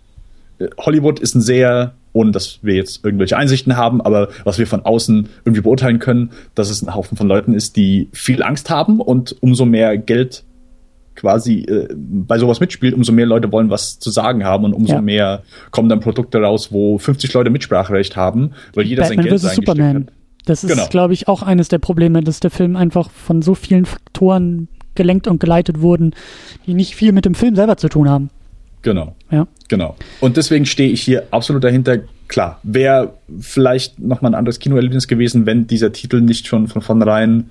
[0.78, 4.86] Hollywood ist ein sehr ohne dass wir jetzt irgendwelche Einsichten haben, aber was wir von
[4.86, 9.00] außen irgendwie beurteilen können, dass es ein Haufen von Leuten ist, die viel Angst haben
[9.00, 10.44] und umso mehr Geld
[11.16, 14.94] quasi äh, bei sowas mitspielt, umso mehr Leute wollen was zu sagen haben und umso
[14.94, 15.02] ja.
[15.02, 19.42] mehr kommen dann Produkte raus, wo 50 Leute Mitspracherecht haben, weil jeder Batman sein Geld
[19.42, 19.56] vs.
[19.56, 19.96] Superman.
[19.96, 20.14] Hat.
[20.46, 20.88] Das ist, genau.
[20.88, 25.28] glaube ich, auch eines der Probleme, dass der Film einfach von so vielen Faktoren gelenkt
[25.28, 26.16] und geleitet wurden,
[26.66, 28.30] die nicht viel mit dem Film selber zu tun haben.
[28.82, 29.16] Genau.
[29.32, 29.48] Ja.
[29.68, 29.96] Genau.
[30.20, 32.00] Und deswegen stehe ich hier absolut dahinter.
[32.28, 37.50] Klar, wäre vielleicht nochmal ein anderes Kinoerlebnis gewesen, wenn dieser Titel nicht schon von vornherein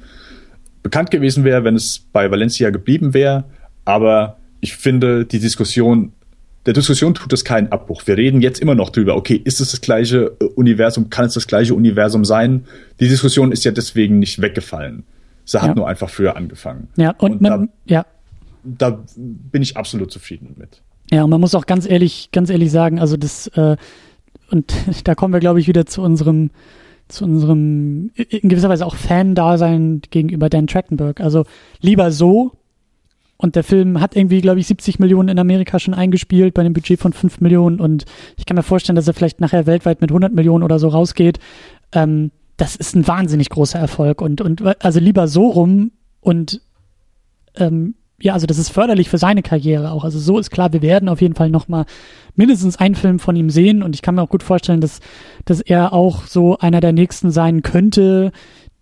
[0.83, 3.45] bekannt gewesen wäre, wenn es bei Valencia geblieben wäre.
[3.85, 6.13] Aber ich finde, die Diskussion,
[6.65, 8.03] der Diskussion tut es keinen Abbruch.
[8.07, 11.35] Wir reden jetzt immer noch drüber, okay, ist es das gleiche äh, Universum, kann es
[11.35, 12.67] das gleiche Universum sein?
[13.01, 15.05] Die Diskussion ist ja deswegen nicht weggefallen.
[15.45, 15.75] Sie hat ja.
[15.75, 16.89] nur einfach früher angefangen.
[16.97, 18.07] Ja, und, und man, da, ja.
[18.65, 20.83] Da bin ich absolut zufrieden mit.
[21.11, 23.77] Ja, und man muss auch ganz ehrlich, ganz ehrlich sagen, also das, äh,
[24.51, 24.75] und
[25.05, 26.51] da kommen wir, glaube ich, wieder zu unserem,
[27.09, 31.21] zu unserem in gewisser Weise auch Fan-Dasein gegenüber Dan Trachtenberg.
[31.21, 31.45] Also
[31.81, 32.53] lieber so,
[33.39, 36.73] und der Film hat irgendwie, glaube ich, 70 Millionen in Amerika schon eingespielt bei einem
[36.73, 37.81] Budget von 5 Millionen.
[37.81, 38.07] Und
[38.37, 41.39] ich kann mir vorstellen, dass er vielleicht nachher weltweit mit 100 Millionen oder so rausgeht.
[41.93, 44.23] Ähm, das ist ein wahnsinnig großer Erfolg.
[44.23, 46.63] Und, und also lieber so rum und
[47.57, 50.05] ähm, ja, also das ist förderlich für seine Karriere auch.
[50.05, 51.85] Also so ist klar, wir werden auf jeden Fall noch mal
[52.35, 55.01] mindestens einen Film von ihm sehen und ich kann mir auch gut vorstellen, dass,
[55.45, 58.33] dass er auch so einer der nächsten sein könnte,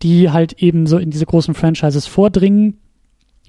[0.02, 2.78] die halt eben so in diese großen Franchises vordringen.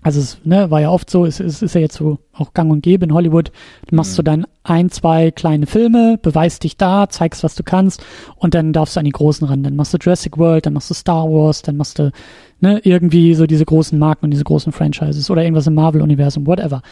[0.06, 2.70] Also es ne, war ja oft so, es, es ist ja jetzt so auch gang
[2.70, 3.52] und gäbe in Hollywood.
[3.88, 4.16] Du machst mhm.
[4.18, 8.06] so dann ein, zwei kleine Filme, beweist dich da, zeigst, was du kannst
[8.36, 9.64] und dann darfst du an die großen ran.
[9.64, 12.12] Dann machst du Jurassic World, dann machst du Star Wars, dann machst du
[12.60, 16.84] ne, irgendwie so diese großen Marken und diese großen Franchises oder irgendwas im Marvel-Universum, whatever.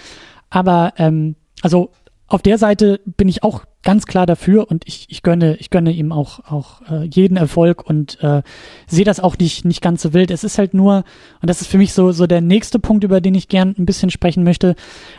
[0.49, 1.91] Aber ähm, also
[2.27, 5.91] auf der Seite bin ich auch ganz klar dafür und ich, ich gönne, ich gönne
[5.91, 8.41] ihm auch, auch äh, jeden Erfolg und äh,
[8.87, 10.31] sehe das auch nicht, nicht ganz so wild.
[10.31, 11.03] Es ist halt nur,
[11.41, 13.85] und das ist für mich so, so der nächste Punkt, über den ich gern ein
[13.85, 14.69] bisschen sprechen möchte.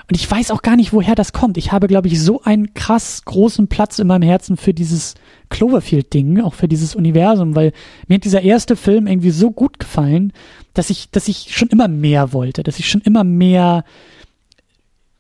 [0.09, 1.59] Und ich weiß auch gar nicht, woher das kommt.
[1.59, 5.15] Ich habe, glaube ich, so einen krass großen Platz in meinem Herzen für dieses
[5.51, 7.73] Cloverfield-Ding, auch für dieses Universum, weil
[8.09, 10.33] mir hat dieser erste Film irgendwie so gut gefallen,
[10.73, 13.85] dass ich, dass ich schon immer mehr wollte, dass ich schon immer mehr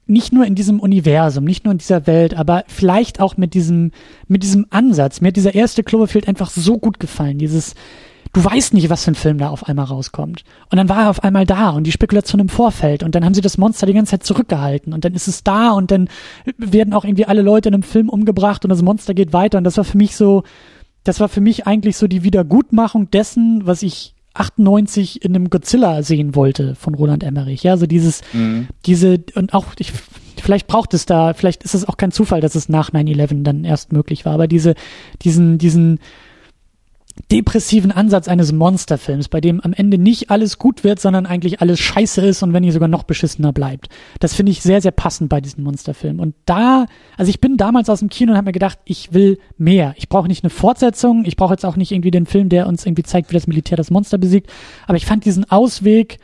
[0.06, 3.90] nicht nur in diesem Universum, nicht nur in dieser Welt, aber vielleicht auch mit diesem,
[4.28, 5.20] mit diesem Ansatz.
[5.20, 7.39] Mir hat dieser erste Cloverfield einfach so gut gefallen.
[7.39, 7.74] Dieses,
[8.35, 10.44] du weißt nicht, was für ein Film da auf einmal rauskommt.
[10.70, 13.35] Und dann war er auf einmal da und die Spekulation im Vorfeld und dann haben
[13.35, 16.09] sie das Monster die ganze Zeit zurückgehalten und dann ist es da und dann
[16.59, 19.64] werden auch irgendwie alle Leute in einem Film umgebracht und das Monster geht weiter und
[19.64, 20.43] das war für mich so,
[21.05, 26.02] das war für mich eigentlich so die Wiedergutmachung dessen, was ich 98 in einem Godzilla
[26.02, 27.62] sehen wollte von Roland Emmerich.
[27.62, 28.69] Ja, so dieses, mhm.
[28.85, 29.93] diese, und auch, ich,
[30.43, 33.65] vielleicht braucht es da, vielleicht ist es auch kein Zufall, dass es nach 9-11 dann
[33.65, 34.74] erst möglich war, aber diese,
[35.23, 36.01] diesen, diesen,
[37.30, 41.78] depressiven Ansatz eines Monsterfilms, bei dem am Ende nicht alles gut wird, sondern eigentlich alles
[41.80, 43.88] scheiße ist und wenn nicht sogar noch beschissener bleibt.
[44.20, 46.20] Das finde ich sehr, sehr passend bei diesen Monsterfilmen.
[46.20, 46.86] Und da,
[47.16, 49.94] also ich bin damals aus dem Kino und habe mir gedacht, ich will mehr.
[49.96, 52.84] Ich brauche nicht eine Fortsetzung, ich brauche jetzt auch nicht irgendwie den Film, der uns
[52.84, 54.50] irgendwie zeigt, wie das Militär das Monster besiegt,
[54.86, 56.18] aber ich fand diesen Ausweg,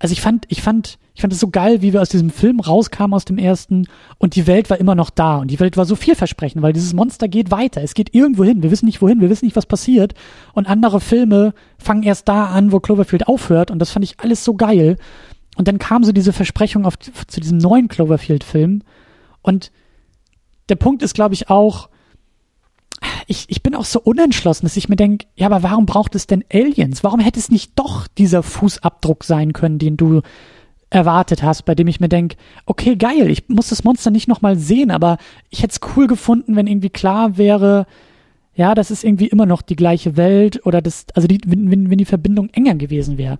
[0.00, 2.60] also ich fand, ich fand, ich fand es so geil, wie wir aus diesem Film
[2.60, 3.88] rauskamen, aus dem ersten,
[4.18, 5.38] und die Welt war immer noch da.
[5.38, 7.82] Und die Welt war so vielversprechend, weil dieses Monster geht weiter.
[7.82, 8.62] Es geht irgendwo hin.
[8.62, 10.14] Wir wissen nicht wohin, wir wissen nicht, was passiert.
[10.52, 13.72] Und andere Filme fangen erst da an, wo Cloverfield aufhört.
[13.72, 14.96] Und das fand ich alles so geil.
[15.56, 18.82] Und dann kam so diese Versprechung auf, zu diesem neuen Cloverfield-Film.
[19.42, 19.72] Und
[20.68, 21.88] der Punkt ist, glaube ich, auch,
[23.26, 26.28] ich, ich bin auch so unentschlossen, dass ich mir denke, ja, aber warum braucht es
[26.28, 27.02] denn Aliens?
[27.02, 30.22] Warum hätte es nicht doch dieser Fußabdruck sein können, den du
[30.90, 32.36] erwartet hast, bei dem ich mir denke,
[32.66, 35.18] okay, geil, ich muss das Monster nicht nochmal sehen, aber
[35.50, 37.86] ich hätte es cool gefunden, wenn irgendwie klar wäre,
[38.54, 41.98] ja, das ist irgendwie immer noch die gleiche Welt oder das, also die, wenn, wenn,
[41.98, 43.38] die Verbindung enger gewesen wäre.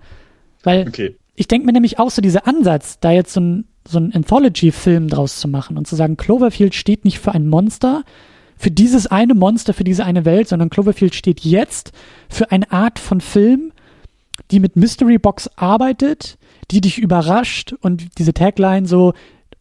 [0.63, 1.17] Weil okay.
[1.35, 5.09] ich denke mir nämlich auch so dieser Ansatz, da jetzt so ein, so ein Anthology-Film
[5.09, 8.05] draus zu machen und zu sagen, Cloverfield steht nicht für ein Monster,
[8.57, 11.93] für dieses eine Monster, für diese eine Welt, sondern Cloverfield steht jetzt
[12.29, 13.73] für eine Art von Film,
[14.51, 16.39] die mit Mystery Box arbeitet,
[16.71, 19.13] die dich überrascht und diese Tagline so,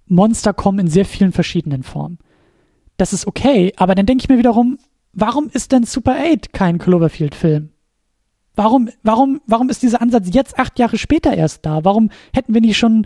[0.05, 2.19] Monster kommen in sehr vielen verschiedenen Formen.
[2.97, 4.79] Das ist okay, aber dann denke ich mir wiederum,
[5.13, 7.69] warum ist denn Super 8 kein Cloverfield-Film?
[8.55, 11.83] Warum, warum, warum ist dieser Ansatz jetzt acht Jahre später erst da?
[11.83, 13.05] Warum hätten wir nicht schon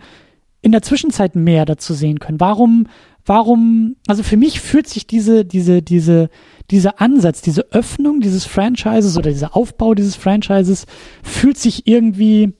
[0.61, 2.39] in der Zwischenzeit mehr dazu sehen können?
[2.39, 2.87] Warum,
[3.25, 6.29] warum, also für mich fühlt sich diese, diese, diese,
[6.71, 10.85] dieser Ansatz, diese Öffnung dieses Franchises oder dieser Aufbau dieses Franchises
[11.21, 12.53] fühlt sich irgendwie,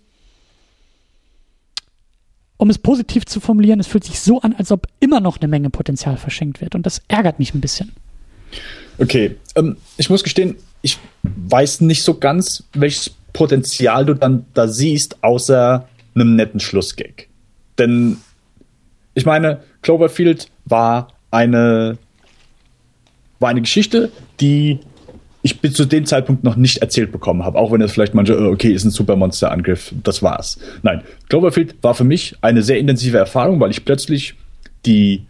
[2.57, 5.47] um es positiv zu formulieren, es fühlt sich so an, als ob immer noch eine
[5.47, 6.75] Menge Potenzial verschenkt wird.
[6.75, 7.93] Und das ärgert mich ein bisschen.
[8.97, 14.67] Okay, ähm, ich muss gestehen, ich weiß nicht so ganz, welches Potenzial du dann da
[14.67, 17.27] siehst, außer einem netten Schlussgag.
[17.77, 18.17] Denn
[19.13, 21.97] ich meine, Cloverfield war eine
[23.41, 24.79] war eine Geschichte, die
[25.41, 28.33] ich bis zu dem Zeitpunkt noch nicht erzählt bekommen habe, auch wenn es vielleicht manche,
[28.33, 30.59] äh, okay, ist ein Supermonster-Angriff, das war's.
[30.83, 34.35] Nein, Cloverfield war für mich eine sehr intensive Erfahrung, weil ich plötzlich
[34.85, 35.25] die,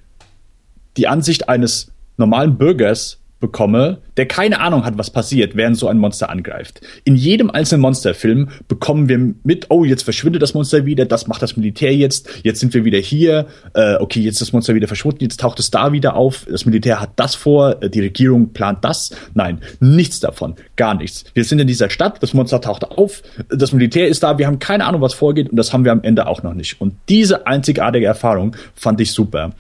[0.98, 5.98] die Ansicht eines normalen Bürgers bekomme, der keine Ahnung hat, was passiert, während so ein
[5.98, 6.80] Monster angreift.
[7.04, 11.42] In jedem einzelnen Monsterfilm bekommen wir mit, oh, jetzt verschwindet das Monster wieder, das macht
[11.42, 14.88] das Militär jetzt, jetzt sind wir wieder hier, äh, okay, jetzt ist das Monster wieder
[14.88, 18.54] verschwunden, jetzt taucht es da wieder auf, das Militär hat das vor, äh, die Regierung
[18.54, 19.12] plant das.
[19.34, 21.26] Nein, nichts davon, gar nichts.
[21.34, 24.60] Wir sind in dieser Stadt, das Monster taucht auf, das Militär ist da, wir haben
[24.60, 26.80] keine Ahnung, was vorgeht und das haben wir am Ende auch noch nicht.
[26.80, 29.52] Und diese einzigartige Erfahrung fand ich super.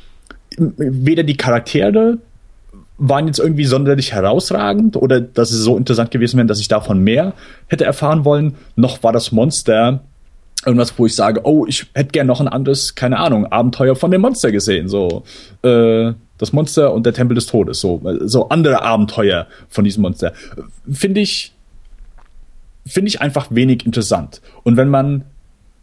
[0.58, 2.20] Weder die Charaktere
[3.04, 7.00] waren jetzt irgendwie sonderlich herausragend oder dass sie so interessant gewesen wären, dass ich davon
[7.00, 7.34] mehr
[7.68, 10.02] hätte erfahren wollen, noch war das Monster
[10.64, 14.12] irgendwas, wo ich sage, oh, ich hätte gern noch ein anderes, keine Ahnung, Abenteuer von
[14.12, 15.24] dem Monster gesehen, so
[15.64, 20.34] äh, das Monster und der Tempel des Todes, so so andere Abenteuer von diesem Monster,
[20.88, 21.54] finde ich
[22.86, 24.42] finde ich einfach wenig interessant.
[24.62, 25.24] Und wenn man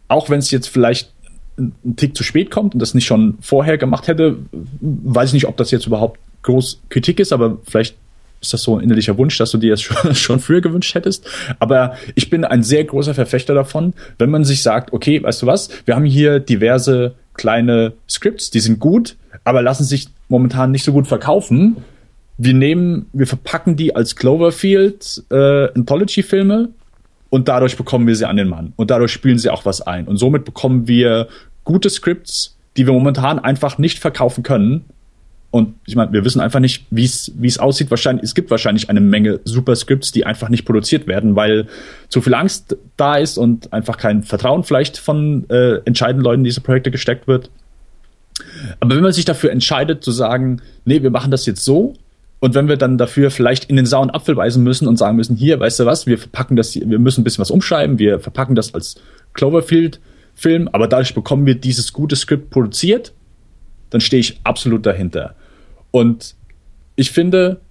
[0.07, 1.11] auch wenn es jetzt vielleicht
[1.57, 4.37] ein Tick zu spät kommt und das nicht schon vorher gemacht hätte,
[4.79, 7.95] weiß ich nicht, ob das jetzt überhaupt groß Kritik ist, aber vielleicht
[8.41, 11.27] ist das so ein innerlicher Wunsch, dass du dir das schon, schon früher gewünscht hättest.
[11.59, 15.45] Aber ich bin ein sehr großer Verfechter davon, wenn man sich sagt, okay, weißt du
[15.45, 20.83] was, wir haben hier diverse kleine Scripts, die sind gut, aber lassen sich momentan nicht
[20.83, 21.77] so gut verkaufen.
[22.37, 26.69] Wir nehmen, wir verpacken die als Cloverfield äh, Anthology-Filme
[27.29, 30.07] und dadurch bekommen wir sie an den Mann und dadurch spielen sie auch was ein
[30.07, 31.27] und somit bekommen wir
[31.63, 34.85] gute Scripts, die wir momentan einfach nicht verkaufen können
[35.51, 37.89] und ich meine, wir wissen einfach nicht, wie es wie es aussieht.
[37.89, 41.67] Wahrscheinlich, es gibt wahrscheinlich eine Menge Superscripts, die einfach nicht produziert werden, weil
[42.07, 46.45] zu viel Angst da ist und einfach kein Vertrauen vielleicht von äh, entscheidenden Leuten in
[46.45, 47.49] diese Projekte gesteckt wird.
[48.79, 51.93] Aber wenn man sich dafür entscheidet zu sagen, nee, wir machen das jetzt so,
[52.41, 55.35] und wenn wir dann dafür vielleicht in den sauren Apfel weisen müssen und sagen müssen,
[55.35, 58.55] hier, weißt du was, wir verpacken das, wir müssen ein bisschen was umschreiben, wir verpacken
[58.55, 58.95] das als
[59.33, 63.11] Cloverfield-Film, aber dadurch bekommen wir dieses gute Skript produziert
[63.89, 65.35] dann stehe ich absolut dahinter.
[65.91, 66.35] Und
[66.95, 67.61] ich finde,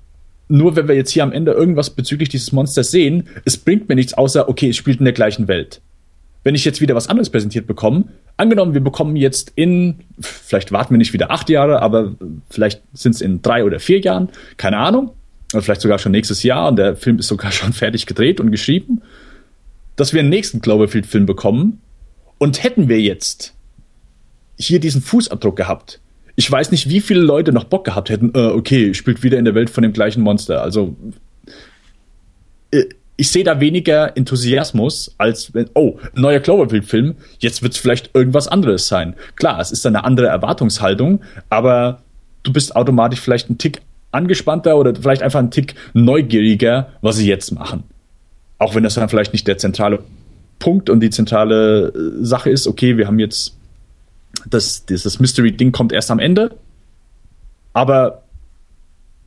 [0.48, 3.94] nur wenn wir jetzt hier am Ende irgendwas bezüglich dieses Monsters sehen, es bringt mir
[3.94, 5.80] nichts außer, okay, es spielt in der gleichen Welt.
[6.44, 8.04] Wenn ich jetzt wieder was anderes präsentiert bekomme,
[8.36, 12.14] angenommen, wir bekommen jetzt in, vielleicht warten wir nicht wieder acht Jahre, aber
[12.48, 15.10] vielleicht sind es in drei oder vier Jahren, keine Ahnung,
[15.52, 18.50] oder vielleicht sogar schon nächstes Jahr und der Film ist sogar schon fertig gedreht und
[18.50, 19.02] geschrieben,
[19.96, 21.80] dass wir einen nächsten Cloverfield-Film bekommen
[22.38, 23.54] und hätten wir jetzt
[24.56, 26.00] hier diesen Fußabdruck gehabt,
[26.38, 29.44] ich weiß nicht, wie viele Leute noch Bock gehabt hätten, äh, okay, spielt wieder in
[29.44, 30.62] der Welt von dem gleichen Monster.
[30.62, 30.94] Also
[32.70, 32.84] äh,
[33.16, 38.46] ich sehe da weniger Enthusiasmus, als wenn, oh, neuer Cloverfield-Film, jetzt wird es vielleicht irgendwas
[38.46, 39.16] anderes sein.
[39.34, 42.02] Klar, es ist eine andere Erwartungshaltung, aber
[42.44, 43.82] du bist automatisch vielleicht ein Tick
[44.12, 47.82] angespannter oder vielleicht einfach ein Tick neugieriger, was sie jetzt machen.
[48.58, 50.04] Auch wenn das dann vielleicht nicht der zentrale
[50.60, 53.57] Punkt und die zentrale äh, Sache ist, okay, wir haben jetzt
[54.46, 56.56] das, dieses Mystery-Ding kommt erst am Ende.
[57.72, 58.22] Aber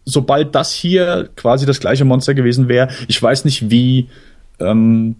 [0.05, 4.09] sobald das hier quasi das gleiche Monster gewesen wäre, ich weiß nicht, wie,
[4.59, 5.15] ähm,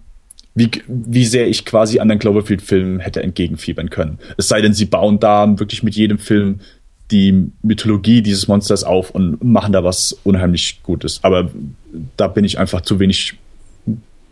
[0.56, 4.20] wie, wie sehr ich quasi an den Cloverfield-Film hätte entgegenfiebern können.
[4.38, 6.60] Es sei denn, sie bauen da wirklich mit jedem Film
[7.12, 11.20] die Mythologie dieses Monsters auf und machen da was unheimlich Gutes.
[11.24, 11.52] Aber
[12.18, 13.36] da bin ich einfach zu wenig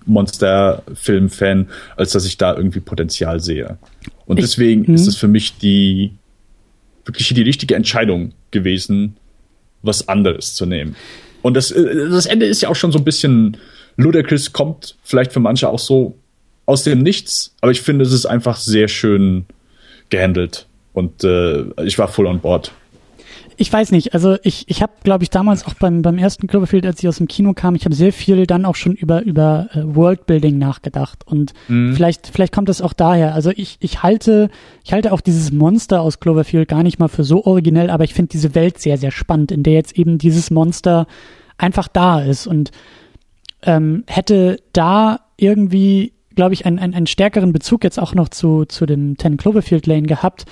[0.06, 1.68] Monster-Film-Fan,
[1.98, 3.78] als dass ich da irgendwie Potenzial sehe.
[4.30, 5.20] Und ich, deswegen ist es mhm.
[5.20, 6.12] für mich die
[7.04, 9.18] wirklich die richtige Entscheidung gewesen,
[9.82, 10.96] was anderes zu nehmen.
[11.42, 13.58] Und das, äh, das Ende ist ja auch schon so ein bisschen
[13.98, 16.16] ludicrous, kommt vielleicht für manche auch so
[16.68, 19.46] aus dem Nichts, aber ich finde, es ist einfach sehr schön
[20.10, 22.72] gehandelt und äh, ich war voll on board
[23.60, 26.86] ich weiß nicht, also ich, ich habe, glaube ich, damals auch beim, beim ersten Cloverfield,
[26.86, 29.68] als ich aus dem Kino kam, ich habe sehr viel dann auch schon über, über
[29.74, 31.28] äh, Worldbuilding nachgedacht.
[31.28, 31.94] Und mhm.
[31.94, 33.34] vielleicht, vielleicht kommt das auch daher.
[33.34, 34.50] Also ich, ich halte,
[34.86, 38.14] ich halte auch dieses Monster aus Cloverfield gar nicht mal für so originell, aber ich
[38.14, 41.06] finde diese Welt sehr, sehr spannend, in der jetzt eben dieses Monster
[41.58, 42.48] einfach da ist.
[42.48, 42.72] Und
[43.64, 48.64] ähm, hätte da irgendwie, glaube ich, einen, einen, einen stärkeren Bezug jetzt auch noch zu,
[48.64, 50.46] zu dem Ten Cloverfield Lane gehabt,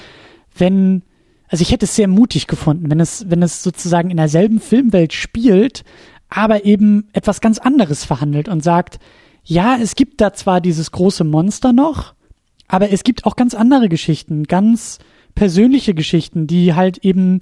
[0.57, 1.03] wenn
[1.47, 5.13] also ich hätte es sehr mutig gefunden, wenn es, wenn es sozusagen in derselben Filmwelt
[5.13, 5.83] spielt,
[6.29, 8.99] aber eben etwas ganz anderes verhandelt und sagt,
[9.43, 12.13] ja, es gibt da zwar dieses große Monster noch,
[12.67, 14.99] aber es gibt auch ganz andere Geschichten, ganz
[15.35, 17.39] persönliche Geschichten, die halt eben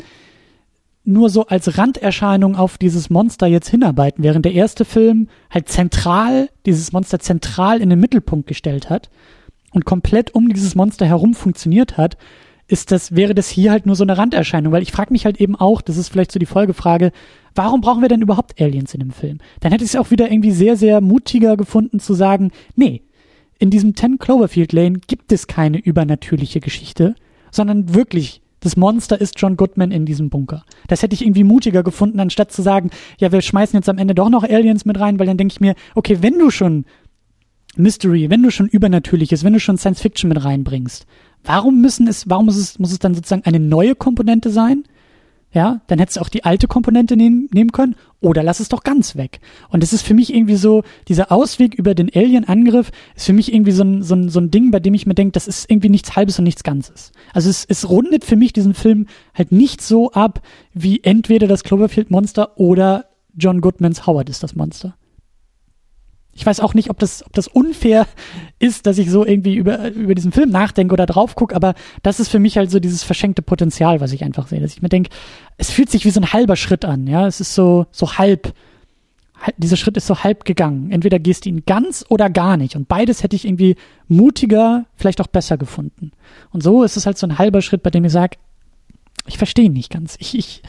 [1.03, 6.49] nur so als Randerscheinung auf dieses Monster jetzt hinarbeiten, während der erste Film halt zentral,
[6.65, 9.09] dieses Monster zentral in den Mittelpunkt gestellt hat
[9.71, 12.17] und komplett um dieses Monster herum funktioniert hat,
[12.67, 15.39] ist das, wäre das hier halt nur so eine Randerscheinung, weil ich frage mich halt
[15.39, 17.11] eben auch, das ist vielleicht so die Folgefrage,
[17.53, 19.37] warum brauchen wir denn überhaupt Aliens in dem Film?
[19.59, 23.03] Dann hätte ich es auch wieder irgendwie sehr, sehr mutiger gefunden zu sagen, nee,
[23.59, 27.15] in diesem 10 Cloverfield Lane gibt es keine übernatürliche Geschichte,
[27.51, 30.65] sondern wirklich das Monster ist John Goodman in diesem Bunker.
[30.87, 32.89] Das hätte ich irgendwie mutiger gefunden, anstatt zu sagen,
[33.19, 35.61] ja, wir schmeißen jetzt am Ende doch noch Aliens mit rein, weil dann denke ich
[35.61, 36.85] mir, okay, wenn du schon
[37.77, 41.05] Mystery, wenn du schon Übernatürliches, wenn du schon Science Fiction mit reinbringst,
[41.45, 44.83] warum müssen es, warum muss es, muss es dann sozusagen eine neue Komponente sein?
[45.55, 48.83] Ja, dann hättest du auch die alte Komponente nehmen, nehmen können oder lass es doch
[48.83, 49.39] ganz weg.
[49.69, 53.53] Und es ist für mich irgendwie so, dieser Ausweg über den Alien-Angriff ist für mich
[53.53, 55.71] irgendwie so ein, so, ein, so ein Ding, bei dem ich mir denke, das ist
[55.71, 57.13] irgendwie nichts Halbes und nichts Ganzes.
[57.33, 60.41] Also es, es rundet für mich diesen Film halt nicht so ab,
[60.73, 63.05] wie entweder das Cloverfield-Monster oder
[63.37, 64.97] John Goodmans Howard ist das Monster.
[66.37, 68.07] Ich weiß auch nicht, ob das, ob das unfair
[68.59, 72.19] ist, dass ich so irgendwie über, über diesen Film nachdenke oder drauf gucke, aber das
[72.19, 74.59] ist für mich halt so dieses verschenkte Potenzial, was ich einfach sehe.
[74.59, 75.09] Dass ich mir denke,
[75.57, 77.25] es fühlt sich wie so ein halber Schritt an, ja.
[77.25, 78.53] Es ist so, so halb,
[79.55, 80.91] dieser Schritt ist so halb gegangen.
[80.91, 82.75] Entweder gehst du ihn ganz oder gar nicht.
[82.75, 83.77] Und beides hätte ich irgendwie
[84.09, 86.11] mutiger, vielleicht auch besser gefunden.
[86.51, 88.37] Und so ist es halt so ein halber Schritt, bei dem ich sage,
[89.25, 90.17] ich verstehe ihn nicht ganz.
[90.19, 90.63] Ich, ich,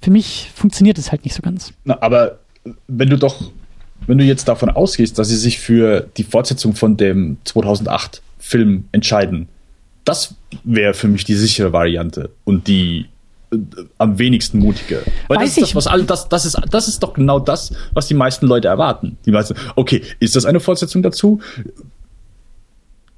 [0.00, 1.72] für mich funktioniert es halt nicht so ganz.
[1.84, 2.38] Na, aber
[2.86, 3.50] wenn du doch
[4.06, 8.84] wenn du jetzt davon ausgehst, dass sie sich für die Fortsetzung von dem 2008 Film
[8.92, 9.48] entscheiden,
[10.04, 10.34] das
[10.64, 13.06] wäre für mich die sichere Variante und die
[13.52, 13.58] äh,
[13.98, 15.02] am wenigsten mutige.
[15.28, 17.72] Weil Weiß das ist das, was alle, das, das ist, das ist doch genau das,
[17.92, 19.18] was die meisten Leute erwarten.
[19.26, 21.40] Die meisten, okay, ist das eine Fortsetzung dazu?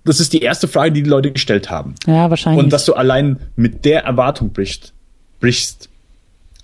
[0.04, 1.94] Das ist die erste Frage, die die Leute gestellt haben.
[2.06, 2.64] Ja, wahrscheinlich.
[2.64, 4.94] Und dass du allein mit der Erwartung brichst,
[5.40, 5.90] brichst,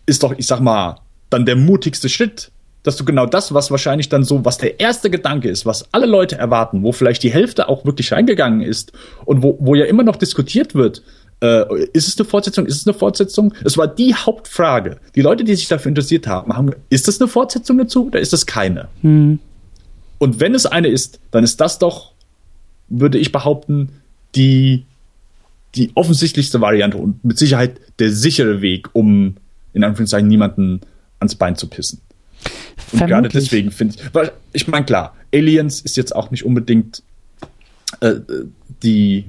[0.06, 2.50] ist doch, ich sag mal, dann der mutigste Schritt,
[2.84, 6.06] dass du genau das, was wahrscheinlich dann so, was der erste Gedanke ist, was alle
[6.06, 8.92] Leute erwarten, wo vielleicht die Hälfte auch wirklich reingegangen ist
[9.24, 11.02] und wo, wo ja immer noch diskutiert wird,
[11.40, 13.54] äh, ist es eine Fortsetzung, ist es eine Fortsetzung?
[13.64, 14.98] Es war die Hauptfrage.
[15.14, 18.34] Die Leute, die sich dafür interessiert haben, haben ist das eine Fortsetzung dazu oder ist
[18.34, 18.88] das keine?
[19.00, 19.38] Hm.
[20.18, 22.12] Und wenn es eine ist, dann ist das doch,
[22.88, 24.00] würde ich behaupten,
[24.34, 24.84] die,
[25.74, 29.36] die offensichtlichste Variante und mit Sicherheit der sichere Weg, um
[29.72, 30.82] in Anführungszeichen niemanden
[31.18, 32.00] ans Bein zu pissen.
[32.92, 37.02] Und gerade deswegen finde ich, weil ich meine, klar, Aliens ist jetzt auch nicht unbedingt
[38.00, 38.14] äh,
[38.82, 39.24] die,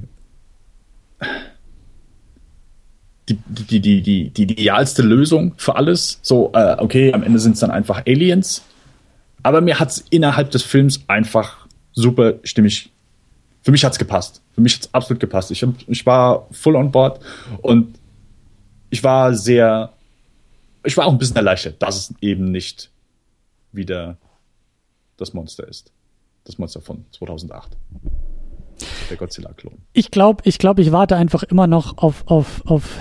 [3.28, 6.20] die, die, die, die, die idealste Lösung für alles.
[6.22, 8.64] So, äh, okay, am Ende sind es dann einfach Aliens.
[9.42, 12.92] Aber mir hat es innerhalb des Films einfach super stimmig.
[13.62, 14.42] Für mich hat es gepasst.
[14.54, 15.52] Für mich hat es absolut gepasst.
[15.52, 17.20] Ich, hab, ich war full on board
[17.62, 17.98] und
[18.90, 19.92] ich war sehr,
[20.84, 22.90] ich war auch ein bisschen erleichtert, dass es eben nicht
[23.76, 24.18] wieder
[25.18, 25.92] das Monster ist.
[26.44, 27.78] Das Monster von 2008.
[29.10, 29.78] Der Godzilla-Klon.
[29.94, 32.98] Ich glaube, ich glaube, ich warte einfach immer noch auf, auf, auf,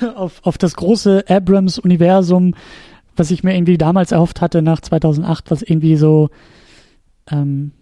[0.14, 2.54] auf, auf das große Abrams-Universum,
[3.16, 6.30] was ich mir irgendwie damals erhofft hatte nach 2008, was irgendwie so,
[7.30, 7.72] ähm,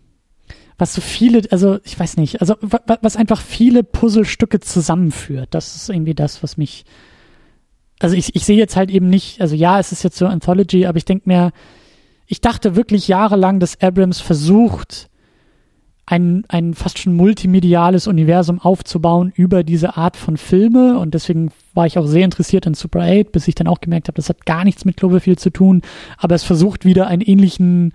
[0.76, 2.56] was so viele, also ich weiß nicht, also
[3.00, 5.48] was einfach viele Puzzlestücke zusammenführt.
[5.52, 6.84] Das ist irgendwie das, was mich
[8.01, 10.86] also ich, ich sehe jetzt halt eben nicht, also ja, es ist jetzt so Anthology,
[10.86, 11.52] aber ich denke mir,
[12.27, 15.10] ich dachte wirklich jahrelang, dass Abrams versucht,
[16.10, 20.98] ein, ein fast schon multimediales Universum aufzubauen über diese Art von Filme.
[20.98, 24.09] Und deswegen war ich auch sehr interessiert in Super 8, bis ich dann auch gemerkt
[24.09, 25.82] habe, das hat gar nichts mit Cloverfield zu tun,
[26.18, 27.94] aber es versucht wieder einen ähnlichen,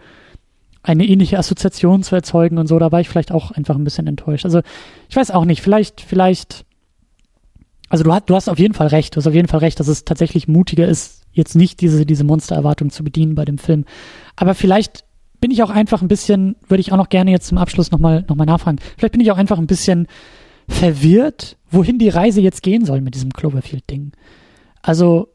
[0.81, 4.07] eine ähnliche Assoziation zu erzeugen und so, da war ich vielleicht auch einfach ein bisschen
[4.07, 4.45] enttäuscht.
[4.45, 4.61] Also
[5.09, 6.65] ich weiß auch nicht, vielleicht, vielleicht
[7.89, 9.79] also du hast, du hast auf jeden Fall recht, du hast auf jeden Fall recht,
[9.79, 13.85] dass es tatsächlich mutiger ist, jetzt nicht diese, diese Monstererwartung zu bedienen bei dem Film.
[14.35, 15.05] Aber vielleicht
[15.41, 18.25] bin ich auch einfach ein bisschen, würde ich auch noch gerne jetzt zum Abschluss nochmal
[18.27, 20.07] noch mal nachfragen, vielleicht bin ich auch einfach ein bisschen
[20.67, 24.13] verwirrt, wohin die Reise jetzt gehen soll mit diesem Cloverfield-Ding.
[24.81, 25.29] Also,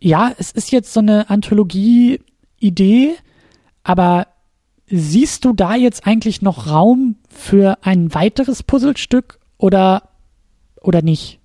[0.00, 3.14] ja, es ist jetzt so eine Anthologie-Idee,
[3.82, 4.28] aber
[4.86, 10.10] siehst du da jetzt eigentlich noch Raum für ein weiteres Puzzlestück oder,
[10.80, 11.40] oder nicht?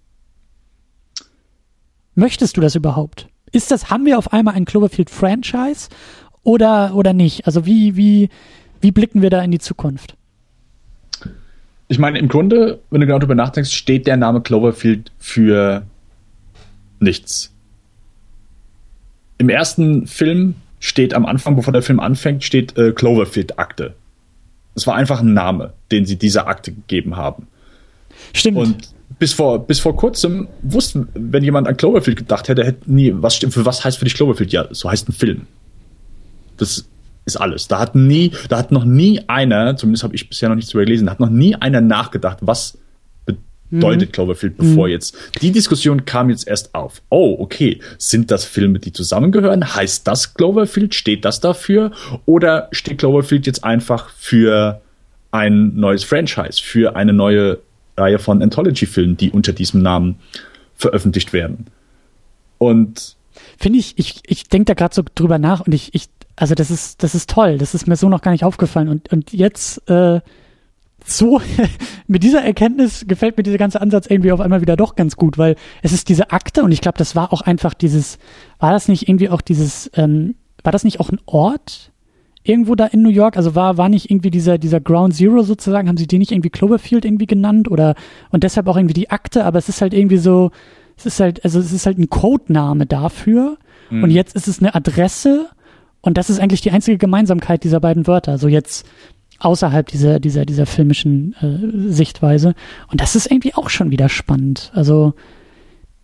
[2.16, 3.28] Möchtest du das überhaupt?
[3.52, 5.90] Ist das, haben wir auf einmal ein Cloverfield-Franchise
[6.44, 7.46] oder, oder nicht?
[7.46, 8.30] Also wie, wie,
[8.82, 10.16] wie blicken wir da in die Zukunft?
[11.88, 15.84] Ich meine, im Grunde, wenn du genau darüber nachdenkst, steht der Name Cloverfield für
[17.00, 17.52] nichts.
[19.38, 23.94] Im ersten Film steht am Anfang, bevor der Film anfängt, steht äh, Cloverfield-Akte.
[24.76, 27.48] Es war einfach ein Name, den sie dieser Akte gegeben haben.
[28.34, 28.58] Stimmt.
[28.58, 33.14] Und bis vor, bis vor kurzem wussten, wenn jemand an Cloverfield gedacht hätte, hätte nie,
[33.16, 34.52] was stimmt, für was heißt für dich Cloverfield?
[34.52, 35.48] Ja, so heißt ein Film.
[36.58, 36.86] Das
[37.26, 37.68] ist alles.
[37.68, 40.86] Da hat nie, da hat noch nie einer, zumindest habe ich bisher noch nichts darüber
[40.86, 42.78] gelesen, da hat noch nie einer nachgedacht, was
[43.74, 44.12] bedeutet mhm.
[44.12, 44.92] Cloverfield, bevor mhm.
[44.92, 45.16] jetzt.
[45.42, 47.02] Die Diskussion kam jetzt erst auf.
[47.10, 47.80] Oh, okay.
[47.98, 49.76] Sind das Filme, die zusammengehören?
[49.76, 50.94] Heißt das Cloverfield?
[50.94, 51.92] Steht das dafür?
[52.26, 54.82] Oder steht Cloverfield jetzt einfach für
[55.32, 57.60] ein neues Franchise, für eine neue
[57.98, 60.16] Reihe von Anthology-Filmen, die unter diesem Namen
[60.76, 61.68] veröffentlicht werden?
[62.58, 63.16] Und
[63.58, 66.72] finde ich, ich, ich denke da gerade so drüber nach und ich, ich, also das
[66.72, 67.58] ist, das ist toll.
[67.58, 68.90] Das ist mir so noch gar nicht aufgefallen.
[68.90, 70.22] Und, und jetzt, äh,
[71.06, 71.42] so,
[72.08, 75.38] mit dieser Erkenntnis gefällt mir dieser ganze Ansatz irgendwie auf einmal wieder doch ganz gut,
[75.38, 78.20] weil es ist diese Akte und ich glaube, das war auch einfach dieses,
[78.60, 81.92] war das nicht irgendwie auch dieses, ähm, war das nicht auch ein Ort
[82.44, 83.38] irgendwo da in New York?
[83.38, 86.50] Also war, war nicht irgendwie dieser, dieser Ground Zero sozusagen, haben sie den nicht irgendwie
[86.50, 87.96] Cloverfield irgendwie genannt oder,
[88.32, 90.52] und deshalb auch irgendwie die Akte, aber es ist halt irgendwie so,
[90.98, 93.58] es ist halt, also es ist halt ein Codename dafür
[93.90, 94.04] mhm.
[94.04, 95.48] und jetzt ist es eine Adresse
[96.02, 98.38] und das ist eigentlich die einzige Gemeinsamkeit dieser beiden Wörter.
[98.38, 98.86] So jetzt,
[99.40, 102.56] außerhalb dieser, dieser, dieser filmischen äh, Sichtweise.
[102.92, 104.72] Und das ist irgendwie auch schon wieder spannend.
[104.74, 105.14] Also,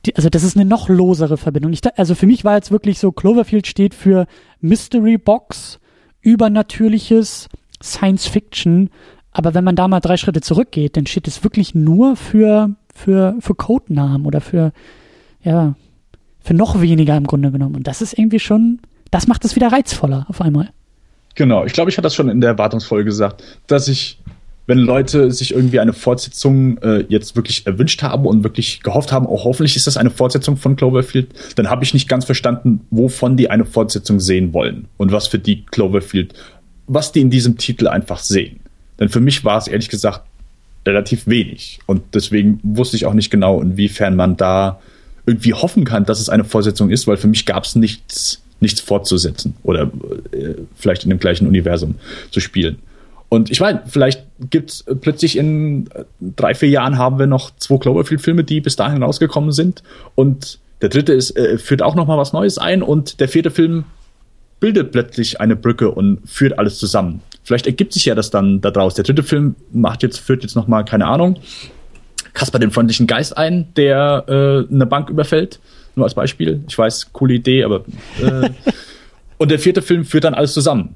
[0.06, 1.74] die, also das ist eine noch losere Verbindung.
[1.74, 4.28] Ich, also für mich war jetzt wirklich so, Cloverfield steht für
[4.62, 5.80] Mystery Box,
[6.22, 7.48] übernatürliches
[7.82, 8.90] Science Fiction.
[9.32, 13.36] Aber wenn man da mal drei Schritte zurückgeht, dann steht es wirklich nur für, für,
[13.40, 14.74] für Codenamen oder für,
[15.44, 15.76] ja,
[16.40, 17.76] für noch weniger im Grunde genommen.
[17.76, 18.80] Und das ist irgendwie schon,
[19.12, 20.70] das macht es wieder reizvoller auf einmal.
[21.36, 24.20] Genau, ich glaube, ich hatte das schon in der Erwartungsfolge gesagt, dass ich,
[24.70, 29.26] wenn Leute sich irgendwie eine Fortsetzung äh, jetzt wirklich erwünscht haben und wirklich gehofft haben,
[29.26, 33.36] oh, hoffentlich ist das eine Fortsetzung von Cloverfield, dann habe ich nicht ganz verstanden, wovon
[33.36, 36.36] die eine Fortsetzung sehen wollen und was für die Cloverfield,
[36.86, 38.60] was die in diesem Titel einfach sehen.
[39.00, 40.22] Denn für mich war es ehrlich gesagt
[40.86, 44.80] relativ wenig und deswegen wusste ich auch nicht genau, inwiefern man da
[45.26, 48.82] irgendwie hoffen kann, dass es eine Fortsetzung ist, weil für mich gab es nichts nichts
[48.82, 49.90] fortzusetzen oder
[50.32, 51.96] äh, vielleicht in dem gleichen Universum
[52.30, 52.78] zu spielen.
[53.30, 57.78] Und ich meine, vielleicht gibt's plötzlich in äh, drei, vier Jahren haben wir noch zwei
[57.78, 59.84] Cloverfield-Filme, die bis dahin rausgekommen sind.
[60.16, 62.82] Und der dritte ist, äh, führt auch noch mal was Neues ein.
[62.82, 63.86] Und der vierte Film
[64.60, 67.22] bildet plötzlich eine Brücke und führt alles zusammen.
[67.44, 68.96] Vielleicht ergibt sich ja das dann daraus.
[68.96, 71.38] Der dritte Film macht jetzt, führt jetzt noch mal, keine Ahnung,
[72.34, 75.60] Kasper den freundlichen Geist ein, der äh, eine Bank überfällt
[75.96, 76.64] nur als Beispiel.
[76.68, 77.86] Ich weiß, coole Idee, aber.
[78.22, 78.50] Äh,
[79.38, 80.96] und der vierte Film führt dann alles zusammen.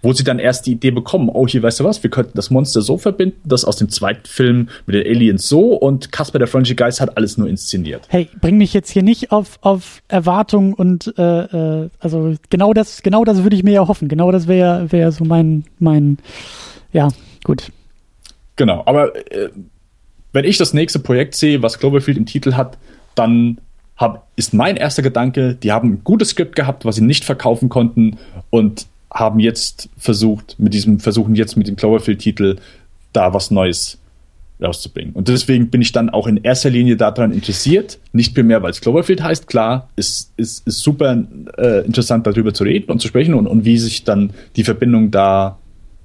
[0.00, 2.50] Wo sie dann erst die Idee bekommen, oh, hier weißt du was, wir könnten das
[2.50, 6.46] Monster so verbinden, das aus dem zweiten Film mit den Aliens so und Casper der
[6.46, 8.06] freundliche Geist hat alles nur inszeniert.
[8.08, 13.02] Hey, bring mich jetzt hier nicht auf, auf Erwartungen und äh, äh, also genau das,
[13.02, 14.08] genau das würde ich mir ja hoffen.
[14.08, 16.18] Genau das wäre wär so mein, mein,
[16.92, 17.08] ja,
[17.42, 17.72] gut.
[18.54, 19.50] Genau, aber äh,
[20.32, 22.78] wenn ich das nächste Projekt sehe, was Cloverfield im Titel hat,
[23.14, 23.58] dann
[23.96, 27.68] hab, ist mein erster Gedanke, die haben ein gutes Skript gehabt, was sie nicht verkaufen
[27.68, 28.18] konnten
[28.50, 32.56] und haben jetzt versucht, mit diesem, versuchen jetzt mit dem Cloverfield-Titel
[33.12, 33.98] da was Neues
[34.60, 35.12] rauszubringen.
[35.14, 38.80] Und deswegen bin ich dann auch in erster Linie daran interessiert, nicht primär, weil es
[38.80, 41.24] Cloverfield heißt, klar, ist, ist, ist super
[41.56, 45.10] äh, interessant darüber zu reden und zu sprechen und, und wie sich dann die Verbindungen
[45.10, 45.58] da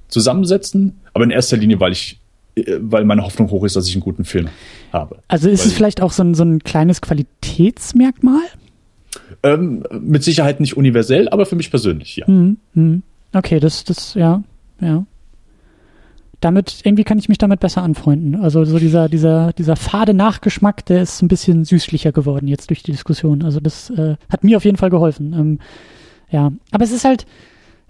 [0.08, 2.20] zusammensetzen, aber in erster Linie, weil ich
[2.56, 4.50] äh, weil meine Hoffnung hoch ist, dass ich einen guten Film
[4.92, 5.18] habe.
[5.28, 8.44] Also ist weil, es vielleicht auch so ein, so ein kleines Qualitätsmerkmal?
[9.44, 12.26] Ähm, mit Sicherheit nicht universell, aber für mich persönlich, ja.
[12.28, 13.04] Mhm.
[13.34, 14.44] Okay, das, das, ja,
[14.80, 15.06] ja.
[16.40, 18.36] Damit, irgendwie kann ich mich damit besser anfreunden.
[18.36, 22.84] Also so dieser, dieser, dieser fade Nachgeschmack, der ist ein bisschen süßlicher geworden jetzt durch
[22.84, 23.44] die Diskussion.
[23.44, 25.34] Also das äh, hat mir auf jeden Fall geholfen.
[25.34, 25.60] Ähm,
[26.30, 27.26] ja, aber es ist halt,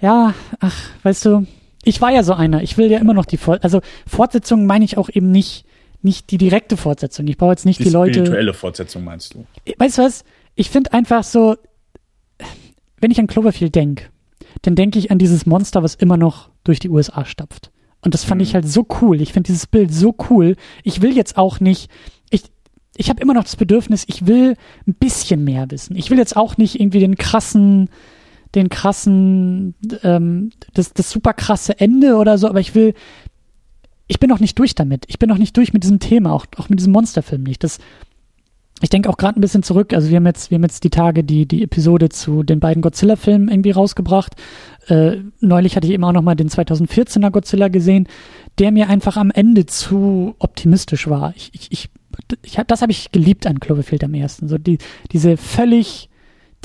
[0.01, 1.47] ja, ach, weißt du,
[1.83, 2.61] ich war ja so einer.
[2.61, 5.65] Ich will ja immer noch die Fort also Fortsetzung meine ich auch eben nicht
[6.03, 7.27] nicht die direkte Fortsetzung.
[7.27, 8.19] Ich brauche jetzt nicht die, die Leute.
[8.19, 9.45] Spirituelle Fortsetzung meinst du?
[9.77, 10.25] Weißt du was?
[10.55, 11.55] Ich finde einfach so,
[12.99, 14.05] wenn ich an Cloverfield denke,
[14.61, 17.71] dann denke ich an dieses Monster, was immer noch durch die USA stapft.
[18.01, 18.43] Und das fand mhm.
[18.43, 19.21] ich halt so cool.
[19.21, 20.55] Ich finde dieses Bild so cool.
[20.83, 21.89] Ich will jetzt auch nicht,
[22.29, 22.43] ich,
[22.95, 24.55] ich habe immer noch das Bedürfnis, ich will
[24.87, 25.95] ein bisschen mehr wissen.
[25.95, 27.89] Ich will jetzt auch nicht irgendwie den krassen,
[28.55, 32.93] den krassen, ähm, das, das super krasse Ende oder so, aber ich will,
[34.07, 35.05] ich bin noch nicht durch damit.
[35.07, 37.63] Ich bin noch nicht durch mit diesem Thema, auch, auch mit diesem Monsterfilm nicht.
[37.63, 37.79] Das,
[38.81, 39.93] ich denke auch gerade ein bisschen zurück.
[39.93, 42.81] Also wir haben jetzt, wir haben jetzt die Tage die die Episode zu den beiden
[42.81, 44.35] Godzilla-Filmen irgendwie rausgebracht.
[44.87, 48.07] Äh, neulich hatte ich eben auch noch mal den 2014er Godzilla gesehen,
[48.59, 51.33] der mir einfach am Ende zu optimistisch war.
[51.35, 51.89] Ich, ich, ich,
[52.43, 54.47] ich das habe ich geliebt an Cloverfield am ersten.
[54.47, 54.79] So die
[55.11, 56.09] diese völlig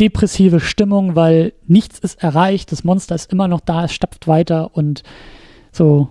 [0.01, 4.77] depressive Stimmung, weil nichts ist erreicht, das Monster ist immer noch da, es stapft weiter
[4.77, 5.03] und
[5.73, 6.09] so.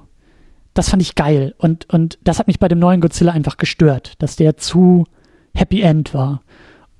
[0.73, 1.55] das fand ich geil.
[1.57, 5.05] Und, und das hat mich bei dem neuen Godzilla einfach gestört, dass der zu
[5.57, 6.41] Happy End war.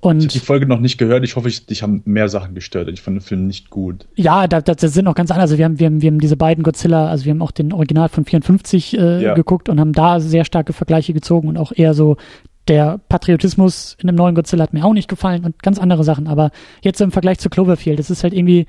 [0.00, 1.24] Und ich habe die Folge noch nicht gehört.
[1.24, 2.88] Ich hoffe, ich, dich haben mehr Sachen gestört.
[2.88, 4.06] Ich fand den Film nicht gut.
[4.14, 5.42] Ja, da, da, das sind auch ganz andere.
[5.42, 7.72] Also wir haben, wir, haben, wir haben diese beiden Godzilla, also wir haben auch den
[7.72, 9.34] Original von 54 äh, ja.
[9.34, 12.16] geguckt und haben da sehr starke Vergleiche gezogen und auch eher so
[12.68, 16.28] der Patriotismus in dem neuen Godzilla hat mir auch nicht gefallen und ganz andere Sachen.
[16.28, 16.50] Aber
[16.82, 18.66] jetzt im Vergleich zu Cloverfield, das ist halt irgendwie,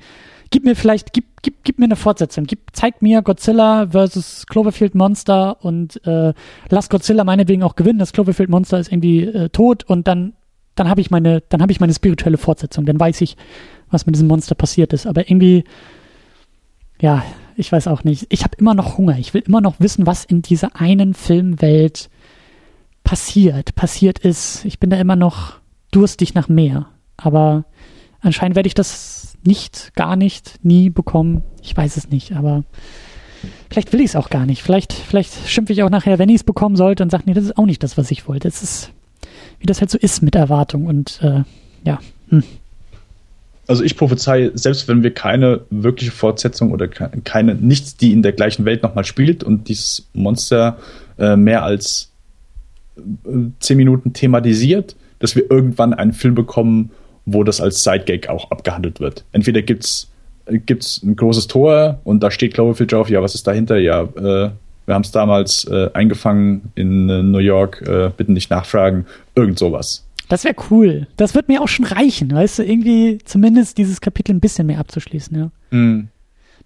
[0.50, 2.44] gib mir vielleicht, gib, gib, gib mir eine Fortsetzung.
[2.44, 6.34] Gib, zeig mir Godzilla versus Cloverfield Monster und äh,
[6.68, 7.98] lass Godzilla meinetwegen auch gewinnen.
[7.98, 10.34] Das Cloverfield Monster ist irgendwie äh, tot und dann,
[10.74, 12.84] dann habe ich meine, dann habe ich meine spirituelle Fortsetzung.
[12.84, 13.36] Dann weiß ich,
[13.90, 15.06] was mit diesem Monster passiert ist.
[15.06, 15.64] Aber irgendwie,
[17.00, 17.24] ja,
[17.56, 18.26] ich weiß auch nicht.
[18.30, 19.18] Ich habe immer noch Hunger.
[19.18, 22.10] Ich will immer noch wissen, was in dieser einen Filmwelt
[23.04, 24.64] passiert, passiert ist.
[24.64, 25.54] Ich bin da immer noch
[25.92, 26.88] durstig nach mehr.
[27.16, 27.64] Aber
[28.20, 31.42] anscheinend werde ich das nicht, gar nicht, nie bekommen.
[31.62, 32.64] Ich weiß es nicht, aber
[33.70, 34.62] vielleicht will ich es auch gar nicht.
[34.62, 37.44] Vielleicht, vielleicht schimpfe ich auch nachher, wenn ich es bekommen sollte und sage, nee, das
[37.44, 38.48] ist auch nicht das, was ich wollte.
[38.48, 38.92] Es ist,
[39.58, 41.42] wie das halt so ist mit Erwartung und äh,
[41.84, 41.98] ja.
[42.28, 42.42] Hm.
[43.66, 48.32] Also ich prophezei, selbst wenn wir keine wirkliche Fortsetzung oder keine, nichts, die in der
[48.32, 50.78] gleichen Welt nochmal spielt und dieses Monster
[51.18, 52.10] äh, mehr als
[53.60, 56.90] zehn Minuten thematisiert, dass wir irgendwann einen Film bekommen,
[57.32, 59.24] wo das als Sidegag auch abgehandelt wird.
[59.32, 60.10] Entweder gibt's
[60.66, 63.78] gibt's ein großes Tor und da steht Cloverfield drauf, ja, was ist dahinter?
[63.78, 64.50] Ja, äh,
[64.86, 69.58] wir haben es damals äh, eingefangen in äh, New York, äh, bitte nicht nachfragen, irgend
[69.58, 70.06] sowas.
[70.28, 71.06] Das wäre cool.
[71.16, 74.78] Das wird mir auch schon reichen, weißt du, irgendwie zumindest dieses Kapitel ein bisschen mehr
[74.78, 75.76] abzuschließen, ja.
[75.76, 76.08] Mm.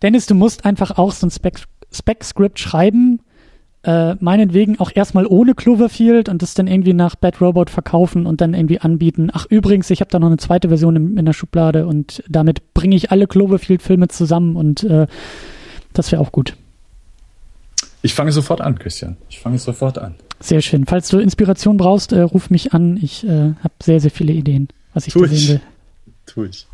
[0.03, 3.21] Dennis, du musst einfach auch so ein Spec-Script schreiben,
[3.85, 8.41] äh, meinetwegen auch erstmal ohne Cloverfield und das dann irgendwie nach Bad Robot verkaufen und
[8.41, 9.31] dann irgendwie anbieten.
[9.33, 12.75] Ach übrigens, ich habe da noch eine zweite Version in, in der Schublade und damit
[12.75, 15.07] bringe ich alle Cloverfield-Filme zusammen und äh,
[15.93, 16.57] das wäre auch gut.
[18.03, 19.17] Ich fange sofort an, Christian.
[19.29, 20.15] Ich fange sofort an.
[20.41, 20.85] Sehr schön.
[20.87, 22.99] Falls du Inspiration brauchst, äh, ruf mich an.
[23.01, 25.61] Ich äh, habe sehr, sehr viele Ideen, was ich tu sehen will.
[26.27, 26.67] Tu ich.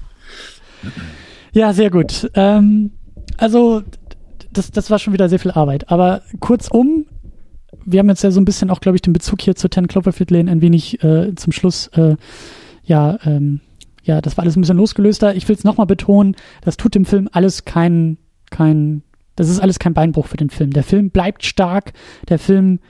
[1.52, 2.30] Ja, sehr gut.
[2.34, 2.92] Ähm,
[3.36, 3.82] also
[4.52, 5.90] das, das war schon wieder sehr viel Arbeit.
[5.90, 7.06] Aber kurzum,
[7.84, 9.86] wir haben jetzt ja so ein bisschen auch, glaube ich, den Bezug hier zu Ten
[9.86, 12.16] Cloverfield Lane ein wenig äh, zum Schluss, äh,
[12.84, 13.60] ja, ähm,
[14.02, 15.34] ja, das war alles ein bisschen losgelöster.
[15.34, 18.18] Ich will es nochmal betonen, das tut dem Film alles kein,
[18.50, 19.02] kein,
[19.36, 20.72] das ist alles kein Beinbruch für den Film.
[20.72, 21.92] Der Film bleibt stark,
[22.28, 22.80] der Film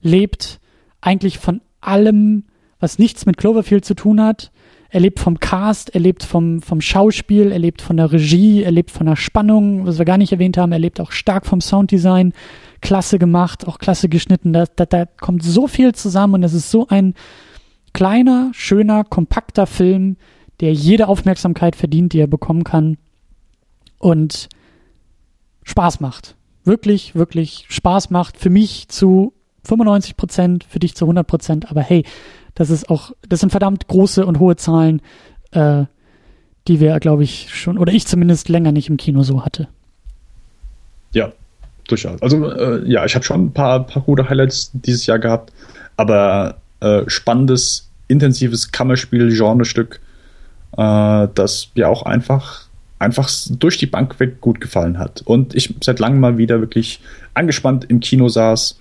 [0.00, 0.60] lebt
[1.00, 2.44] eigentlich von allem,
[2.80, 4.52] was nichts mit Cloverfield zu tun hat.
[4.90, 8.70] Er lebt vom Cast, er lebt vom, vom Schauspiel, er lebt von der Regie, er
[8.70, 10.72] lebt von der Spannung, was wir gar nicht erwähnt haben.
[10.72, 12.32] Er lebt auch stark vom Sounddesign.
[12.80, 14.52] Klasse gemacht, auch klasse geschnitten.
[14.52, 17.14] Da, da, da kommt so viel zusammen und es ist so ein
[17.92, 20.16] kleiner, schöner, kompakter Film,
[20.60, 22.96] der jede Aufmerksamkeit verdient, die er bekommen kann
[23.98, 24.48] und
[25.64, 26.36] Spaß macht.
[26.64, 28.38] Wirklich, wirklich Spaß macht.
[28.38, 29.34] Für mich zu
[29.64, 31.70] 95 Prozent, für dich zu 100 Prozent.
[31.70, 32.04] Aber hey,
[32.58, 35.00] das ist auch, das sind verdammt große und hohe Zahlen,
[35.52, 35.84] äh,
[36.66, 39.68] die wir, glaube ich, schon, oder ich zumindest länger nicht im Kino so hatte.
[41.12, 41.32] Ja,
[41.86, 42.20] durchaus.
[42.20, 45.52] Also äh, ja, ich habe schon ein paar, paar gute Highlights dieses Jahr gehabt,
[45.96, 50.00] aber äh, spannendes, intensives Kammerspiel, Genrestück,
[50.76, 52.66] äh, das mir auch einfach
[52.98, 55.22] einfach durch die Bank weg gut gefallen hat.
[55.24, 57.00] Und ich seit langem mal wieder wirklich
[57.34, 58.76] angespannt im Kino saß,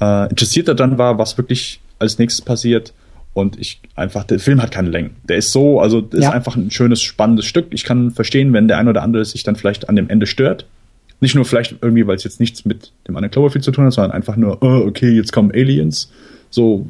[0.00, 2.92] äh, interessierter dann war, was wirklich als nächstes passiert.
[3.32, 5.16] Und ich einfach, der Film hat keine Längen.
[5.28, 6.28] Der ist so, also das ja.
[6.28, 7.66] ist einfach ein schönes, spannendes Stück.
[7.70, 10.66] Ich kann verstehen, wenn der ein oder andere sich dann vielleicht an dem Ende stört.
[11.20, 13.92] Nicht nur vielleicht irgendwie, weil es jetzt nichts mit dem anderen Cloverfield zu tun hat,
[13.92, 16.12] sondern einfach nur, oh, okay, jetzt kommen Aliens.
[16.50, 16.86] So,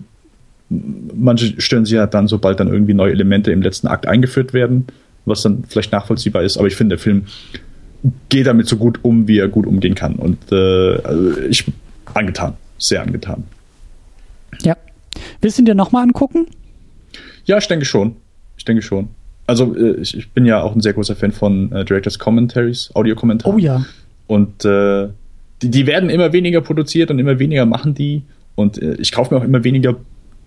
[0.69, 4.87] manche stören sich ja dann, sobald dann irgendwie neue Elemente im letzten Akt eingeführt werden,
[5.25, 6.59] was dann vielleicht nachvollziehbar ist.
[6.59, 7.25] Aber ich finde, der Film
[8.29, 10.17] geht damit so gut um, wie er gut umgehen kann.
[10.17, 11.65] Und äh, also ich
[12.13, 13.45] angetan, sehr angetan.
[14.63, 14.77] Ja,
[15.45, 16.47] Willst du ihn dir nochmal angucken?
[17.45, 18.17] Ja, ich denke schon.
[18.57, 19.09] Ich denke schon.
[19.47, 22.91] Also äh, ich, ich, bin ja auch ein sehr großer Fan von äh, Directors Commentaries,
[22.95, 23.55] Audiokommentaren.
[23.55, 23.85] Oh ja.
[24.27, 25.09] Und äh,
[25.61, 28.23] die, die werden immer weniger produziert und immer weniger machen die.
[28.55, 29.97] Und äh, ich kaufe mir auch immer weniger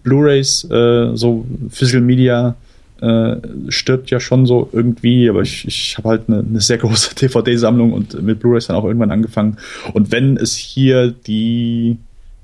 [0.01, 2.55] Blu-rays, äh, so Physical Media
[2.99, 3.35] äh,
[3.69, 7.93] stirbt ja schon so irgendwie, aber ich, ich habe halt eine, eine sehr große DVD-Sammlung
[7.93, 9.57] und mit Blu-rays dann auch irgendwann angefangen.
[9.93, 11.97] Und wenn es hier die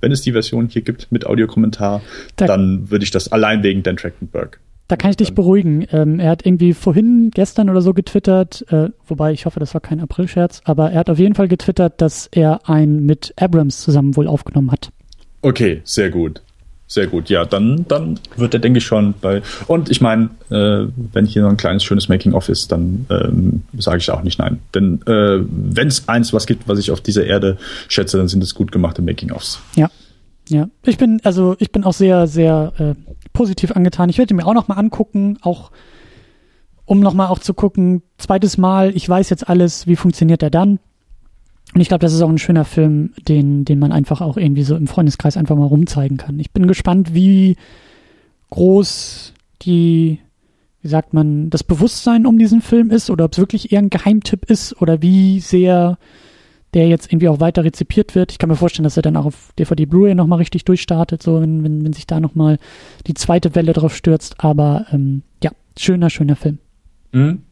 [0.03, 2.01] wenn es die Version hier gibt mit Audiokommentar,
[2.35, 4.59] da, dann würde ich das allein wegen Dan Trachtenberg.
[4.89, 5.87] Da kann ich dich beruhigen.
[5.91, 9.81] Ähm, er hat irgendwie vorhin, gestern oder so getwittert, äh, wobei ich hoffe, das war
[9.81, 14.17] kein April-Scherz, aber er hat auf jeden Fall getwittert, dass er einen mit Abrams zusammen
[14.17, 14.91] wohl aufgenommen hat.
[15.41, 16.41] Okay, sehr gut.
[16.93, 19.41] Sehr gut, ja, dann, dann wird er, denke ich, schon bei.
[19.65, 23.97] Und ich meine, äh, wenn hier noch ein kleines, schönes Making-of ist, dann ähm, sage
[23.97, 24.59] ich auch nicht nein.
[24.75, 27.57] Denn äh, wenn es eins was gibt, was ich auf dieser Erde
[27.87, 29.59] schätze, dann sind es gut gemachte Making-ofs.
[29.75, 29.89] Ja.
[30.47, 30.69] Ja.
[30.85, 32.93] Ich bin, also ich bin auch sehr, sehr äh,
[33.33, 34.09] positiv angetan.
[34.09, 35.71] Ich werde mir auch nochmal angucken, auch
[36.85, 40.77] um nochmal auch zu gucken, zweites Mal, ich weiß jetzt alles, wie funktioniert er dann?
[41.73, 44.63] Und ich glaube, das ist auch ein schöner Film, den, den man einfach auch irgendwie
[44.63, 46.39] so im Freundeskreis einfach mal rumzeigen kann.
[46.39, 47.57] Ich bin gespannt, wie
[48.51, 49.33] groß
[49.63, 50.19] die,
[50.81, 53.89] wie sagt man, das Bewusstsein um diesen Film ist oder ob es wirklich eher ein
[53.89, 55.97] Geheimtipp ist oder wie sehr
[56.73, 58.31] der jetzt irgendwie auch weiter rezipiert wird.
[58.31, 61.39] Ich kann mir vorstellen, dass er dann auch auf DVD Blu-ray nochmal richtig durchstartet, so
[61.39, 62.57] wenn, wenn, wenn sich da nochmal
[63.05, 64.43] die zweite Welle drauf stürzt.
[64.43, 66.57] Aber ähm, ja, schöner, schöner Film.
[67.11, 67.43] Mhm.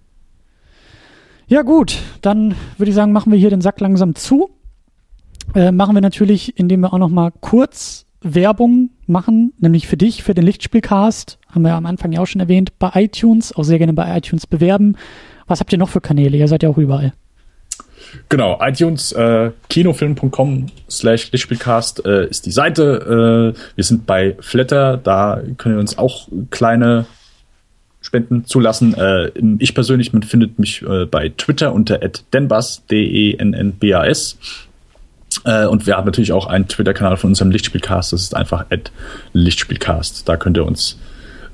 [1.52, 4.52] Ja gut, dann würde ich sagen, machen wir hier den Sack langsam zu.
[5.54, 10.24] Äh, machen wir natürlich, indem wir auch noch mal kurz Werbung machen, nämlich für dich,
[10.24, 11.40] für den Lichtspielcast.
[11.50, 14.48] Haben wir am Anfang ja auch schon erwähnt, bei iTunes, auch sehr gerne bei iTunes
[14.48, 14.96] bewerben.
[15.46, 16.38] Was habt ihr noch für Kanäle?
[16.38, 17.12] Ihr seid ja auch überall.
[18.30, 23.54] Genau, iTunes, äh, kinofilm.com slash Lichtspielcast äh, ist die Seite.
[23.58, 27.08] Äh, wir sind bei Flatter, da können wir uns auch kleine
[28.02, 28.96] Spenden zulassen.
[28.96, 32.00] Äh, ich persönlich, man findet mich äh, bei Twitter unter
[32.34, 34.38] @denbas, D-E-N-N-B-A-S.
[35.46, 38.14] Äh, und wir haben natürlich auch einen Twitter-Kanal von unserem Lichtspielcast.
[38.14, 38.66] Das ist einfach
[39.34, 40.28] Lichtspielcast.
[40.28, 40.98] Da könnt ihr uns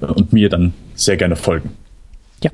[0.01, 1.71] äh, und mir dann sehr gerne folgen.
[2.43, 2.51] Ja,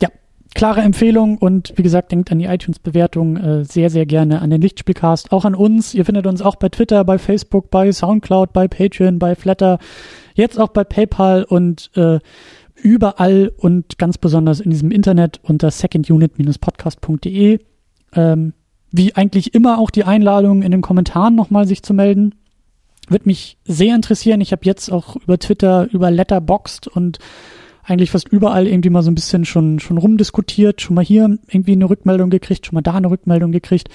[0.00, 0.08] ja,
[0.54, 4.60] klare Empfehlung und wie gesagt, denkt an die iTunes-Bewertung äh, sehr, sehr gerne an den
[4.60, 5.92] Lichtspielcast, auch an uns.
[5.92, 9.78] Ihr findet uns auch bei Twitter, bei Facebook, bei Soundcloud, bei Patreon, bei Flatter,
[10.34, 12.20] jetzt auch bei PayPal und äh,
[12.82, 17.60] überall und ganz besonders in diesem Internet unter secondunit-podcast.de.
[18.14, 18.52] Ähm,
[18.90, 22.34] wie eigentlich immer auch die Einladung in den Kommentaren nochmal sich zu melden.
[23.08, 24.40] Wird mich sehr interessieren.
[24.40, 27.18] Ich habe jetzt auch über Twitter, über Letterboxd und
[27.84, 31.72] eigentlich fast überall irgendwie mal so ein bisschen schon, schon rumdiskutiert, schon mal hier irgendwie
[31.72, 33.88] eine Rückmeldung gekriegt, schon mal da eine Rückmeldung gekriegt.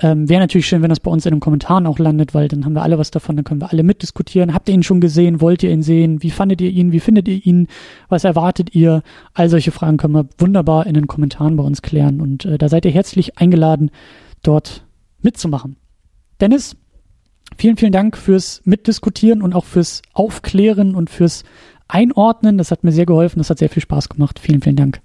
[0.00, 2.64] Ähm, Wäre natürlich schön, wenn das bei uns in den Kommentaren auch landet, weil dann
[2.64, 4.54] haben wir alle was davon, dann können wir alle mitdiskutieren.
[4.54, 5.40] Habt ihr ihn schon gesehen?
[5.40, 6.22] Wollt ihr ihn sehen?
[6.22, 6.92] Wie fandet ihr ihn?
[6.92, 7.66] Wie findet ihr ihn?
[8.08, 9.02] Was erwartet ihr?
[9.34, 12.68] All solche Fragen können wir wunderbar in den Kommentaren bei uns klären und äh, da
[12.68, 13.90] seid ihr herzlich eingeladen,
[14.42, 14.84] dort
[15.20, 15.76] mitzumachen.
[16.40, 16.76] Dennis,
[17.56, 21.42] vielen, vielen Dank fürs Mitdiskutieren und auch fürs Aufklären und fürs
[21.88, 22.58] Einordnen.
[22.58, 23.38] Das hat mir sehr geholfen.
[23.38, 24.38] Das hat sehr viel Spaß gemacht.
[24.38, 25.00] Vielen, vielen Dank.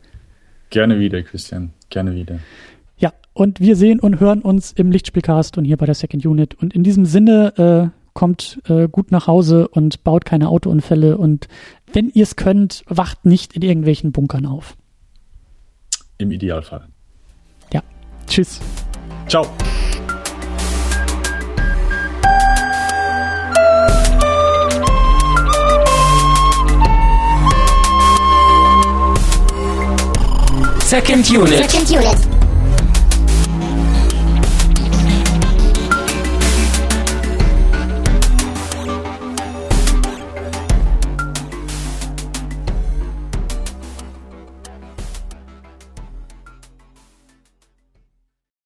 [0.70, 1.72] Gerne wieder, Christian.
[1.90, 2.40] Gerne wieder.
[3.04, 6.56] Ja, und wir sehen und hören uns im Lichtspielcast und hier bei der Second Unit.
[6.56, 11.18] Und in diesem Sinne, äh, kommt äh, gut nach Hause und baut keine Autounfälle.
[11.18, 11.50] Und
[11.92, 14.78] wenn ihr es könnt, wacht nicht in irgendwelchen Bunkern auf.
[16.18, 16.88] Im Idealfall.
[17.74, 17.82] Ja.
[18.26, 18.62] Tschüss.
[19.28, 19.46] Ciao.
[30.80, 31.70] Second Unit.
[31.70, 32.33] Second Unit.